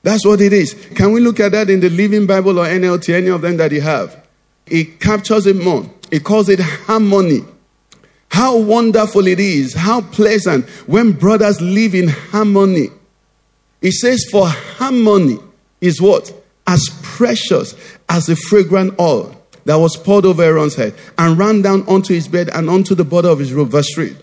That's 0.02 0.24
what 0.26 0.40
it 0.40 0.52
is. 0.52 0.74
Can 0.94 1.12
we 1.12 1.20
look 1.20 1.40
at 1.40 1.52
that 1.52 1.70
in 1.70 1.80
the 1.80 1.90
Living 1.90 2.26
Bible 2.26 2.58
or 2.58 2.66
NLT, 2.66 3.14
any 3.14 3.28
of 3.28 3.40
them 3.42 3.56
that 3.56 3.72
you 3.72 3.80
have? 3.80 4.26
It 4.66 5.00
captures 5.00 5.46
it 5.46 5.56
more. 5.56 5.88
It 6.10 6.24
calls 6.24 6.48
it 6.48 6.60
harmony. 6.60 7.44
How 8.30 8.56
wonderful 8.56 9.26
it 9.26 9.40
is, 9.40 9.74
how 9.74 10.02
pleasant 10.02 10.68
when 10.86 11.12
brothers 11.12 11.60
live 11.60 11.94
in 11.94 12.08
harmony. 12.08 12.88
It 13.82 13.92
says, 13.92 14.24
For 14.30 14.46
harmony 14.48 15.38
is 15.80 16.00
what? 16.00 16.32
As 16.66 16.88
precious 17.02 17.74
as 18.08 18.28
a 18.28 18.36
fragrant 18.36 18.98
oil 19.00 19.36
that 19.64 19.76
was 19.76 19.96
poured 19.96 20.24
over 20.24 20.42
Aaron's 20.42 20.76
head 20.76 20.94
and 21.18 21.38
ran 21.38 21.62
down 21.62 21.82
onto 21.88 22.14
his 22.14 22.28
bed 22.28 22.48
and 22.50 22.70
onto 22.70 22.94
the 22.94 23.04
border 23.04 23.28
of 23.28 23.40
his 23.40 23.52
robe. 23.52 23.70
Verse 23.70 23.92
3. 23.94 24.16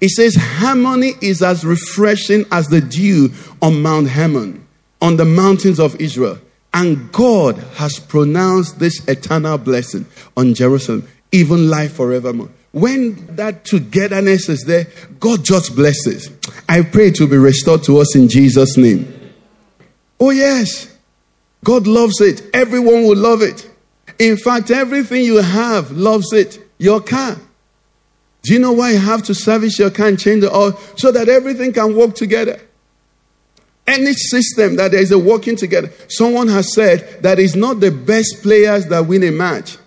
It 0.00 0.10
says, 0.10 0.36
Harmony 0.38 1.12
is 1.20 1.42
as 1.42 1.64
refreshing 1.64 2.44
as 2.52 2.68
the 2.68 2.80
dew 2.80 3.32
on 3.60 3.82
Mount 3.82 4.10
Hermon, 4.10 4.66
on 5.00 5.16
the 5.16 5.24
mountains 5.24 5.80
of 5.80 6.00
Israel. 6.00 6.38
And 6.72 7.10
God 7.10 7.56
has 7.76 7.98
pronounced 7.98 8.78
this 8.78 9.06
eternal 9.08 9.58
blessing 9.58 10.06
on 10.36 10.54
Jerusalem, 10.54 11.08
even 11.32 11.68
life 11.68 11.94
forevermore. 11.94 12.50
When 12.72 13.36
that 13.36 13.64
togetherness 13.64 14.48
is 14.48 14.64
there, 14.64 14.86
God 15.18 15.44
just 15.44 15.74
blesses. 15.74 16.30
I 16.68 16.82
pray 16.82 17.10
to 17.12 17.26
be 17.26 17.36
restored 17.36 17.82
to 17.84 17.98
us 17.98 18.14
in 18.14 18.28
Jesus' 18.28 18.76
name. 18.76 19.32
Oh, 20.20 20.30
yes. 20.30 20.94
God 21.64 21.86
loves 21.86 22.20
it. 22.20 22.42
Everyone 22.54 23.04
will 23.04 23.16
love 23.16 23.42
it. 23.42 23.68
In 24.18 24.36
fact, 24.36 24.70
everything 24.70 25.24
you 25.24 25.36
have 25.36 25.90
loves 25.90 26.32
it. 26.32 26.58
Your 26.78 27.00
car. 27.00 27.36
Do 28.42 28.52
you 28.52 28.60
know 28.60 28.72
why 28.72 28.92
you 28.92 28.98
have 28.98 29.22
to 29.24 29.34
service 29.34 29.78
your 29.78 29.90
car 29.90 30.08
and 30.08 30.18
change 30.18 30.42
the 30.42 30.54
oil? 30.54 30.72
So 30.96 31.10
that 31.10 31.28
everything 31.28 31.72
can 31.72 31.96
work 31.96 32.14
together. 32.14 32.60
Any 33.86 34.12
system 34.12 34.76
that 34.76 34.92
there 34.92 35.00
is 35.00 35.10
a 35.10 35.18
working 35.18 35.56
together. 35.56 35.90
Someone 36.08 36.48
has 36.48 36.74
said 36.74 37.22
that 37.22 37.38
it's 37.38 37.54
not 37.54 37.80
the 37.80 37.90
best 37.90 38.42
players 38.42 38.86
that 38.86 39.06
win 39.06 39.24
a 39.24 39.30
match, 39.30 39.78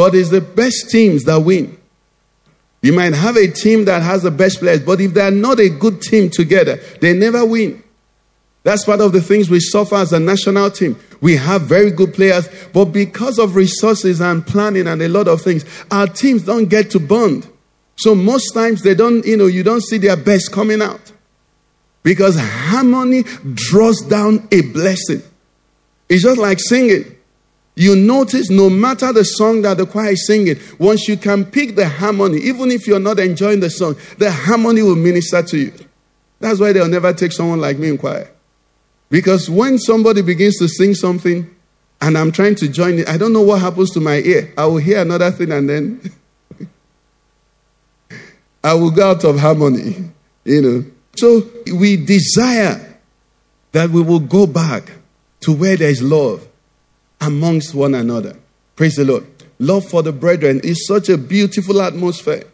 but 0.00 0.14
it's 0.14 0.30
the 0.30 0.40
best 0.40 0.88
teams 0.88 1.24
that 1.24 1.38
win. 1.40 1.76
You 2.80 2.94
might 2.94 3.12
have 3.12 3.36
a 3.36 3.48
team 3.48 3.84
that 3.84 4.00
has 4.00 4.22
the 4.22 4.30
best 4.30 4.60
players, 4.60 4.80
but 4.80 4.98
if 4.98 5.12
they're 5.12 5.30
not 5.30 5.60
a 5.60 5.68
good 5.68 6.00
team 6.00 6.30
together, 6.30 6.76
they 7.02 7.12
never 7.12 7.44
win. 7.44 7.82
That's 8.62 8.82
part 8.86 9.02
of 9.02 9.12
the 9.12 9.20
things 9.20 9.50
we 9.50 9.60
suffer 9.60 9.96
as 9.96 10.14
a 10.14 10.18
national 10.18 10.70
team. 10.70 10.98
We 11.20 11.36
have 11.36 11.64
very 11.64 11.90
good 11.90 12.14
players, 12.14 12.48
but 12.72 12.86
because 12.86 13.38
of 13.38 13.56
resources 13.56 14.22
and 14.22 14.46
planning 14.46 14.86
and 14.86 15.02
a 15.02 15.08
lot 15.10 15.28
of 15.28 15.42
things, 15.42 15.66
our 15.90 16.06
teams 16.06 16.44
don't 16.46 16.70
get 16.70 16.90
to 16.92 16.98
bond. 16.98 17.46
So 17.96 18.14
most 18.14 18.54
times 18.54 18.80
they 18.80 18.94
don't, 18.94 19.22
you 19.26 19.36
know, 19.36 19.48
you 19.48 19.62
don't 19.62 19.82
see 19.82 19.98
their 19.98 20.16
best 20.16 20.50
coming 20.50 20.80
out. 20.80 21.12
Because 22.02 22.40
harmony 22.40 23.24
draws 23.52 24.00
down 24.00 24.48
a 24.50 24.62
blessing. 24.62 25.22
It's 26.08 26.22
just 26.22 26.38
like 26.38 26.58
singing. 26.58 27.16
You 27.76 27.96
notice 27.96 28.50
no 28.50 28.68
matter 28.68 29.12
the 29.12 29.24
song 29.24 29.62
that 29.62 29.78
the 29.78 29.86
choir 29.86 30.10
is 30.10 30.26
singing, 30.26 30.58
once 30.78 31.08
you 31.08 31.16
can 31.16 31.44
pick 31.44 31.76
the 31.76 31.88
harmony, 31.88 32.38
even 32.38 32.70
if 32.70 32.86
you're 32.86 33.00
not 33.00 33.18
enjoying 33.18 33.60
the 33.60 33.70
song, 33.70 33.96
the 34.18 34.30
harmony 34.30 34.82
will 34.82 34.96
minister 34.96 35.42
to 35.42 35.58
you. 35.58 35.72
That's 36.40 36.58
why 36.58 36.72
they'll 36.72 36.88
never 36.88 37.12
take 37.12 37.32
someone 37.32 37.60
like 37.60 37.78
me 37.78 37.88
in 37.88 37.98
choir. 37.98 38.30
Because 39.08 39.48
when 39.48 39.78
somebody 39.78 40.22
begins 40.22 40.58
to 40.58 40.68
sing 40.68 40.94
something 40.94 41.48
and 42.00 42.18
I'm 42.18 42.32
trying 42.32 42.54
to 42.56 42.68
join 42.68 42.98
it, 42.98 43.08
I 43.08 43.16
don't 43.16 43.32
know 43.32 43.42
what 43.42 43.60
happens 43.60 43.90
to 43.92 44.00
my 44.00 44.16
ear. 44.16 44.52
I 44.56 44.66
will 44.66 44.78
hear 44.78 45.00
another 45.00 45.30
thing 45.30 45.52
and 45.52 45.68
then 45.68 46.12
I 48.64 48.74
will 48.74 48.90
go 48.90 49.10
out 49.10 49.24
of 49.24 49.38
harmony, 49.38 50.10
you 50.44 50.62
know. 50.62 50.84
So 51.16 51.48
we 51.74 51.96
desire 51.96 52.98
that 53.72 53.90
we 53.90 54.02
will 54.02 54.20
go 54.20 54.46
back 54.46 54.92
to 55.40 55.52
where 55.52 55.76
there 55.76 55.90
is 55.90 56.02
love 56.02 56.46
amongst 57.20 57.74
one 57.74 57.94
another. 57.94 58.36
Praise 58.76 58.96
the 58.96 59.04
Lord. 59.04 59.26
Love 59.58 59.84
for 59.84 60.02
the 60.02 60.12
brethren 60.12 60.60
is 60.64 60.86
such 60.86 61.08
a 61.08 61.18
beautiful 61.18 61.82
atmosphere. 61.82 62.44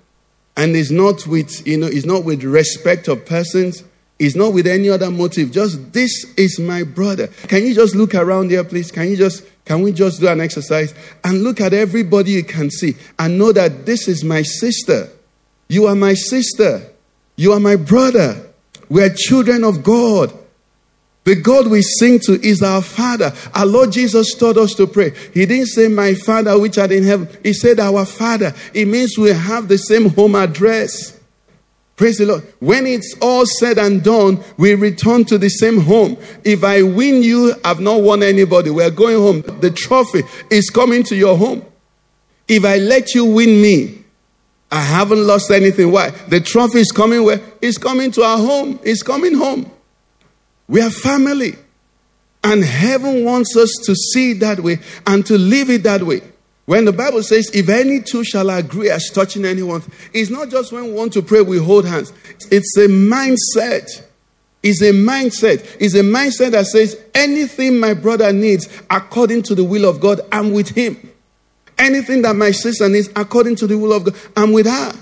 And 0.56 0.74
it's 0.74 0.90
not 0.90 1.26
with, 1.26 1.66
you 1.66 1.76
know, 1.76 1.86
it's 1.86 2.06
not 2.06 2.24
with 2.24 2.42
respect 2.42 3.08
of 3.08 3.26
persons. 3.26 3.84
It's 4.18 4.34
not 4.34 4.54
with 4.54 4.66
any 4.66 4.88
other 4.88 5.10
motive. 5.10 5.52
Just 5.52 5.92
this 5.92 6.24
is 6.36 6.58
my 6.58 6.82
brother. 6.82 7.28
Can 7.48 7.64
you 7.64 7.74
just 7.74 7.94
look 7.94 8.14
around 8.14 8.50
here, 8.50 8.64
please? 8.64 8.90
Can 8.90 9.08
you 9.08 9.16
just 9.16 9.44
can 9.66 9.82
we 9.82 9.92
just 9.92 10.20
do 10.20 10.28
an 10.28 10.40
exercise 10.40 10.94
and 11.22 11.42
look 11.42 11.60
at 11.60 11.74
everybody 11.74 12.30
you 12.32 12.44
can 12.44 12.70
see 12.70 12.96
and 13.18 13.36
know 13.36 13.52
that 13.52 13.84
this 13.84 14.08
is 14.08 14.24
my 14.24 14.42
sister. 14.42 15.10
You 15.68 15.86
are 15.86 15.94
my 15.94 16.14
sister. 16.14 16.88
You 17.36 17.52
are 17.52 17.60
my 17.60 17.76
brother. 17.76 18.46
We 18.88 19.02
are 19.02 19.10
children 19.10 19.64
of 19.64 19.82
God. 19.82 20.32
The 21.26 21.34
God 21.34 21.66
we 21.66 21.82
sing 21.82 22.20
to 22.20 22.40
is 22.40 22.62
our 22.62 22.80
Father. 22.80 23.32
Our 23.52 23.66
Lord 23.66 23.90
Jesus 23.90 24.32
taught 24.34 24.56
us 24.56 24.74
to 24.74 24.86
pray. 24.86 25.10
He 25.34 25.44
didn't 25.44 25.66
say, 25.66 25.88
My 25.88 26.14
Father 26.14 26.56
which 26.56 26.78
art 26.78 26.92
in 26.92 27.02
heaven. 27.02 27.28
He 27.42 27.52
said, 27.52 27.80
Our 27.80 28.06
Father. 28.06 28.54
It 28.72 28.86
means 28.86 29.18
we 29.18 29.30
have 29.30 29.66
the 29.66 29.76
same 29.76 30.10
home 30.10 30.36
address. 30.36 31.18
Praise 31.96 32.18
the 32.18 32.26
Lord. 32.26 32.44
When 32.60 32.86
it's 32.86 33.16
all 33.20 33.44
said 33.44 33.76
and 33.76 34.04
done, 34.04 34.40
we 34.56 34.76
return 34.76 35.24
to 35.24 35.36
the 35.36 35.48
same 35.48 35.80
home. 35.80 36.16
If 36.44 36.62
I 36.62 36.82
win 36.82 37.24
you, 37.24 37.54
I've 37.64 37.80
not 37.80 38.02
won 38.02 38.22
anybody. 38.22 38.70
We're 38.70 38.90
going 38.90 39.16
home. 39.16 39.40
The 39.60 39.72
trophy 39.72 40.22
is 40.48 40.70
coming 40.70 41.02
to 41.04 41.16
your 41.16 41.36
home. 41.36 41.64
If 42.46 42.64
I 42.64 42.76
let 42.76 43.16
you 43.16 43.24
win 43.24 43.60
me, 43.60 44.04
I 44.70 44.80
haven't 44.80 45.26
lost 45.26 45.50
anything. 45.50 45.90
Why? 45.90 46.10
The 46.10 46.40
trophy 46.40 46.78
is 46.78 46.92
coming 46.92 47.24
where? 47.24 47.40
It's 47.60 47.78
coming 47.78 48.12
to 48.12 48.22
our 48.22 48.38
home. 48.38 48.78
It's 48.84 49.02
coming 49.02 49.34
home. 49.34 49.72
We 50.68 50.80
are 50.80 50.90
family. 50.90 51.56
And 52.44 52.62
heaven 52.62 53.24
wants 53.24 53.56
us 53.56 53.70
to 53.86 53.94
see 53.94 54.34
that 54.34 54.60
way 54.60 54.78
and 55.06 55.26
to 55.26 55.36
live 55.36 55.68
it 55.68 55.82
that 55.82 56.02
way. 56.02 56.20
When 56.66 56.84
the 56.84 56.92
Bible 56.92 57.22
says, 57.22 57.50
if 57.54 57.68
any 57.68 58.00
two 58.00 58.24
shall 58.24 58.50
agree 58.50 58.90
as 58.90 59.10
touching 59.10 59.44
anyone, 59.44 59.82
it's 60.12 60.30
not 60.30 60.50
just 60.50 60.72
when 60.72 60.84
we 60.84 60.92
want 60.92 61.12
to 61.14 61.22
pray, 61.22 61.40
we 61.40 61.58
hold 61.58 61.86
hands. 61.86 62.12
It's 62.50 62.76
a 62.76 62.88
mindset. 62.88 64.04
It's 64.62 64.82
a 64.82 64.92
mindset. 64.92 65.76
It's 65.78 65.94
a 65.94 66.02
mindset 66.02 66.50
that 66.52 66.66
says, 66.66 67.00
anything 67.14 67.78
my 67.78 67.94
brother 67.94 68.32
needs 68.32 68.68
according 68.90 69.42
to 69.44 69.54
the 69.54 69.62
will 69.62 69.88
of 69.88 70.00
God, 70.00 70.20
I'm 70.32 70.52
with 70.52 70.70
him. 70.70 71.12
Anything 71.78 72.22
that 72.22 72.34
my 72.34 72.50
sister 72.50 72.88
needs 72.88 73.08
according 73.14 73.56
to 73.56 73.66
the 73.66 73.78
will 73.78 73.92
of 73.92 74.04
God, 74.04 74.16
I'm 74.36 74.52
with 74.52 74.66
her. 74.66 74.92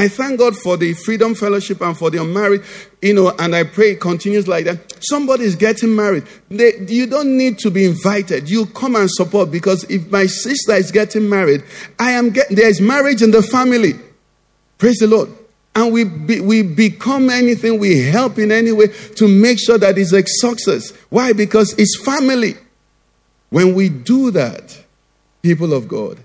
I 0.00 0.08
thank 0.08 0.38
God 0.38 0.56
for 0.56 0.78
the 0.78 0.94
Freedom 0.94 1.34
Fellowship 1.34 1.82
and 1.82 1.94
for 1.94 2.08
the 2.08 2.22
unmarried, 2.22 2.62
you 3.02 3.12
know, 3.12 3.34
and 3.38 3.54
I 3.54 3.64
pray 3.64 3.90
it 3.90 4.00
continues 4.00 4.48
like 4.48 4.64
that. 4.64 4.78
Somebody 5.04 5.44
is 5.44 5.56
getting 5.56 5.94
married. 5.94 6.24
They, 6.48 6.78
you 6.88 7.06
don't 7.06 7.36
need 7.36 7.58
to 7.58 7.70
be 7.70 7.84
invited. 7.84 8.48
You 8.48 8.64
come 8.64 8.96
and 8.96 9.10
support 9.10 9.50
because 9.50 9.84
if 9.90 10.10
my 10.10 10.24
sister 10.24 10.72
is 10.72 10.90
getting 10.90 11.28
married, 11.28 11.64
I 11.98 12.12
am 12.12 12.30
get, 12.30 12.48
there 12.48 12.66
is 12.66 12.80
marriage 12.80 13.20
in 13.20 13.30
the 13.30 13.42
family. 13.42 13.92
Praise 14.78 14.96
the 15.00 15.06
Lord. 15.06 15.28
And 15.74 15.92
we, 15.92 16.04
be, 16.04 16.40
we 16.40 16.62
become 16.62 17.28
anything, 17.28 17.78
we 17.78 18.00
help 18.00 18.38
in 18.38 18.50
any 18.50 18.72
way 18.72 18.86
to 19.16 19.28
make 19.28 19.58
sure 19.58 19.76
that 19.76 19.98
it's 19.98 20.14
a 20.14 20.22
success. 20.26 20.92
Why? 21.10 21.34
Because 21.34 21.74
it's 21.78 22.02
family. 22.02 22.54
When 23.50 23.74
we 23.74 23.90
do 23.90 24.30
that, 24.30 24.82
people 25.42 25.74
of 25.74 25.88
God, 25.88 26.18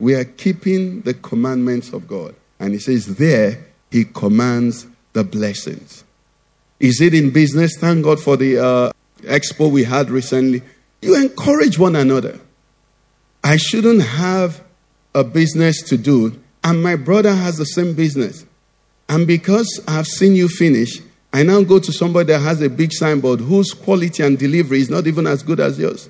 we 0.00 0.16
are 0.16 0.24
keeping 0.24 1.02
the 1.02 1.14
commandments 1.14 1.92
of 1.92 2.08
God. 2.08 2.34
And 2.62 2.74
he 2.74 2.78
says, 2.78 3.16
there 3.16 3.58
he 3.90 4.04
commands 4.04 4.86
the 5.14 5.24
blessings. 5.24 6.04
Is 6.78 7.00
it 7.00 7.12
in 7.12 7.30
business? 7.32 7.76
Thank 7.76 8.04
God 8.04 8.20
for 8.20 8.36
the 8.36 8.56
uh, 8.56 8.92
expo 9.22 9.68
we 9.68 9.82
had 9.82 10.10
recently. 10.10 10.62
You 11.00 11.20
encourage 11.20 11.76
one 11.76 11.96
another. 11.96 12.38
I 13.42 13.56
shouldn't 13.56 14.02
have 14.02 14.62
a 15.12 15.24
business 15.24 15.82
to 15.88 15.96
do, 15.96 16.40
and 16.62 16.80
my 16.80 16.94
brother 16.94 17.34
has 17.34 17.56
the 17.56 17.64
same 17.64 17.94
business. 17.94 18.46
And 19.08 19.26
because 19.26 19.80
I've 19.88 20.06
seen 20.06 20.36
you 20.36 20.48
finish, 20.48 21.00
I 21.32 21.42
now 21.42 21.62
go 21.62 21.80
to 21.80 21.92
somebody 21.92 22.32
that 22.32 22.38
has 22.38 22.62
a 22.62 22.70
big 22.70 22.92
signboard 22.92 23.40
whose 23.40 23.74
quality 23.74 24.22
and 24.22 24.38
delivery 24.38 24.80
is 24.80 24.88
not 24.88 25.08
even 25.08 25.26
as 25.26 25.42
good 25.42 25.58
as 25.58 25.80
yours. 25.80 26.08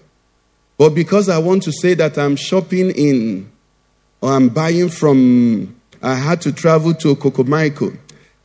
But 0.76 0.90
because 0.90 1.30
I 1.30 1.38
want 1.38 1.62
to 1.62 1.72
say 1.72 1.94
that 1.94 2.18
I'm 2.18 2.36
shopping 2.36 2.90
in 2.90 3.50
or 4.20 4.32
I'm 4.32 4.50
buying 4.50 4.90
from 4.90 5.80
I 6.02 6.16
had 6.16 6.40
to 6.42 6.52
travel 6.52 6.94
to 6.94 7.14
Kokomaiko. 7.14 7.96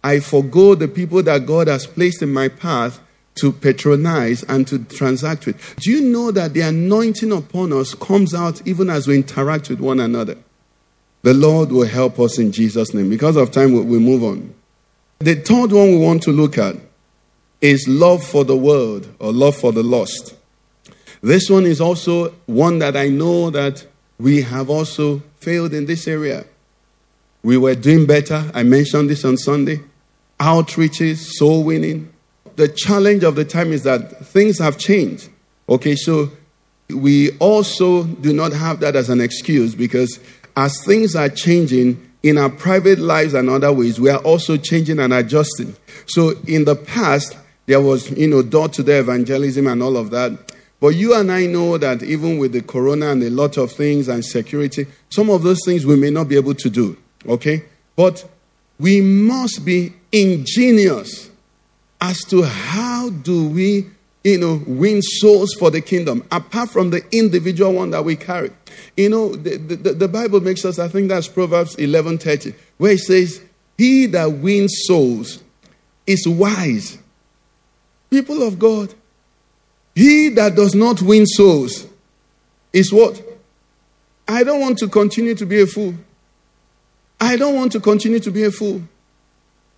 I 0.04 0.20
forego 0.20 0.76
the 0.76 0.88
people 0.88 1.24
that 1.24 1.46
God 1.46 1.68
has 1.68 1.88
placed 1.88 2.22
in 2.22 2.32
my 2.32 2.50
path 2.50 3.00
to 3.36 3.52
patronize 3.52 4.44
and 4.44 4.68
to 4.68 4.84
transact 4.86 5.46
with. 5.46 5.76
Do 5.78 5.92
you 5.92 6.02
know 6.02 6.32
that 6.32 6.54
the 6.54 6.62
anointing 6.62 7.32
upon 7.32 7.74
us 7.74 7.94
comes 7.94 8.34
out 8.34 8.66
even 8.68 8.90
as 8.90 9.08
we 9.08 9.16
interact 9.16 9.70
with 9.70 9.80
one 9.80 10.00
another? 10.00 10.38
The 11.24 11.34
Lord 11.34 11.72
will 11.72 11.88
help 11.88 12.20
us 12.20 12.40
in 12.40 12.52
Jesus' 12.52 12.94
name. 12.94 13.10
Because 13.10 13.36
of 13.36 13.52
time, 13.52 13.74
we 13.74 14.00
move 14.00 14.24
on. 14.24 14.54
The 15.20 15.36
third 15.36 15.72
one 15.72 15.92
we 15.92 15.98
want 15.98 16.24
to 16.24 16.32
look 16.32 16.58
at 16.58 16.76
is 17.60 17.88
love 17.88 18.24
for 18.24 18.46
the 18.46 18.56
world 18.56 19.14
or 19.20 19.32
love 19.34 19.56
for 19.56 19.72
the 19.72 19.84
lost. 19.84 20.36
This 21.22 21.50
one 21.50 21.66
is 21.66 21.82
also 21.82 22.30
one 22.46 22.80
that 22.80 22.96
I 22.96 23.10
know 23.10 23.50
that 23.50 23.86
we 24.20 24.44
have 24.44 24.70
also 24.70 25.24
failed 25.40 25.74
in 25.74 25.86
this 25.86 26.08
area. 26.08 26.46
We 27.48 27.56
were 27.56 27.76
doing 27.76 28.06
better. 28.06 28.52
I 28.54 28.64
mentioned 28.64 29.10
this 29.10 29.24
on 29.24 29.38
Sunday. 29.38 29.80
Outreaches, 30.38 31.16
soul 31.38 31.64
winning. 31.64 32.12
The 32.58 32.68
challenge 32.68 33.24
of 33.24 33.36
the 33.36 33.46
time 33.46 33.72
is 33.72 33.84
that 33.84 34.26
things 34.26 34.60
have 34.60 34.78
changed. 34.78 35.30
Okay, 35.70 35.96
so 35.96 36.30
we 36.90 37.38
also 37.38 38.04
do 38.04 38.34
not 38.34 38.52
have 38.52 38.82
that 38.82 38.98
as 38.98 39.10
an 39.10 39.22
excuse 39.22 39.76
because 39.76 40.20
as 40.58 40.84
things 40.84 41.16
are 41.16 41.30
changing 41.30 42.06
in 42.22 42.38
our 42.38 42.50
private 42.50 43.00
lives 43.00 43.34
and 43.34 43.50
other 43.50 43.72
ways, 43.72 43.98
we 43.98 44.10
are 44.10 44.20
also 44.24 44.58
changing 44.58 45.00
and 45.00 45.14
adjusting. 45.14 45.74
So 46.08 46.34
in 46.48 46.66
the 46.66 46.76
past, 46.76 47.38
there 47.66 47.80
was, 47.80 48.12
you 48.12 48.28
know, 48.28 48.42
door 48.42 48.68
to 48.68 48.84
door 48.84 49.00
evangelism 49.00 49.68
and 49.68 49.82
all 49.82 49.96
of 49.96 50.10
that. 50.10 50.54
But 50.82 50.96
you 50.96 51.16
and 51.16 51.32
I 51.32 51.46
know 51.46 51.78
that 51.78 52.04
even 52.04 52.40
with 52.40 52.52
the 52.52 52.62
corona 52.62 53.12
and 53.12 53.24
a 53.24 53.30
lot 53.30 53.56
of 53.56 53.72
things 53.72 54.10
and 54.10 54.26
security, 54.26 54.86
some 55.08 55.30
of 55.30 55.44
those 55.44 55.64
things 55.64 55.86
we 55.86 55.96
may 55.96 56.10
not 56.10 56.28
be 56.28 56.36
able 56.36 56.56
to 56.56 56.70
do. 56.70 56.98
Okay? 57.28 57.64
But 57.96 58.28
we 58.80 59.02
must 59.02 59.66
be 59.66 59.94
ingenious 60.12 61.30
as 62.00 62.24
to 62.26 62.44
how 62.44 63.10
do 63.10 63.50
we 63.50 63.88
you 64.24 64.38
know 64.38 64.62
win 64.68 65.02
souls 65.02 65.54
for 65.54 65.72
the 65.72 65.82
kingdom 65.82 66.26
apart 66.32 66.70
from 66.70 66.90
the 66.90 67.02
individual 67.12 67.74
one 67.74 67.92
that 67.92 68.04
we 68.04 68.16
carry. 68.16 68.52
You 68.96 69.10
know 69.10 69.36
the, 69.36 69.58
the, 69.58 69.94
the 69.94 70.08
bible 70.08 70.40
makes 70.42 70.64
us 70.66 70.80
i 70.80 70.88
think 70.88 71.10
that's 71.10 71.28
proverbs 71.28 71.76
11.30 71.78 72.54
where 72.78 72.94
it 72.94 73.00
says 73.00 73.42
he 73.78 74.06
that 74.08 74.32
wins 74.32 74.74
souls 74.86 75.44
is 76.06 76.28
wise. 76.28 76.98
People 78.10 78.44
of 78.44 78.60
god 78.60 78.94
he 79.96 80.30
that 80.30 80.56
does 80.56 80.76
not 80.76 81.02
win 81.02 81.26
souls 81.26 81.88
is 82.72 82.94
what? 82.94 83.20
I 84.28 84.44
don't 84.44 84.60
want 84.60 84.78
to 84.80 84.88
continue 84.88 85.34
to 85.34 85.46
be 85.46 85.62
a 85.62 85.66
fool 85.66 85.96
I 87.20 87.36
don't 87.36 87.56
want 87.56 87.72
to 87.74 87.80
continue 87.80 88.20
to 88.20 88.32
be 88.32 88.44
a 88.44 88.52
fool. 88.52 88.82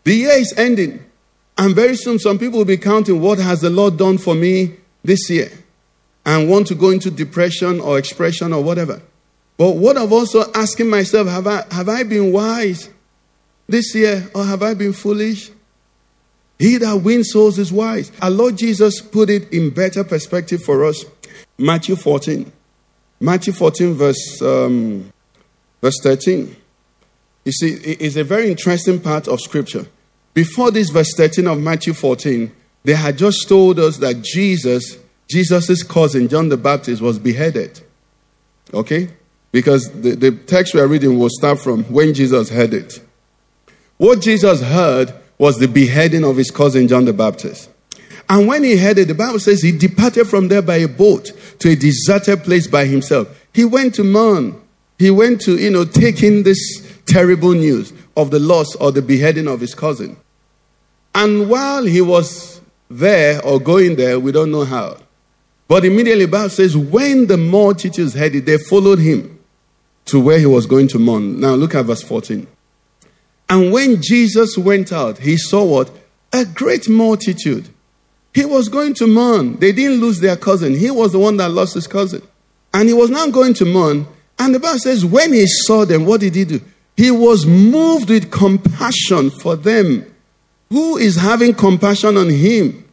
The 0.03 0.13
year 0.13 0.31
is 0.31 0.53
ending, 0.57 1.03
and 1.57 1.75
very 1.75 1.95
soon 1.95 2.19
some 2.19 2.39
people 2.39 2.59
will 2.59 2.65
be 2.65 2.77
counting 2.77 3.21
what 3.21 3.37
has 3.39 3.61
the 3.61 3.69
Lord 3.69 3.97
done 3.97 4.17
for 4.17 4.35
me 4.35 4.75
this 5.03 5.29
year 5.29 5.51
and 6.25 6.49
want 6.49 6.67
to 6.67 6.75
go 6.75 6.89
into 6.89 7.09
depression 7.09 7.79
or 7.79 7.97
expression 7.97 8.53
or 8.53 8.63
whatever. 8.63 9.01
But 9.57 9.71
what 9.75 9.97
I've 9.97 10.11
also 10.11 10.51
asking 10.53 10.89
myself, 10.89 11.27
have 11.27 11.47
I, 11.47 11.65
have 11.71 11.89
I 11.89 12.03
been 12.03 12.31
wise 12.31 12.89
this 13.67 13.93
year 13.93 14.29
or 14.33 14.45
have 14.45 14.63
I 14.63 14.73
been 14.73 14.93
foolish? 14.93 15.51
He 16.57 16.77
that 16.77 16.97
wins 16.97 17.31
souls 17.31 17.57
is 17.57 17.71
wise. 17.71 18.11
Our 18.21 18.29
Lord 18.29 18.57
Jesus 18.57 19.01
put 19.01 19.29
it 19.29 19.51
in 19.51 19.69
better 19.69 20.03
perspective 20.03 20.61
for 20.63 20.85
us. 20.85 21.05
Matthew 21.57 21.95
14. 21.95 22.51
Matthew 23.21 23.51
14, 23.51 23.93
verse, 23.95 24.41
um, 24.41 25.11
verse 25.81 25.99
13. 26.03 26.55
You 27.49 27.53
see, 27.53 27.69
it's 27.93 28.15
a 28.15 28.23
very 28.23 28.47
interesting 28.47 28.99
part 28.99 29.27
of 29.27 29.41
Scripture. 29.41 29.87
Before 30.35 30.69
this 30.69 30.91
verse 30.91 31.15
13 31.17 31.47
of 31.47 31.59
Matthew 31.59 31.93
14, 31.93 32.51
they 32.83 32.93
had 32.93 33.17
just 33.17 33.49
told 33.49 33.79
us 33.79 33.97
that 33.97 34.21
Jesus, 34.21 34.99
Jesus' 35.27 35.81
cousin, 35.81 36.27
John 36.27 36.49
the 36.49 36.57
Baptist, 36.57 37.01
was 37.01 37.17
beheaded. 37.17 37.81
Okay? 38.71 39.09
Because 39.51 39.89
the, 39.99 40.11
the 40.11 40.31
text 40.31 40.75
we 40.75 40.79
are 40.79 40.87
reading 40.87 41.17
will 41.17 41.31
start 41.31 41.59
from 41.59 41.85
when 41.85 42.13
Jesus 42.13 42.51
heard 42.51 42.71
it. 42.71 43.01
What 43.97 44.21
Jesus 44.21 44.61
heard 44.61 45.11
was 45.39 45.57
the 45.57 45.67
beheading 45.67 46.23
of 46.23 46.37
his 46.37 46.51
cousin 46.51 46.87
John 46.87 47.05
the 47.05 47.13
Baptist. 47.13 47.67
And 48.29 48.47
when 48.47 48.63
he 48.63 48.77
heard 48.77 48.99
it, 48.99 49.07
the 49.07 49.15
Bible 49.15 49.39
says 49.39 49.63
he 49.63 49.71
departed 49.71 50.27
from 50.27 50.49
there 50.49 50.61
by 50.61 50.75
a 50.75 50.87
boat 50.87 51.31
to 51.57 51.69
a 51.71 51.75
deserted 51.75 52.43
place 52.43 52.67
by 52.67 52.85
himself. 52.85 53.43
He 53.55 53.65
went 53.65 53.95
to 53.95 54.03
mourn. 54.03 54.61
He 54.99 55.09
went 55.09 55.41
to, 55.41 55.57
you 55.57 55.71
know, 55.71 55.85
take 55.85 56.21
in 56.21 56.43
this 56.43 56.88
terrible 57.09 57.53
news 57.53 57.91
of 58.15 58.31
the 58.31 58.39
loss 58.39 58.75
or 58.75 58.91
the 58.91 59.01
beheading 59.01 59.47
of 59.47 59.59
his 59.59 59.73
cousin. 59.73 60.15
And 61.15 61.49
while 61.49 61.83
he 61.83 62.01
was 62.01 62.61
there 62.89 63.43
or 63.43 63.59
going 63.59 63.95
there, 63.95 64.19
we 64.19 64.31
don't 64.31 64.51
know 64.51 64.63
how. 64.65 64.97
But 65.67 65.85
immediately, 65.85 66.25
the 66.25 66.31
Bible 66.31 66.49
says, 66.49 66.75
when 66.77 67.27
the 67.27 67.37
multitudes 67.37 68.13
heard 68.13 68.35
it, 68.35 68.45
they 68.45 68.57
followed 68.57 68.99
him 68.99 69.39
to 70.05 70.19
where 70.19 70.39
he 70.39 70.45
was 70.45 70.65
going 70.65 70.87
to 70.89 70.99
mourn. 70.99 71.39
Now, 71.39 71.53
look 71.53 71.75
at 71.75 71.85
verse 71.85 72.01
14. 72.01 72.47
And 73.49 73.71
when 73.71 74.01
Jesus 74.01 74.57
went 74.57 74.91
out, 74.91 75.19
he 75.19 75.37
saw 75.37 75.63
what? 75.63 75.91
A 76.33 76.45
great 76.45 76.89
multitude. 76.89 77.69
He 78.33 78.45
was 78.45 78.69
going 78.69 78.93
to 78.95 79.07
mourn. 79.07 79.57
They 79.57 79.71
didn't 79.71 79.99
lose 79.99 80.19
their 80.19 80.37
cousin. 80.37 80.75
He 80.75 80.91
was 80.91 81.11
the 81.11 81.19
one 81.19 81.37
that 81.37 81.49
lost 81.49 81.73
his 81.73 81.87
cousin. 81.87 82.21
And 82.73 82.87
he 82.87 82.93
was 82.93 83.09
now 83.09 83.27
going 83.29 83.53
to 83.55 83.65
mourn. 83.65 84.07
And 84.37 84.53
the 84.55 84.59
Bible 84.59 84.79
says, 84.79 85.03
when 85.03 85.33
he 85.33 85.45
saw 85.45 85.85
them, 85.85 86.05
what 86.05 86.21
did 86.21 86.35
he 86.35 86.45
do? 86.45 86.61
He 86.99 87.11
was 87.11 87.45
moved 87.45 88.09
with 88.09 88.29
compassion 88.29 89.29
for 89.29 89.55
them. 89.55 90.05
Who 90.69 90.97
is 90.97 91.15
having 91.15 91.53
compassion 91.53 92.17
on 92.17 92.29
him? 92.29 92.89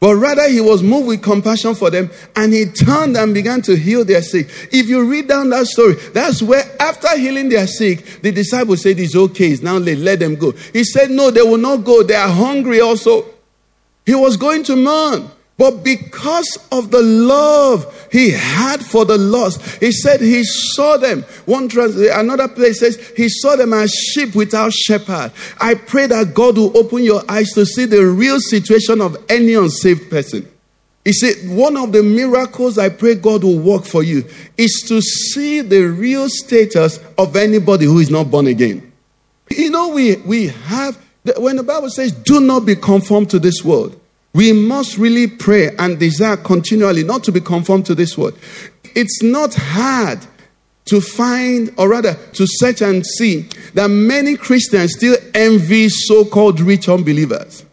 But 0.00 0.14
rather, 0.14 0.48
he 0.48 0.62
was 0.62 0.82
moved 0.82 1.08
with 1.08 1.22
compassion 1.22 1.74
for 1.74 1.90
them 1.90 2.10
and 2.36 2.54
he 2.54 2.64
turned 2.64 3.18
and 3.18 3.34
began 3.34 3.60
to 3.60 3.76
heal 3.76 4.02
their 4.02 4.22
sick. 4.22 4.48
If 4.72 4.88
you 4.88 5.04
read 5.04 5.28
down 5.28 5.50
that 5.50 5.66
story, 5.66 5.92
that's 6.14 6.40
where, 6.40 6.64
after 6.80 7.18
healing 7.18 7.50
their 7.50 7.66
sick, 7.66 8.22
the 8.22 8.32
disciples 8.32 8.80
said, 8.80 8.98
It's 8.98 9.14
okay, 9.14 9.50
it's 9.50 9.60
now 9.60 9.76
late, 9.76 9.98
let 9.98 10.20
them 10.20 10.36
go. 10.36 10.52
He 10.72 10.82
said, 10.82 11.10
No, 11.10 11.30
they 11.30 11.42
will 11.42 11.58
not 11.58 11.84
go, 11.84 12.02
they 12.02 12.14
are 12.14 12.30
hungry 12.30 12.80
also. 12.80 13.26
He 14.06 14.14
was 14.14 14.38
going 14.38 14.64
to 14.64 14.74
mourn. 14.76 15.30
But 15.58 15.84
because 15.84 16.66
of 16.72 16.90
the 16.90 17.02
love 17.02 17.93
he 18.14 18.30
had 18.30 18.80
for 18.80 19.04
the 19.04 19.18
lost, 19.18 19.60
he 19.80 19.90
said 19.90 20.20
he 20.20 20.44
saw 20.44 20.96
them. 20.96 21.22
One 21.46 21.68
trans- 21.68 21.96
another 21.96 22.46
place 22.46 22.78
says 22.78 22.96
he 23.16 23.28
saw 23.28 23.56
them 23.56 23.72
as 23.72 23.92
sheep 23.92 24.36
without 24.36 24.72
shepherd. 24.72 25.32
I 25.60 25.74
pray 25.74 26.06
that 26.06 26.32
God 26.32 26.56
will 26.56 26.78
open 26.78 27.02
your 27.02 27.28
eyes 27.28 27.50
to 27.54 27.66
see 27.66 27.86
the 27.86 28.06
real 28.06 28.38
situation 28.38 29.00
of 29.00 29.16
any 29.28 29.54
unsaved 29.54 30.10
person. 30.10 30.48
He 31.04 31.12
said, 31.12 31.34
one 31.50 31.76
of 31.76 31.90
the 31.90 32.04
miracles 32.04 32.78
I 32.78 32.88
pray 32.90 33.16
God 33.16 33.42
will 33.42 33.58
work 33.58 33.84
for 33.84 34.04
you 34.04 34.24
is 34.56 34.84
to 34.86 35.02
see 35.02 35.60
the 35.60 35.82
real 35.82 36.28
status 36.28 37.00
of 37.18 37.34
anybody 37.34 37.84
who 37.84 37.98
is 37.98 38.10
not 38.10 38.30
born 38.30 38.46
again. 38.46 38.92
You 39.50 39.70
know, 39.70 39.88
we, 39.88 40.18
we 40.18 40.46
have, 40.46 40.96
when 41.36 41.56
the 41.56 41.64
Bible 41.64 41.90
says, 41.90 42.12
do 42.12 42.38
not 42.38 42.64
be 42.64 42.76
conformed 42.76 43.30
to 43.30 43.40
this 43.40 43.64
world, 43.64 44.00
we 44.34 44.52
must 44.52 44.98
really 44.98 45.28
pray 45.28 45.74
and 45.78 45.98
desire 45.98 46.36
continually 46.36 47.04
not 47.04 47.22
to 47.24 47.32
be 47.32 47.40
conformed 47.40 47.86
to 47.86 47.94
this 47.94 48.18
world. 48.18 48.36
It's 48.94 49.22
not 49.22 49.54
hard 49.54 50.18
to 50.86 51.00
find, 51.00 51.72
or 51.78 51.88
rather, 51.88 52.14
to 52.14 52.46
search 52.46 52.82
and 52.82 53.06
see 53.06 53.48
that 53.72 53.88
many 53.88 54.36
Christians 54.36 54.94
still 54.94 55.16
envy 55.32 55.88
so 55.88 56.24
called 56.24 56.60
rich 56.60 56.88
unbelievers. 56.88 57.64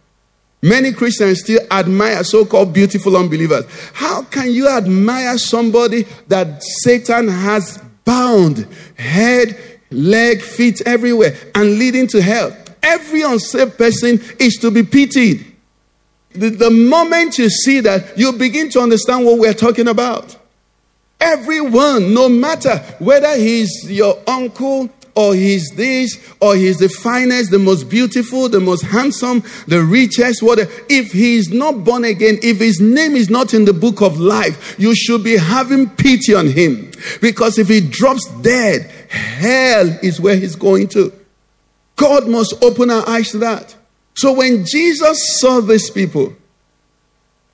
Many 0.61 0.93
Christians 0.93 1.41
still 1.41 1.59
admire 1.71 2.23
so 2.23 2.45
called 2.45 2.73
beautiful 2.73 3.17
unbelievers. 3.17 3.65
How 3.93 4.21
can 4.23 4.51
you 4.51 4.69
admire 4.69 5.37
somebody 5.39 6.03
that 6.27 6.63
Satan 6.83 7.27
has 7.27 7.79
bound 8.05 8.67
head, 8.95 9.57
leg, 9.89 10.41
feet 10.41 10.81
everywhere 10.85 11.35
and 11.55 11.79
leading 11.79 12.07
to 12.09 12.21
hell? 12.21 12.55
Every 12.83 13.23
unsaved 13.23 13.77
person 13.77 14.21
is 14.39 14.57
to 14.57 14.69
be 14.69 14.83
pitied. 14.83 15.50
The, 16.33 16.49
the 16.49 16.69
moment 16.71 17.37
you 17.37 17.49
see 17.49 17.81
that, 17.81 18.17
you 18.17 18.31
begin 18.33 18.69
to 18.69 18.79
understand 18.79 19.25
what 19.25 19.37
we're 19.37 19.53
talking 19.53 19.87
about. 19.87 20.37
Everyone, 21.19 22.13
no 22.13 22.29
matter 22.29 22.77
whether 22.99 23.35
he's 23.35 23.89
your 23.91 24.17
uncle 24.27 24.89
or 25.13 25.35
he's 25.35 25.69
this 25.75 26.17
or 26.39 26.55
he's 26.55 26.79
the 26.79 26.89
finest, 26.89 27.51
the 27.51 27.59
most 27.59 27.89
beautiful, 27.89 28.49
the 28.49 28.59
most 28.59 28.81
handsome, 28.83 29.43
the 29.67 29.83
richest, 29.83 30.41
whatever, 30.41 30.71
if 30.89 31.11
he's 31.11 31.49
not 31.49 31.83
born 31.83 32.05
again, 32.05 32.39
if 32.41 32.59
his 32.59 32.79
name 32.79 33.15
is 33.15 33.29
not 33.29 33.53
in 33.53 33.65
the 33.65 33.73
book 33.73 34.01
of 34.01 34.19
life, 34.19 34.75
you 34.79 34.95
should 34.95 35.23
be 35.23 35.37
having 35.37 35.89
pity 35.89 36.33
on 36.33 36.47
him. 36.47 36.89
Because 37.21 37.59
if 37.59 37.67
he 37.67 37.81
drops 37.81 38.25
dead, 38.41 38.89
hell 39.09 39.87
is 40.01 40.19
where 40.19 40.37
he's 40.37 40.55
going 40.55 40.87
to. 40.89 41.13
God 41.97 42.27
must 42.27 42.63
open 42.63 42.89
our 42.89 43.07
eyes 43.07 43.31
to 43.31 43.37
that. 43.39 43.75
So 44.21 44.33
when 44.33 44.65
Jesus 44.65 45.39
saw 45.39 45.61
these 45.61 45.89
people, 45.89 46.35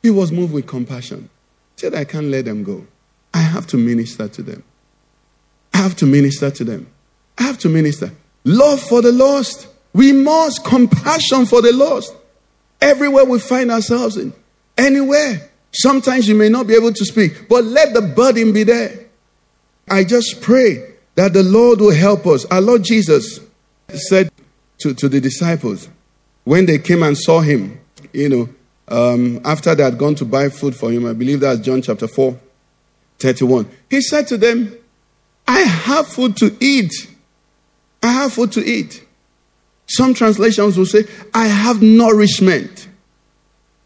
he 0.03 0.09
was 0.09 0.33
moved 0.33 0.51
with 0.51 0.67
compassion. 0.67 1.29
He 1.77 1.79
said, 1.79 1.95
I 1.95 2.03
can't 2.03 2.25
let 2.25 2.43
them 2.43 2.65
go. 2.65 2.85
I 3.33 3.37
have 3.37 3.67
to 3.67 3.77
minister 3.77 4.27
to 4.27 4.43
them. 4.43 4.63
I 5.73 5.77
have 5.77 5.95
to 5.95 6.05
minister 6.05 6.51
to 6.51 6.65
them. 6.65 6.87
I 7.37 7.43
have 7.43 7.57
to 7.59 7.69
minister. 7.69 8.11
Love 8.43 8.81
for 8.81 9.01
the 9.01 9.13
lost. 9.13 9.69
We 9.93 10.11
must 10.11 10.65
compassion 10.65 11.45
for 11.45 11.61
the 11.61 11.71
lost. 11.71 12.13
Everywhere 12.81 13.23
we 13.23 13.39
find 13.39 13.71
ourselves 13.71 14.17
in, 14.17 14.33
anywhere. 14.77 15.49
Sometimes 15.71 16.27
you 16.27 16.35
may 16.35 16.49
not 16.49 16.67
be 16.67 16.73
able 16.75 16.91
to 16.91 17.05
speak, 17.05 17.47
but 17.47 17.63
let 17.63 17.93
the 17.93 18.01
burden 18.01 18.51
be 18.51 18.63
there. 18.63 19.05
I 19.89 20.03
just 20.03 20.41
pray 20.41 20.95
that 21.15 21.31
the 21.31 21.43
Lord 21.43 21.79
will 21.79 21.95
help 21.95 22.27
us. 22.27 22.43
Our 22.47 22.59
Lord 22.59 22.83
Jesus 22.83 23.39
said 24.09 24.29
to, 24.79 24.93
to 24.95 25.07
the 25.07 25.21
disciples, 25.21 25.87
when 26.47 26.65
they 26.65 26.79
came 26.79 27.03
and 27.03 27.17
saw 27.17 27.41
him, 27.41 27.77
you 28.13 28.29
know, 28.29 28.49
um, 28.87 29.41
after 29.43 29.75
they 29.75 29.83
had 29.83 29.97
gone 29.97 30.15
to 30.15 30.23
buy 30.23 30.47
food 30.47 30.73
for 30.73 30.89
him, 30.89 31.05
I 31.05 31.11
believe 31.11 31.41
that's 31.41 31.59
John 31.59 31.81
chapter 31.81 32.07
4, 32.07 32.39
31. 33.19 33.69
He 33.89 33.99
said 33.99 34.27
to 34.27 34.37
them, 34.37 34.73
I 35.45 35.59
have 35.59 36.07
food 36.07 36.37
to 36.37 36.55
eat. 36.61 36.93
I 38.01 38.13
have 38.13 38.31
food 38.31 38.53
to 38.53 38.65
eat. 38.65 39.05
Some 39.87 40.13
translations 40.13 40.77
will 40.77 40.85
say, 40.85 41.03
I 41.33 41.47
have 41.47 41.81
nourishment. 41.81 42.87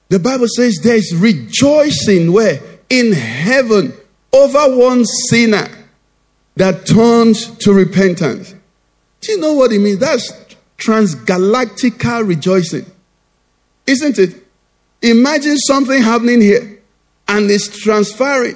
The 0.10 0.20
Bible 0.20 0.48
says 0.48 0.80
there 0.84 0.98
is 0.98 1.16
rejoicing 1.16 2.32
where? 2.32 2.60
In 2.92 3.12
heaven 3.12 3.92
over 4.32 4.78
one 4.78 5.06
sinner 5.06 5.68
that 6.58 6.86
turns 6.86 7.58
to 7.58 7.74
repentance. 7.74 8.54
Do 9.22 9.32
you 9.32 9.40
know 9.40 9.54
what 9.54 9.72
it 9.72 9.80
means? 9.80 9.98
That's 9.98 10.32
transgalactical 10.82 12.28
rejoicing. 12.28 12.86
Isn't 13.88 14.18
it? 14.20 14.36
Imagine 15.02 15.58
something 15.58 16.02
happening 16.02 16.42
here 16.42 16.80
and 17.28 17.50
it's 17.50 17.70
transferring 17.80 18.56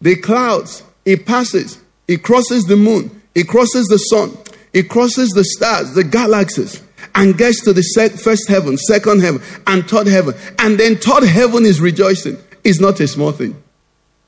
the 0.00 0.16
clouds. 0.16 0.82
It 1.04 1.26
passes, 1.26 1.78
it 2.08 2.22
crosses 2.22 2.64
the 2.64 2.76
moon, 2.76 3.22
it 3.34 3.48
crosses 3.48 3.86
the 3.86 3.98
sun, 3.98 4.36
it 4.72 4.88
crosses 4.88 5.30
the 5.30 5.44
stars, 5.44 5.94
the 5.94 6.04
galaxies, 6.04 6.82
and 7.14 7.36
gets 7.36 7.62
to 7.64 7.72
the 7.72 7.82
first 8.22 8.48
heaven, 8.48 8.76
second 8.78 9.20
heaven, 9.20 9.42
and 9.66 9.88
third 9.88 10.06
heaven. 10.06 10.34
And 10.58 10.80
then 10.80 10.96
third 10.96 11.24
heaven 11.24 11.64
is 11.64 11.80
rejoicing. 11.80 12.38
It's 12.64 12.80
not 12.80 12.98
a 13.00 13.06
small 13.06 13.32
thing. 13.32 13.62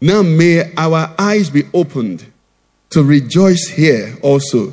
Now 0.00 0.22
may 0.22 0.72
our 0.76 1.14
eyes 1.18 1.48
be 1.50 1.64
opened 1.72 2.26
to 2.90 3.02
rejoice 3.02 3.68
here 3.68 4.16
also 4.22 4.72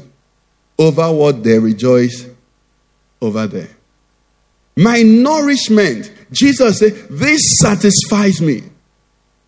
over 0.77 1.11
what 1.11 1.43
they 1.43 1.57
rejoice 1.59 2.27
over 3.23 3.47
there. 3.47 3.69
My 4.75 5.01
nourishment, 5.01 6.11
Jesus 6.31 6.79
said, 6.79 6.93
this 7.09 7.57
satisfies 7.59 8.41
me 8.41 8.63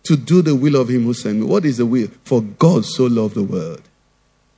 to 0.04 0.16
do 0.16 0.40
the 0.40 0.54
will 0.54 0.76
of 0.76 0.88
him 0.88 1.04
who 1.04 1.14
sent 1.14 1.40
me. 1.40 1.46
What 1.46 1.64
is 1.64 1.78
the 1.78 1.86
will? 1.86 2.08
For 2.24 2.40
God 2.40 2.84
so 2.84 3.04
loved 3.04 3.34
the 3.34 3.42
world 3.42 3.82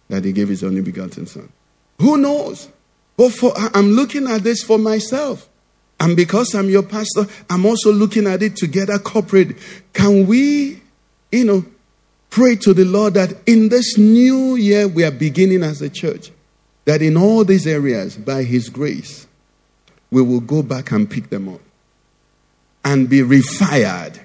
that 0.08 0.24
he 0.24 0.32
gave 0.32 0.48
his 0.48 0.62
only 0.62 0.82
begotten 0.82 1.26
Son. 1.26 1.50
Who 2.00 2.18
knows? 2.18 2.68
But 3.16 3.32
for, 3.32 3.52
I'm 3.56 3.92
looking 3.92 4.28
at 4.28 4.42
this 4.42 4.62
for 4.62 4.78
myself. 4.78 5.48
And 6.00 6.16
because 6.16 6.54
I'm 6.54 6.68
your 6.70 6.84
pastor, 6.84 7.26
I'm 7.50 7.66
also 7.66 7.92
looking 7.92 8.26
at 8.26 8.42
it 8.42 8.56
together 8.56 8.98
corporate. 8.98 9.56
Can 9.92 10.26
we, 10.26 10.80
you 11.32 11.44
know, 11.44 11.64
pray 12.30 12.54
to 12.56 12.72
the 12.72 12.84
Lord 12.84 13.14
that 13.14 13.34
in 13.46 13.68
this 13.68 13.98
new 13.98 14.54
year 14.54 14.86
we 14.86 15.02
are 15.02 15.10
beginning 15.10 15.62
as 15.62 15.82
a 15.82 15.88
church, 15.88 16.30
that 16.88 17.02
in 17.02 17.18
all 17.18 17.44
these 17.44 17.66
areas, 17.66 18.16
by 18.16 18.42
His 18.44 18.70
grace, 18.70 19.26
we 20.10 20.22
will 20.22 20.40
go 20.40 20.62
back 20.62 20.90
and 20.90 21.10
pick 21.10 21.28
them 21.28 21.46
up 21.46 21.60
and 22.82 23.10
be 23.10 23.20
refired, 23.20 24.18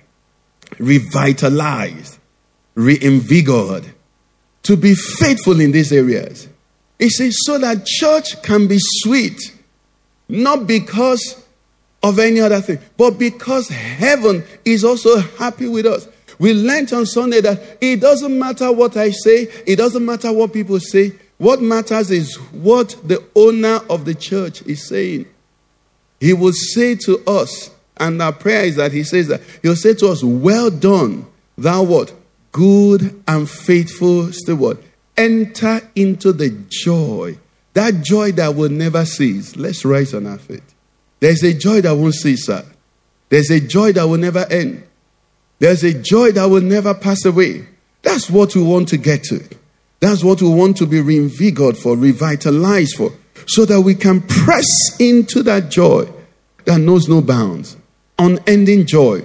revitalized, 0.80 2.18
reinvigorated 2.76 3.93
to 4.61 4.78
be 4.78 4.95
faithful 4.95 5.59
in 5.59 5.74
these 5.74 5.91
areas. 5.91 6.47
He 6.97 7.09
says, 7.09 7.36
so 7.41 7.57
that 7.57 7.86
church 7.86 8.41
can 8.43 8.68
be 8.70 8.78
sweet, 8.80 9.53
not 10.30 10.66
because 10.66 11.45
of 12.01 12.18
any 12.18 12.39
other 12.39 12.61
thing, 12.61 12.80
but 12.95 13.20
because 13.20 13.68
heaven 13.68 14.41
is 14.64 14.86
also 14.86 15.18
happy 15.18 15.68
with 15.68 15.86
us. 15.86 16.07
We 16.39 16.53
learned 16.53 16.93
on 16.93 17.07
Sunday 17.07 17.41
that 17.41 17.80
it 17.82 17.99
doesn't 17.99 18.39
matter 18.39 18.72
what 18.72 18.95
I 18.95 19.09
say, 19.09 19.49
it 19.68 19.76
doesn't 19.76 20.05
matter 20.05 20.32
what 20.32 20.53
people 20.53 20.80
say. 20.80 21.11
What 21.38 21.61
matters 21.61 22.11
is 22.11 22.36
what 22.51 22.95
the 23.03 23.23
owner 23.36 23.79
of 23.89 24.05
the 24.05 24.15
church 24.15 24.61
is 24.63 24.88
saying. 24.88 25.27
He 26.19 26.34
will 26.34 26.53
say 26.53 26.95
to 27.05 27.21
us, 27.27 27.69
and 27.97 28.21
our 28.21 28.31
prayer 28.31 28.65
is 28.65 28.77
that 28.77 28.91
he 28.91 29.03
says 29.03 29.27
that 29.27 29.41
he'll 29.61 29.75
say 29.75 29.93
to 29.95 30.07
us, 30.07 30.23
Well 30.23 30.69
done, 30.69 31.27
thou 31.57 31.84
what? 31.84 32.13
Good 32.51 33.23
and 33.27 33.49
faithful 33.49 34.31
steward. 34.31 34.77
Enter 35.17 35.81
into 35.95 36.31
the 36.31 36.49
joy, 36.69 37.38
that 37.73 38.01
joy 38.03 38.31
that 38.34 38.55
will 38.55 38.69
never 38.69 39.05
cease. 39.05 39.55
Let's 39.55 39.84
rise 39.86 40.13
on 40.13 40.27
our 40.27 40.38
feet. 40.38 40.63
There's 41.19 41.43
a 41.43 41.53
joy 41.53 41.81
that 41.81 41.95
won't 41.95 42.15
cease, 42.15 42.45
sir. 42.45 42.65
There's 43.29 43.49
a 43.49 43.59
joy 43.59 43.93
that 43.93 44.07
will 44.07 44.17
never 44.17 44.45
end. 44.49 44.84
There's 45.59 45.84
a 45.84 45.93
joy 45.93 46.31
that 46.31 46.45
will 46.45 46.61
never 46.61 46.93
pass 46.93 47.25
away. 47.25 47.67
That's 48.01 48.29
what 48.29 48.55
we 48.55 48.61
want 48.61 48.89
to 48.89 48.97
get 48.97 49.23
to. 49.25 49.43
That's 50.04 50.22
what 50.22 50.41
we 50.41 50.49
want 50.49 50.76
to 50.78 50.86
be 50.86 50.99
reinvigorated 50.99 51.82
for, 51.82 51.95
revitalized 51.95 52.97
for 52.97 53.14
so 53.47 53.64
that 53.64 53.80
we 53.80 53.95
can 53.95 54.20
press 54.20 54.99
into 54.99 55.41
that 55.43 55.72
joy 55.72 56.10
that 56.66 56.80
knows 56.80 57.08
no 57.08 57.22
bounds, 57.22 57.78
unending 58.20 58.86
joy. 58.86 59.24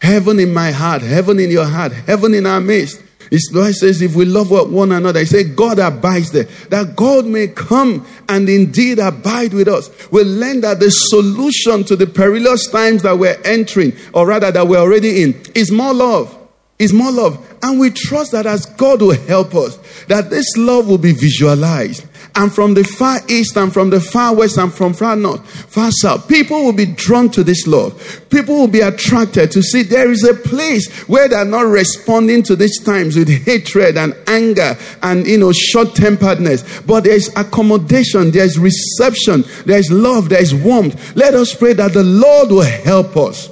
Heaven 0.00 0.38
in 0.38 0.54
my 0.54 0.70
heart, 0.70 1.02
heaven 1.02 1.40
in 1.40 1.50
your 1.50 1.64
heart, 1.64 1.90
heaven 1.90 2.32
in 2.32 2.46
our 2.46 2.60
midst. 2.60 3.02
His 3.28 3.50
Lord 3.52 3.74
says, 3.74 4.02
if 4.02 4.14
we 4.14 4.24
love 4.24 4.52
one 4.52 4.92
another, 4.92 5.18
he 5.18 5.26
said, 5.26 5.56
God 5.56 5.80
abides 5.80 6.30
there. 6.30 6.44
That 6.70 6.94
God 6.94 7.26
may 7.26 7.48
come 7.48 8.06
and 8.28 8.48
indeed 8.48 9.00
abide 9.00 9.52
with 9.52 9.66
us. 9.66 9.90
We 10.12 10.22
learn 10.22 10.60
that 10.60 10.78
the 10.78 10.90
solution 10.90 11.82
to 11.86 11.96
the 11.96 12.06
perilous 12.06 12.70
times 12.70 13.02
that 13.02 13.18
we're 13.18 13.40
entering, 13.44 13.94
or 14.12 14.28
rather 14.28 14.52
that 14.52 14.68
we're 14.68 14.78
already 14.78 15.24
in, 15.24 15.42
is 15.56 15.72
more 15.72 15.92
love. 15.92 16.38
Is 16.76 16.92
more 16.92 17.12
love. 17.12 17.56
And 17.62 17.78
we 17.78 17.90
trust 17.90 18.32
that 18.32 18.46
as 18.46 18.66
God 18.66 19.00
will 19.00 19.16
help 19.26 19.54
us, 19.54 19.76
that 20.06 20.28
this 20.28 20.56
love 20.56 20.88
will 20.88 20.98
be 20.98 21.12
visualized 21.12 22.04
and 22.36 22.52
from 22.52 22.74
the 22.74 22.84
far 22.84 23.20
east 23.28 23.56
and 23.56 23.72
from 23.72 23.90
the 23.90 24.00
far 24.00 24.34
west 24.34 24.58
and 24.58 24.72
from 24.72 24.92
far 24.92 25.14
north, 25.14 25.48
far 25.70 25.90
south. 25.90 26.28
People 26.28 26.64
will 26.64 26.72
be 26.72 26.86
drawn 26.86 27.30
to 27.30 27.44
this 27.44 27.66
love. 27.66 28.26
People 28.28 28.56
will 28.56 28.68
be 28.68 28.80
attracted 28.80 29.52
to 29.52 29.62
see 29.62 29.82
there 29.82 30.10
is 30.10 30.24
a 30.24 30.34
place 30.34 30.90
where 31.08 31.28
they're 31.28 31.44
not 31.44 31.66
responding 31.66 32.42
to 32.42 32.56
these 32.56 32.82
times 32.82 33.16
with 33.16 33.28
hatred 33.28 33.96
and 33.96 34.16
anger 34.26 34.76
and 35.02 35.26
you 35.26 35.38
know 35.38 35.52
short-temperedness, 35.52 36.82
but 36.82 37.04
there's 37.04 37.28
accommodation, 37.36 38.30
there's 38.32 38.58
reception, 38.58 39.44
there's 39.64 39.90
love, 39.90 40.28
there's 40.28 40.54
warmth. 40.54 41.14
Let 41.16 41.34
us 41.34 41.54
pray 41.54 41.74
that 41.74 41.92
the 41.92 42.02
Lord 42.02 42.50
will 42.50 42.62
help 42.62 43.16
us. 43.16 43.50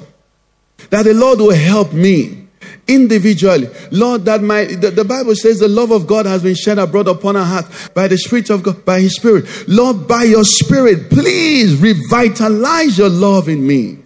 That 0.91 1.05
the 1.05 1.15
Lord 1.15 1.39
will 1.39 1.55
help 1.55 1.93
me 1.93 2.42
individually. 2.89 3.69
Lord, 3.91 4.25
that 4.25 4.43
my 4.43 4.65
the, 4.65 4.91
the, 4.91 5.05
Bible 5.05 5.35
says 5.35 5.59
the 5.59 5.69
love 5.69 5.91
of 5.91 6.07
God 6.07 6.27
has 6.27 6.43
been 6.43 6.55
shed 6.55 6.79
abroad 6.79 7.09
upon 7.09 7.37
our 7.37 7.45
heart 7.45 7.67
by 7.95 8.09
the 8.09 8.19
Spirit 8.19 8.51
of 8.51 8.63
God, 8.63 8.85
by 8.85 9.01
His 9.01 9.17
Spirit. 9.17 9.47
Lord, 9.69 10.09
by 10.09 10.25
your 10.25 10.45
Spirit, 10.45 11.11
please 11.11 11.81
revitalize 11.81 12.99
your 12.99 13.09
love 13.09 13.49
in 13.49 13.67
me 13.67 13.99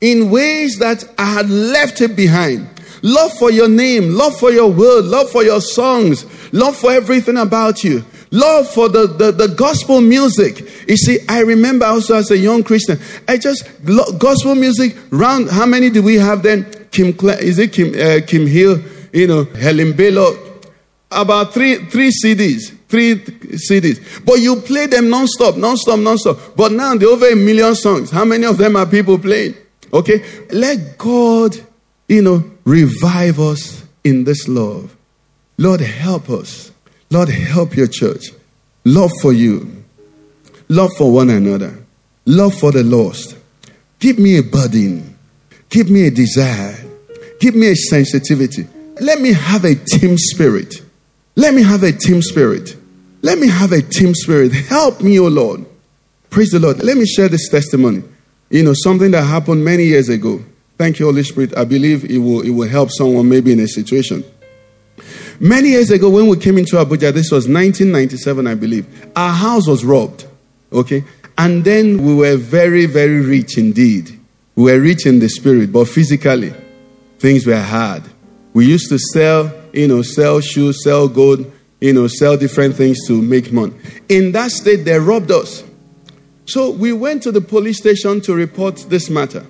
in 0.00 0.30
ways 0.30 0.78
that 0.78 1.04
I 1.18 1.26
had 1.26 1.50
left 1.50 2.00
it 2.00 2.16
behind. 2.16 2.68
Love 3.02 3.32
for 3.38 3.50
your 3.50 3.68
name, 3.68 4.14
love 4.14 4.38
for 4.38 4.50
your 4.50 4.70
word, 4.70 5.04
love 5.04 5.30
for 5.30 5.44
your 5.44 5.60
songs, 5.60 6.24
love 6.52 6.76
for 6.76 6.92
everything 6.92 7.36
about 7.36 7.84
you. 7.84 8.04
Love 8.32 8.68
for 8.68 8.88
the, 8.88 9.06
the, 9.06 9.30
the 9.30 9.48
gospel 9.48 10.00
music. 10.00 10.60
You 10.88 10.96
see, 10.96 11.18
I 11.28 11.40
remember 11.40 11.86
also 11.86 12.16
as 12.16 12.30
a 12.30 12.36
young 12.36 12.64
Christian, 12.64 12.98
I 13.28 13.36
just, 13.38 13.64
gospel 14.18 14.54
music, 14.54 14.96
round, 15.10 15.48
how 15.48 15.64
many 15.64 15.90
do 15.90 16.02
we 16.02 16.16
have 16.16 16.42
then? 16.42 16.66
Kim, 16.96 17.14
is 17.40 17.58
it 17.58 17.72
Kim, 17.74 17.88
uh, 17.94 18.26
Kim 18.26 18.46
Hill, 18.46 18.80
you 19.12 19.26
know, 19.26 19.44
Helen 19.44 19.92
Baylor, 19.92 20.34
about 21.10 21.52
three, 21.52 21.76
three 21.90 22.10
CDs, 22.10 22.74
three 22.88 23.16
CDs. 23.16 24.24
But 24.24 24.40
you 24.40 24.56
play 24.56 24.86
them 24.86 25.10
non-stop, 25.10 25.56
non-stop, 25.56 25.98
non-stop. 25.98 26.38
But 26.56 26.72
now 26.72 26.94
there 26.96 27.08
are 27.08 27.12
over 27.12 27.28
a 27.28 27.36
million 27.36 27.74
songs. 27.74 28.10
How 28.10 28.24
many 28.24 28.46
of 28.46 28.56
them 28.56 28.76
are 28.76 28.86
people 28.86 29.18
playing? 29.18 29.54
Okay, 29.92 30.24
let 30.50 30.96
God, 30.96 31.56
you 32.08 32.22
know, 32.22 32.42
revive 32.64 33.40
us 33.40 33.84
in 34.02 34.24
this 34.24 34.48
love. 34.48 34.96
Lord, 35.58 35.80
help 35.80 36.30
us. 36.30 36.72
Lord, 37.10 37.28
help 37.28 37.76
your 37.76 37.88
church. 37.88 38.30
Love 38.84 39.10
for 39.20 39.34
you. 39.34 39.84
Love 40.68 40.90
for 40.96 41.12
one 41.12 41.28
another. 41.28 41.76
Love 42.24 42.54
for 42.54 42.72
the 42.72 42.82
lost. 42.82 43.36
Give 43.98 44.18
me 44.18 44.38
a 44.38 44.42
burden. 44.42 45.16
Give 45.68 45.90
me 45.90 46.06
a 46.06 46.10
desire. 46.10 46.85
Give 47.40 47.54
me 47.54 47.70
a 47.70 47.76
sensitivity. 47.76 48.66
Let 49.00 49.20
me 49.20 49.32
have 49.32 49.64
a 49.64 49.74
team 49.74 50.16
spirit. 50.16 50.82
Let 51.34 51.54
me 51.54 51.62
have 51.62 51.82
a 51.82 51.92
team 51.92 52.22
spirit. 52.22 52.76
Let 53.22 53.38
me 53.38 53.48
have 53.48 53.72
a 53.72 53.82
team 53.82 54.14
spirit. 54.14 54.52
Help 54.52 55.00
me, 55.02 55.18
O 55.18 55.24
oh 55.24 55.28
Lord. 55.28 55.66
Praise 56.30 56.50
the 56.50 56.58
Lord. 56.58 56.82
Let 56.82 56.96
me 56.96 57.06
share 57.06 57.28
this 57.28 57.48
testimony. 57.48 58.02
You 58.50 58.62
know, 58.62 58.72
something 58.74 59.10
that 59.10 59.22
happened 59.22 59.64
many 59.64 59.84
years 59.84 60.08
ago. 60.08 60.42
Thank 60.78 60.98
you, 60.98 61.06
Holy 61.06 61.22
Spirit. 61.22 61.56
I 61.56 61.64
believe 61.64 62.04
it 62.04 62.18
will, 62.18 62.42
it 62.42 62.50
will 62.50 62.68
help 62.68 62.90
someone 62.90 63.28
maybe 63.28 63.52
in 63.52 63.60
a 63.60 63.68
situation. 63.68 64.24
Many 65.40 65.70
years 65.70 65.90
ago, 65.90 66.08
when 66.08 66.28
we 66.28 66.36
came 66.38 66.56
into 66.58 66.76
Abuja, 66.76 67.12
this 67.12 67.30
was 67.30 67.48
1997, 67.48 68.46
I 68.46 68.54
believe, 68.54 68.86
our 69.14 69.32
house 69.32 69.66
was 69.66 69.84
robbed. 69.84 70.26
Okay? 70.72 71.04
And 71.38 71.64
then 71.64 72.02
we 72.04 72.14
were 72.14 72.36
very, 72.36 72.86
very 72.86 73.20
rich 73.20 73.58
indeed. 73.58 74.18
We 74.54 74.72
were 74.72 74.80
rich 74.80 75.04
in 75.04 75.18
the 75.18 75.28
spirit, 75.28 75.72
but 75.72 75.86
physically, 75.86 76.54
things 77.18 77.46
were 77.46 77.60
hard. 77.60 78.02
We 78.52 78.66
used 78.66 78.88
to 78.90 78.98
sell, 78.98 79.52
you 79.72 79.88
know, 79.88 80.02
sell 80.02 80.40
shoes, 80.40 80.82
sell 80.82 81.08
gold, 81.08 81.52
you 81.80 81.92
know, 81.92 82.06
sell 82.06 82.36
different 82.36 82.74
things 82.74 83.06
to 83.06 83.20
make 83.20 83.52
money. 83.52 83.74
In 84.08 84.32
that 84.32 84.50
state, 84.50 84.84
they 84.84 84.98
robbed 84.98 85.30
us. 85.30 85.62
So 86.46 86.70
we 86.70 86.92
went 86.92 87.22
to 87.24 87.32
the 87.32 87.40
police 87.40 87.78
station 87.78 88.20
to 88.22 88.34
report 88.34 88.76
this 88.88 89.10
matter. 89.10 89.44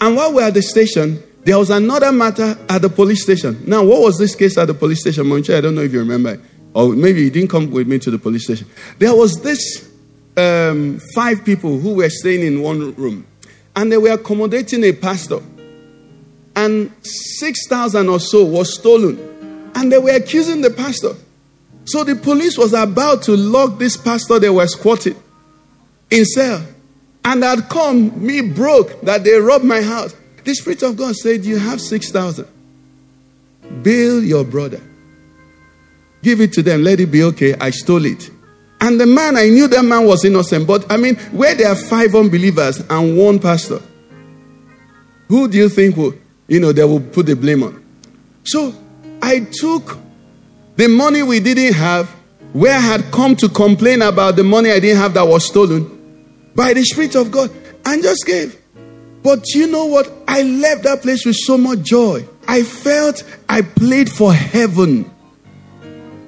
And 0.00 0.16
while 0.16 0.30
we 0.30 0.36
were 0.36 0.42
at 0.42 0.54
the 0.54 0.62
station, 0.62 1.22
there 1.44 1.58
was 1.58 1.70
another 1.70 2.12
matter 2.12 2.56
at 2.68 2.82
the 2.82 2.88
police 2.88 3.22
station. 3.22 3.62
Now, 3.66 3.84
what 3.84 4.00
was 4.00 4.18
this 4.18 4.34
case 4.34 4.58
at 4.58 4.66
the 4.66 4.74
police 4.74 5.00
station, 5.00 5.26
Monche? 5.26 5.50
I 5.50 5.60
don't 5.60 5.74
know 5.74 5.82
if 5.82 5.92
you 5.92 6.00
remember. 6.00 6.40
Or 6.74 6.88
maybe 6.94 7.22
you 7.22 7.30
didn't 7.30 7.50
come 7.50 7.70
with 7.70 7.86
me 7.86 7.98
to 8.00 8.10
the 8.10 8.18
police 8.18 8.44
station. 8.44 8.68
There 8.98 9.14
was 9.14 9.40
this 9.42 9.90
um, 10.36 11.00
five 11.14 11.44
people 11.44 11.78
who 11.78 11.94
were 11.94 12.10
staying 12.10 12.46
in 12.46 12.62
one 12.62 12.94
room. 12.94 13.26
And 13.74 13.90
they 13.90 13.96
were 13.96 14.12
accommodating 14.12 14.84
a 14.84 14.92
pastor 14.92 15.40
and 16.54 16.92
6,000 17.02 18.08
or 18.08 18.20
so 18.20 18.44
was 18.44 18.74
stolen. 18.74 19.70
And 19.74 19.90
they 19.90 19.98
were 19.98 20.14
accusing 20.14 20.60
the 20.60 20.70
pastor. 20.70 21.14
So 21.84 22.04
the 22.04 22.14
police 22.14 22.56
was 22.56 22.72
about 22.74 23.22
to 23.24 23.36
lock 23.36 23.78
this 23.78 23.96
pastor 23.96 24.38
they 24.38 24.50
were 24.50 24.66
squatting 24.66 25.16
in 26.10 26.24
cell. 26.24 26.64
And 27.24 27.44
I'd 27.44 27.68
come, 27.68 28.24
me 28.24 28.40
broke, 28.40 29.00
that 29.02 29.24
they 29.24 29.34
robbed 29.38 29.64
my 29.64 29.80
house. 29.80 30.14
The 30.44 30.54
Spirit 30.54 30.82
of 30.82 30.96
God 30.96 31.14
said, 31.14 31.44
You 31.44 31.58
have 31.58 31.80
6,000. 31.80 32.46
Bail 33.82 34.22
your 34.22 34.44
brother. 34.44 34.80
Give 36.22 36.40
it 36.40 36.52
to 36.54 36.62
them. 36.62 36.82
Let 36.82 37.00
it 37.00 37.06
be 37.06 37.22
okay. 37.24 37.54
I 37.54 37.70
stole 37.70 38.04
it. 38.04 38.30
And 38.80 39.00
the 39.00 39.06
man, 39.06 39.36
I 39.36 39.48
knew 39.48 39.68
that 39.68 39.84
man 39.84 40.06
was 40.06 40.24
innocent. 40.24 40.66
But 40.66 40.90
I 40.90 40.96
mean, 40.96 41.16
where 41.30 41.54
there 41.54 41.68
are 41.68 41.76
five 41.76 42.14
unbelievers 42.14 42.80
and 42.90 43.16
one 43.16 43.38
pastor, 43.38 43.80
who 45.28 45.48
do 45.48 45.56
you 45.56 45.68
think 45.68 45.96
will, 45.96 46.14
you 46.52 46.60
know, 46.60 46.70
they 46.70 46.84
will 46.84 47.00
put 47.00 47.24
the 47.24 47.34
blame 47.34 47.62
on. 47.62 47.82
So 48.44 48.74
I 49.22 49.40
took 49.50 49.96
the 50.76 50.86
money 50.86 51.22
we 51.22 51.40
didn't 51.40 51.72
have, 51.72 52.10
where 52.52 52.76
I 52.76 52.80
had 52.80 53.10
come 53.10 53.34
to 53.36 53.48
complain 53.48 54.02
about 54.02 54.36
the 54.36 54.44
money 54.44 54.70
I 54.70 54.78
didn't 54.78 54.98
have 54.98 55.14
that 55.14 55.26
was 55.26 55.46
stolen, 55.46 55.88
by 56.54 56.74
the 56.74 56.84
Spirit 56.84 57.14
of 57.14 57.30
God, 57.30 57.50
and 57.86 58.02
just 58.02 58.26
gave. 58.26 58.60
But 59.22 59.46
you 59.54 59.66
know 59.66 59.86
what? 59.86 60.12
I 60.28 60.42
left 60.42 60.82
that 60.82 61.00
place 61.00 61.24
with 61.24 61.36
so 61.36 61.56
much 61.56 61.80
joy. 61.80 62.28
I 62.46 62.64
felt 62.64 63.24
I 63.48 63.62
played 63.62 64.10
for 64.10 64.34
heaven. 64.34 65.10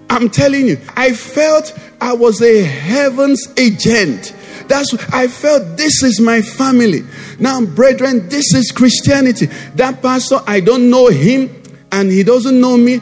I'm 0.08 0.30
telling 0.30 0.68
you, 0.68 0.80
I 0.96 1.12
felt 1.12 1.78
I 2.00 2.14
was 2.14 2.40
a 2.40 2.62
heaven's 2.62 3.46
agent. 3.58 4.34
That's 4.68 4.94
I 5.12 5.28
felt 5.28 5.76
this 5.76 6.02
is 6.02 6.20
my 6.20 6.42
family. 6.42 7.04
Now, 7.38 7.64
brethren, 7.64 8.28
this 8.28 8.54
is 8.54 8.70
Christianity. 8.70 9.46
That 9.74 10.02
pastor, 10.02 10.40
I 10.46 10.60
don't 10.60 10.90
know 10.90 11.08
him 11.08 11.62
and 11.92 12.10
he 12.10 12.22
doesn't 12.22 12.60
know 12.60 12.76
me. 12.76 13.00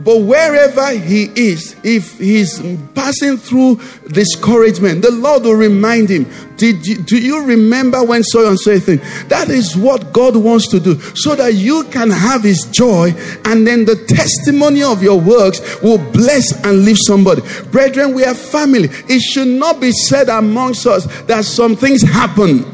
But 0.00 0.22
wherever 0.22 0.90
he 0.90 1.30
is, 1.36 1.76
if 1.84 2.18
he's 2.18 2.60
passing 2.94 3.36
through 3.36 3.80
discouragement, 4.08 5.02
the 5.02 5.12
Lord 5.12 5.44
will 5.44 5.54
remind 5.54 6.08
him, 6.08 6.26
Did 6.56 6.84
you, 6.84 6.96
Do 6.96 7.16
you 7.16 7.44
remember 7.44 8.02
when 8.02 8.24
so 8.24 8.48
and 8.48 8.58
so 8.58 8.78
thing? 8.80 8.98
That 9.28 9.48
is 9.50 9.76
what 9.76 10.12
God 10.12 10.36
wants 10.36 10.68
to 10.72 10.80
do, 10.80 11.00
so 11.14 11.36
that 11.36 11.54
you 11.54 11.84
can 11.84 12.10
have 12.10 12.42
his 12.42 12.64
joy, 12.72 13.14
and 13.44 13.66
then 13.66 13.84
the 13.84 13.94
testimony 14.08 14.82
of 14.82 15.02
your 15.02 15.20
works 15.20 15.80
will 15.80 15.98
bless 16.12 16.52
and 16.64 16.84
lift 16.84 17.00
somebody. 17.04 17.42
Brethren, 17.70 18.14
we 18.14 18.24
are 18.24 18.34
family. 18.34 18.88
It 19.08 19.20
should 19.20 19.48
not 19.48 19.80
be 19.80 19.92
said 19.92 20.28
amongst 20.28 20.86
us 20.86 21.06
that 21.26 21.44
some 21.44 21.76
things 21.76 22.02
happen. 22.02 22.64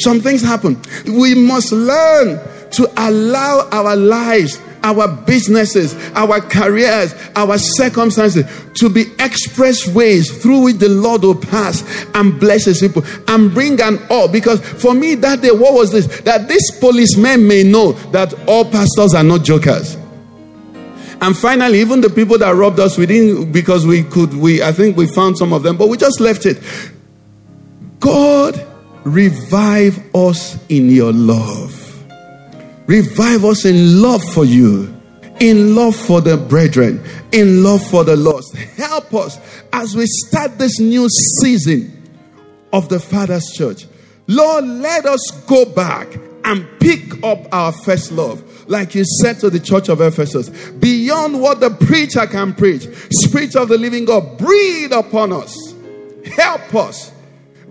Some 0.00 0.20
things 0.20 0.42
happen. 0.42 0.82
We 1.06 1.34
must 1.34 1.72
learn 1.72 2.40
to 2.72 2.92
allow 2.96 3.68
our 3.70 3.94
lives 3.94 4.60
our 4.86 5.08
businesses, 5.08 5.94
our 6.14 6.40
careers, 6.40 7.12
our 7.34 7.58
circumstances 7.58 8.44
to 8.74 8.88
be 8.88 9.02
express 9.18 9.86
ways 9.92 10.40
through 10.40 10.62
which 10.62 10.76
the 10.76 10.88
Lord 10.88 11.22
will 11.22 11.34
pass 11.34 11.82
and 12.14 12.38
bless 12.38 12.66
his 12.66 12.80
people 12.80 13.02
and 13.26 13.52
bring 13.52 13.80
an 13.80 13.98
awe. 14.08 14.28
Because 14.28 14.60
for 14.60 14.94
me 14.94 15.16
that 15.16 15.40
day, 15.40 15.50
what 15.50 15.74
was 15.74 15.90
this? 15.90 16.06
That 16.20 16.46
this 16.46 16.78
policemen 16.78 17.48
may 17.48 17.64
know 17.64 17.92
that 18.12 18.32
all 18.48 18.64
pastors 18.64 19.12
are 19.14 19.24
not 19.24 19.44
jokers. 19.44 19.96
And 21.20 21.36
finally, 21.36 21.80
even 21.80 22.00
the 22.00 22.10
people 22.10 22.38
that 22.38 22.54
robbed 22.54 22.78
us, 22.78 22.96
we 22.96 23.06
didn't 23.06 23.50
because 23.50 23.86
we 23.86 24.04
could, 24.04 24.34
we 24.34 24.62
I 24.62 24.70
think 24.70 24.96
we 24.96 25.06
found 25.06 25.36
some 25.36 25.52
of 25.52 25.62
them, 25.62 25.76
but 25.76 25.88
we 25.88 25.96
just 25.96 26.20
left 26.20 26.46
it. 26.46 26.62
God 27.98 28.64
revive 29.04 30.14
us 30.14 30.64
in 30.68 30.90
your 30.90 31.12
love. 31.12 31.75
Revive 32.86 33.44
us 33.44 33.64
in 33.64 34.00
love 34.00 34.22
for 34.32 34.44
you, 34.44 34.94
in 35.40 35.74
love 35.74 35.96
for 35.96 36.20
the 36.20 36.36
brethren, 36.36 37.02
in 37.32 37.62
love 37.62 37.84
for 37.90 38.04
the 38.04 38.16
lost. 38.16 38.54
Help 38.54 39.12
us 39.14 39.38
as 39.72 39.96
we 39.96 40.06
start 40.06 40.58
this 40.58 40.78
new 40.78 41.08
season 41.40 41.92
of 42.72 42.88
the 42.88 43.00
Father's 43.00 43.50
church. 43.52 43.86
Lord, 44.28 44.64
let 44.64 45.04
us 45.04 45.30
go 45.46 45.64
back 45.64 46.08
and 46.44 46.66
pick 46.78 47.24
up 47.24 47.52
our 47.52 47.72
first 47.72 48.12
love. 48.12 48.42
Like 48.68 48.94
you 48.94 49.04
said 49.20 49.40
to 49.40 49.50
the 49.50 49.60
church 49.60 49.88
of 49.88 50.00
Ephesus, 50.00 50.48
beyond 50.70 51.40
what 51.40 51.58
the 51.58 51.70
preacher 51.70 52.26
can 52.26 52.54
preach, 52.54 52.86
Spirit 53.10 53.56
of 53.56 53.68
the 53.68 53.78
living 53.78 54.04
God, 54.04 54.38
breathe 54.38 54.92
upon 54.92 55.32
us. 55.32 55.56
Help 56.36 56.74
us. 56.74 57.12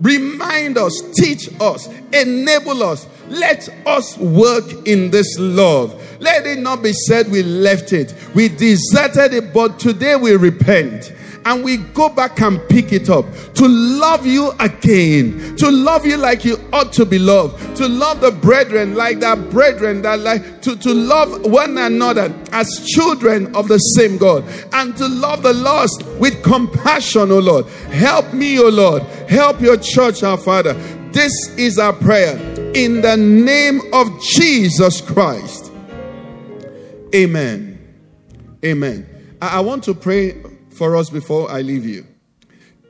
Remind 0.00 0.76
us, 0.76 1.02
teach 1.14 1.48
us, 1.58 1.88
enable 2.12 2.82
us 2.82 3.06
let 3.28 3.68
us 3.86 4.16
work 4.18 4.64
in 4.86 5.10
this 5.10 5.38
love. 5.38 6.02
Let 6.20 6.46
it 6.46 6.58
not 6.58 6.82
be 6.82 6.92
said 6.92 7.30
we 7.30 7.42
left 7.42 7.92
it, 7.92 8.14
we 8.34 8.48
deserted 8.48 9.34
it, 9.34 9.52
but 9.52 9.78
today 9.78 10.16
we 10.16 10.36
repent 10.36 11.12
and 11.46 11.62
we 11.62 11.76
go 11.76 12.08
back 12.08 12.40
and 12.40 12.60
pick 12.68 12.92
it 12.92 13.08
up 13.08 13.24
to 13.54 13.68
love 13.68 14.26
you 14.26 14.50
again, 14.58 15.56
to 15.56 15.70
love 15.70 16.04
you 16.04 16.16
like 16.16 16.44
you 16.44 16.58
ought 16.72 16.92
to 16.92 17.06
be 17.06 17.18
loved, 17.18 17.76
to 17.76 17.88
love 17.88 18.20
the 18.20 18.32
brethren 18.32 18.94
like 18.94 19.20
that 19.20 19.50
brethren 19.50 20.02
that 20.02 20.18
like 20.18 20.60
to, 20.60 20.76
to 20.76 20.92
love 20.92 21.46
one 21.46 21.78
another 21.78 22.34
as 22.50 22.84
children 22.86 23.54
of 23.54 23.68
the 23.68 23.78
same 23.78 24.18
God, 24.18 24.44
and 24.72 24.96
to 24.96 25.06
love 25.06 25.42
the 25.44 25.54
lost 25.54 26.04
with 26.18 26.42
compassion, 26.42 27.30
O 27.30 27.38
Lord. 27.38 27.66
Help 27.90 28.34
me, 28.34 28.58
O 28.58 28.68
Lord. 28.68 29.02
Help 29.28 29.60
your 29.60 29.76
church, 29.76 30.24
our 30.24 30.36
Father. 30.36 30.72
This 31.12 31.32
is 31.56 31.78
our 31.78 31.92
prayer 31.92 32.55
in 32.76 33.00
the 33.00 33.16
name 33.16 33.80
of 33.94 34.20
Jesus 34.20 35.00
Christ. 35.00 35.72
Amen. 37.14 37.78
Amen. 38.62 39.36
I, 39.40 39.60
want 39.60 39.82
to 39.84 39.94
pray 39.94 40.42
for 40.76 40.94
us 40.94 41.08
before 41.08 41.50
I 41.50 41.62
leave 41.62 41.86
you. 41.86 42.06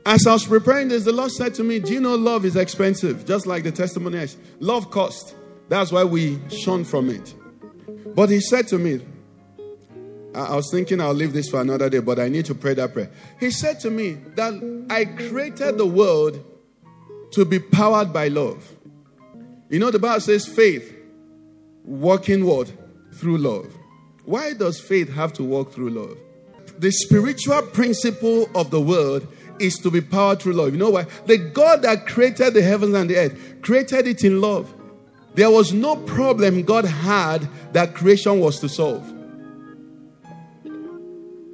As 0.05 0.27
I 0.27 0.33
was 0.33 0.45
preparing 0.45 0.89
this, 0.89 1.05
the 1.05 1.13
Lord 1.13 1.31
said 1.31 1.53
to 1.55 1.63
me, 1.63 1.79
Do 1.79 1.93
you 1.93 2.01
know 2.01 2.15
love 2.15 2.43
is 2.43 2.57
expensive? 2.57 3.25
Just 3.25 3.47
like 3.47 3.63
the 3.63 3.71
testimony. 3.71 4.27
Love 4.59 4.91
cost. 4.91 5.35
That's 5.69 5.93
why 5.93 6.03
we 6.03 6.37
shun 6.49 6.83
from 6.83 7.09
it. 7.09 7.33
But 8.13 8.29
He 8.29 8.41
said 8.41 8.67
to 8.69 8.77
me, 8.77 8.99
I 10.35 10.55
was 10.55 10.69
thinking 10.69 10.99
I'll 10.99 11.13
leave 11.13 11.31
this 11.31 11.47
for 11.47 11.61
another 11.61 11.89
day, 11.89 11.99
but 11.99 12.19
I 12.19 12.27
need 12.27 12.45
to 12.45 12.55
pray 12.55 12.73
that 12.73 12.91
prayer. 12.91 13.09
He 13.39 13.51
said 13.51 13.79
to 13.81 13.89
me 13.89 14.17
that 14.35 14.85
I 14.89 15.05
created 15.05 15.77
the 15.77 15.85
world 15.85 16.43
to 17.31 17.45
be 17.45 17.59
powered 17.59 18.11
by 18.11 18.27
love. 18.27 18.76
You 19.69 19.79
know, 19.79 19.91
the 19.91 19.99
Bible 19.99 20.21
says 20.21 20.45
faith, 20.45 20.95
working 21.83 22.45
what? 22.45 22.71
Through 23.13 23.39
love. 23.39 23.73
Why 24.23 24.53
does 24.53 24.79
faith 24.79 25.09
have 25.13 25.33
to 25.33 25.43
work 25.43 25.71
through 25.71 25.89
love? 25.89 26.17
The 26.79 26.91
spiritual 26.91 27.61
principle 27.63 28.49
of 28.55 28.71
the 28.71 28.79
world 28.79 29.27
is 29.59 29.77
to 29.79 29.89
be 29.89 30.01
powered 30.01 30.41
through 30.41 30.53
love. 30.53 30.73
You 30.73 30.79
know 30.79 30.91
why? 30.91 31.05
The 31.25 31.37
God 31.37 31.81
that 31.81 32.05
created 32.05 32.53
the 32.53 32.61
heavens 32.61 32.93
and 32.93 33.09
the 33.09 33.17
earth 33.17 33.61
created 33.61 34.07
it 34.07 34.23
in 34.23 34.39
love. 34.41 34.73
There 35.33 35.49
was 35.49 35.73
no 35.73 35.95
problem 35.95 36.63
God 36.63 36.85
had 36.85 37.47
that 37.73 37.93
creation 37.93 38.39
was 38.39 38.59
to 38.59 38.69
solve. 38.69 39.03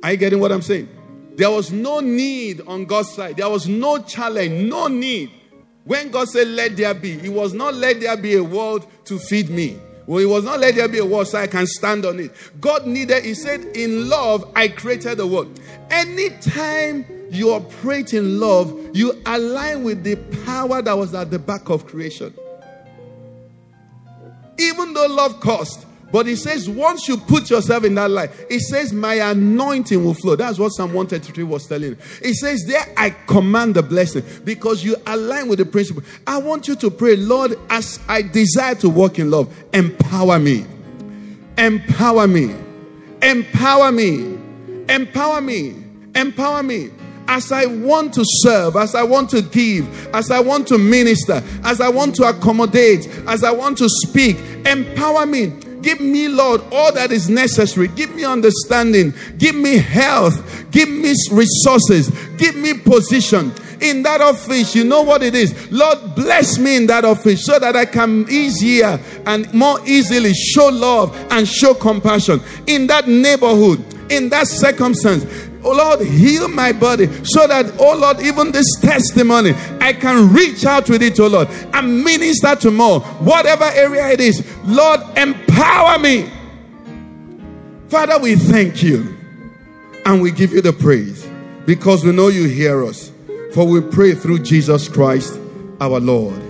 Are 0.03 0.11
you 0.11 0.17
getting 0.17 0.39
what 0.39 0.51
I'm 0.51 0.61
saying? 0.61 0.89
There 1.35 1.49
was 1.49 1.71
no 1.71 1.99
need 1.99 2.61
on 2.67 2.85
God's 2.85 3.09
side. 3.09 3.37
There 3.37 3.49
was 3.49 3.67
no 3.67 3.99
challenge, 3.99 4.69
no 4.69 4.87
need. 4.87 5.31
When 5.85 6.11
God 6.11 6.29
said, 6.29 6.47
Let 6.47 6.77
there 6.77 6.93
be, 6.93 7.17
He 7.19 7.29
was 7.29 7.53
not 7.53 7.73
let 7.75 7.99
there 7.99 8.15
be 8.17 8.35
a 8.35 8.43
world 8.43 8.87
to 9.05 9.19
feed 9.19 9.49
me. 9.49 9.79
Well, 10.05 10.19
He 10.19 10.25
was 10.25 10.43
not 10.43 10.59
let 10.59 10.75
there 10.75 10.87
be 10.87 10.99
a 10.99 11.05
world 11.05 11.27
so 11.27 11.39
I 11.39 11.47
can 11.47 11.67
stand 11.67 12.05
on 12.05 12.19
it. 12.19 12.31
God 12.61 12.87
needed, 12.87 13.25
He 13.25 13.33
said, 13.33 13.61
In 13.75 14.09
love, 14.09 14.49
I 14.55 14.67
created 14.69 15.17
the 15.17 15.27
world. 15.27 15.59
Anytime 15.89 17.05
you 17.29 17.53
operate 17.53 18.13
in 18.13 18.39
love, 18.39 18.77
you 18.93 19.21
align 19.25 19.83
with 19.83 20.03
the 20.03 20.15
power 20.45 20.81
that 20.81 20.97
was 20.97 21.13
at 21.13 21.31
the 21.31 21.39
back 21.39 21.69
of 21.69 21.85
creation. 21.85 22.33
Even 24.59 24.93
though 24.93 25.07
love 25.07 25.39
cost, 25.39 25.85
but 26.13 26.27
he 26.27 26.35
says, 26.35 26.69
once 26.69 27.07
you 27.07 27.17
put 27.17 27.49
yourself 27.49 27.83
in 27.85 27.95
that 27.95 28.11
light, 28.11 28.29
he 28.47 28.59
says, 28.59 28.93
My 28.93 29.15
anointing 29.15 30.05
will 30.05 30.13
flow. 30.13 30.35
That's 30.35 30.59
what 30.59 30.69
Psalm 30.69 30.93
133 30.93 31.43
was 31.43 31.65
telling. 31.65 31.97
He 32.21 32.35
says, 32.35 32.65
There 32.67 32.85
I 32.95 33.09
command 33.25 33.73
the 33.73 33.81
blessing 33.81 34.23
because 34.43 34.83
you 34.83 34.95
align 35.07 35.47
with 35.47 35.57
the 35.57 35.65
principle. 35.65 36.03
I 36.27 36.37
want 36.37 36.67
you 36.67 36.75
to 36.75 36.91
pray, 36.91 37.15
Lord, 37.15 37.57
as 37.71 37.99
I 38.07 38.21
desire 38.21 38.75
to 38.75 38.89
walk 38.89 39.17
in 39.17 39.31
love, 39.31 39.51
empower 39.73 40.37
me. 40.37 40.67
Empower 41.57 42.27
me. 42.27 42.55
Empower 43.23 43.91
me. 43.91 44.37
Empower 44.89 45.41
me. 45.41 45.83
Empower 46.13 46.61
me 46.61 46.91
as 47.27 47.51
I 47.51 47.65
want 47.65 48.13
to 48.13 48.23
serve, 48.25 48.75
as 48.75 48.93
I 48.93 49.01
want 49.01 49.29
to 49.31 49.41
give, 49.41 50.13
as 50.13 50.29
I 50.29 50.39
want 50.41 50.67
to 50.67 50.77
minister, 50.77 51.41
as 51.63 51.81
I 51.81 51.89
want 51.89 52.15
to 52.15 52.25
accommodate, 52.25 53.07
as 53.27 53.43
I 53.43 53.51
want 53.51 53.77
to 53.79 53.87
speak, 53.89 54.37
empower 54.65 55.25
me 55.25 55.53
Give 55.83 55.99
me, 55.99 56.29
Lord, 56.29 56.61
all 56.71 56.91
that 56.93 57.11
is 57.11 57.29
necessary. 57.29 57.89
Give 57.89 58.15
me 58.15 58.23
understanding. 58.23 59.13
Give 59.37 59.53
me 59.53 59.77
health. 59.77 60.71
Give 60.71 60.89
me 60.89 61.13
resources. 61.31 62.09
Give 62.37 62.55
me 62.55 62.73
position. 62.73 63.53
In 63.81 64.01
that 64.03 64.21
office, 64.21 64.73
you 64.73 64.85
know 64.85 65.01
what 65.01 65.21
it 65.23 65.35
is. 65.35 65.69
Lord, 65.69 66.15
bless 66.15 66.57
me 66.57 66.77
in 66.77 66.87
that 66.87 67.03
office 67.03 67.45
so 67.45 67.59
that 67.59 67.75
I 67.75 67.85
can 67.85 68.25
easier 68.29 68.97
and 69.25 69.53
more 69.53 69.77
easily 69.85 70.33
show 70.33 70.69
love 70.69 71.13
and 71.31 71.45
show 71.45 71.73
compassion. 71.73 72.39
In 72.65 72.87
that 72.87 73.09
neighborhood, 73.09 73.83
in 74.09 74.29
that 74.29 74.47
circumstance, 74.47 75.25
Oh 75.65 75.71
Lord, 75.71 76.01
heal 76.01 76.47
my 76.49 76.71
body 76.73 77.07
so 77.23 77.47
that, 77.47 77.73
oh 77.79 77.97
Lord, 77.97 78.19
even 78.21 78.51
this 78.51 78.67
testimony, 78.81 79.53
I 79.79 79.93
can 79.93 80.33
reach 80.33 80.65
out 80.65 80.89
with 80.89 81.01
it, 81.01 81.19
oh 81.19 81.27
Lord, 81.27 81.47
and 81.73 82.03
minister 82.03 82.55
to 82.55 82.71
more. 82.71 82.99
Whatever 82.99 83.65
area 83.65 84.09
it 84.09 84.19
is, 84.19 84.45
Lord, 84.65 84.99
empower 85.17 85.99
me. 85.99 86.29
Father, 87.87 88.19
we 88.19 88.35
thank 88.35 88.81
you 88.81 89.15
and 90.05 90.21
we 90.21 90.31
give 90.31 90.51
you 90.51 90.61
the 90.61 90.73
praise 90.73 91.27
because 91.65 92.03
we 92.03 92.11
know 92.11 92.27
you 92.27 92.47
hear 92.47 92.83
us. 92.83 93.11
For 93.53 93.65
we 93.67 93.81
pray 93.81 94.15
through 94.15 94.39
Jesus 94.39 94.89
Christ 94.89 95.39
our 95.79 95.99
Lord. 95.99 96.41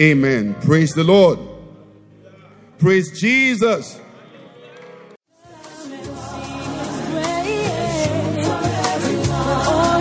Amen. 0.00 0.54
Praise 0.62 0.92
the 0.92 1.04
Lord. 1.04 1.38
Praise 2.78 3.20
Jesus. 3.20 3.99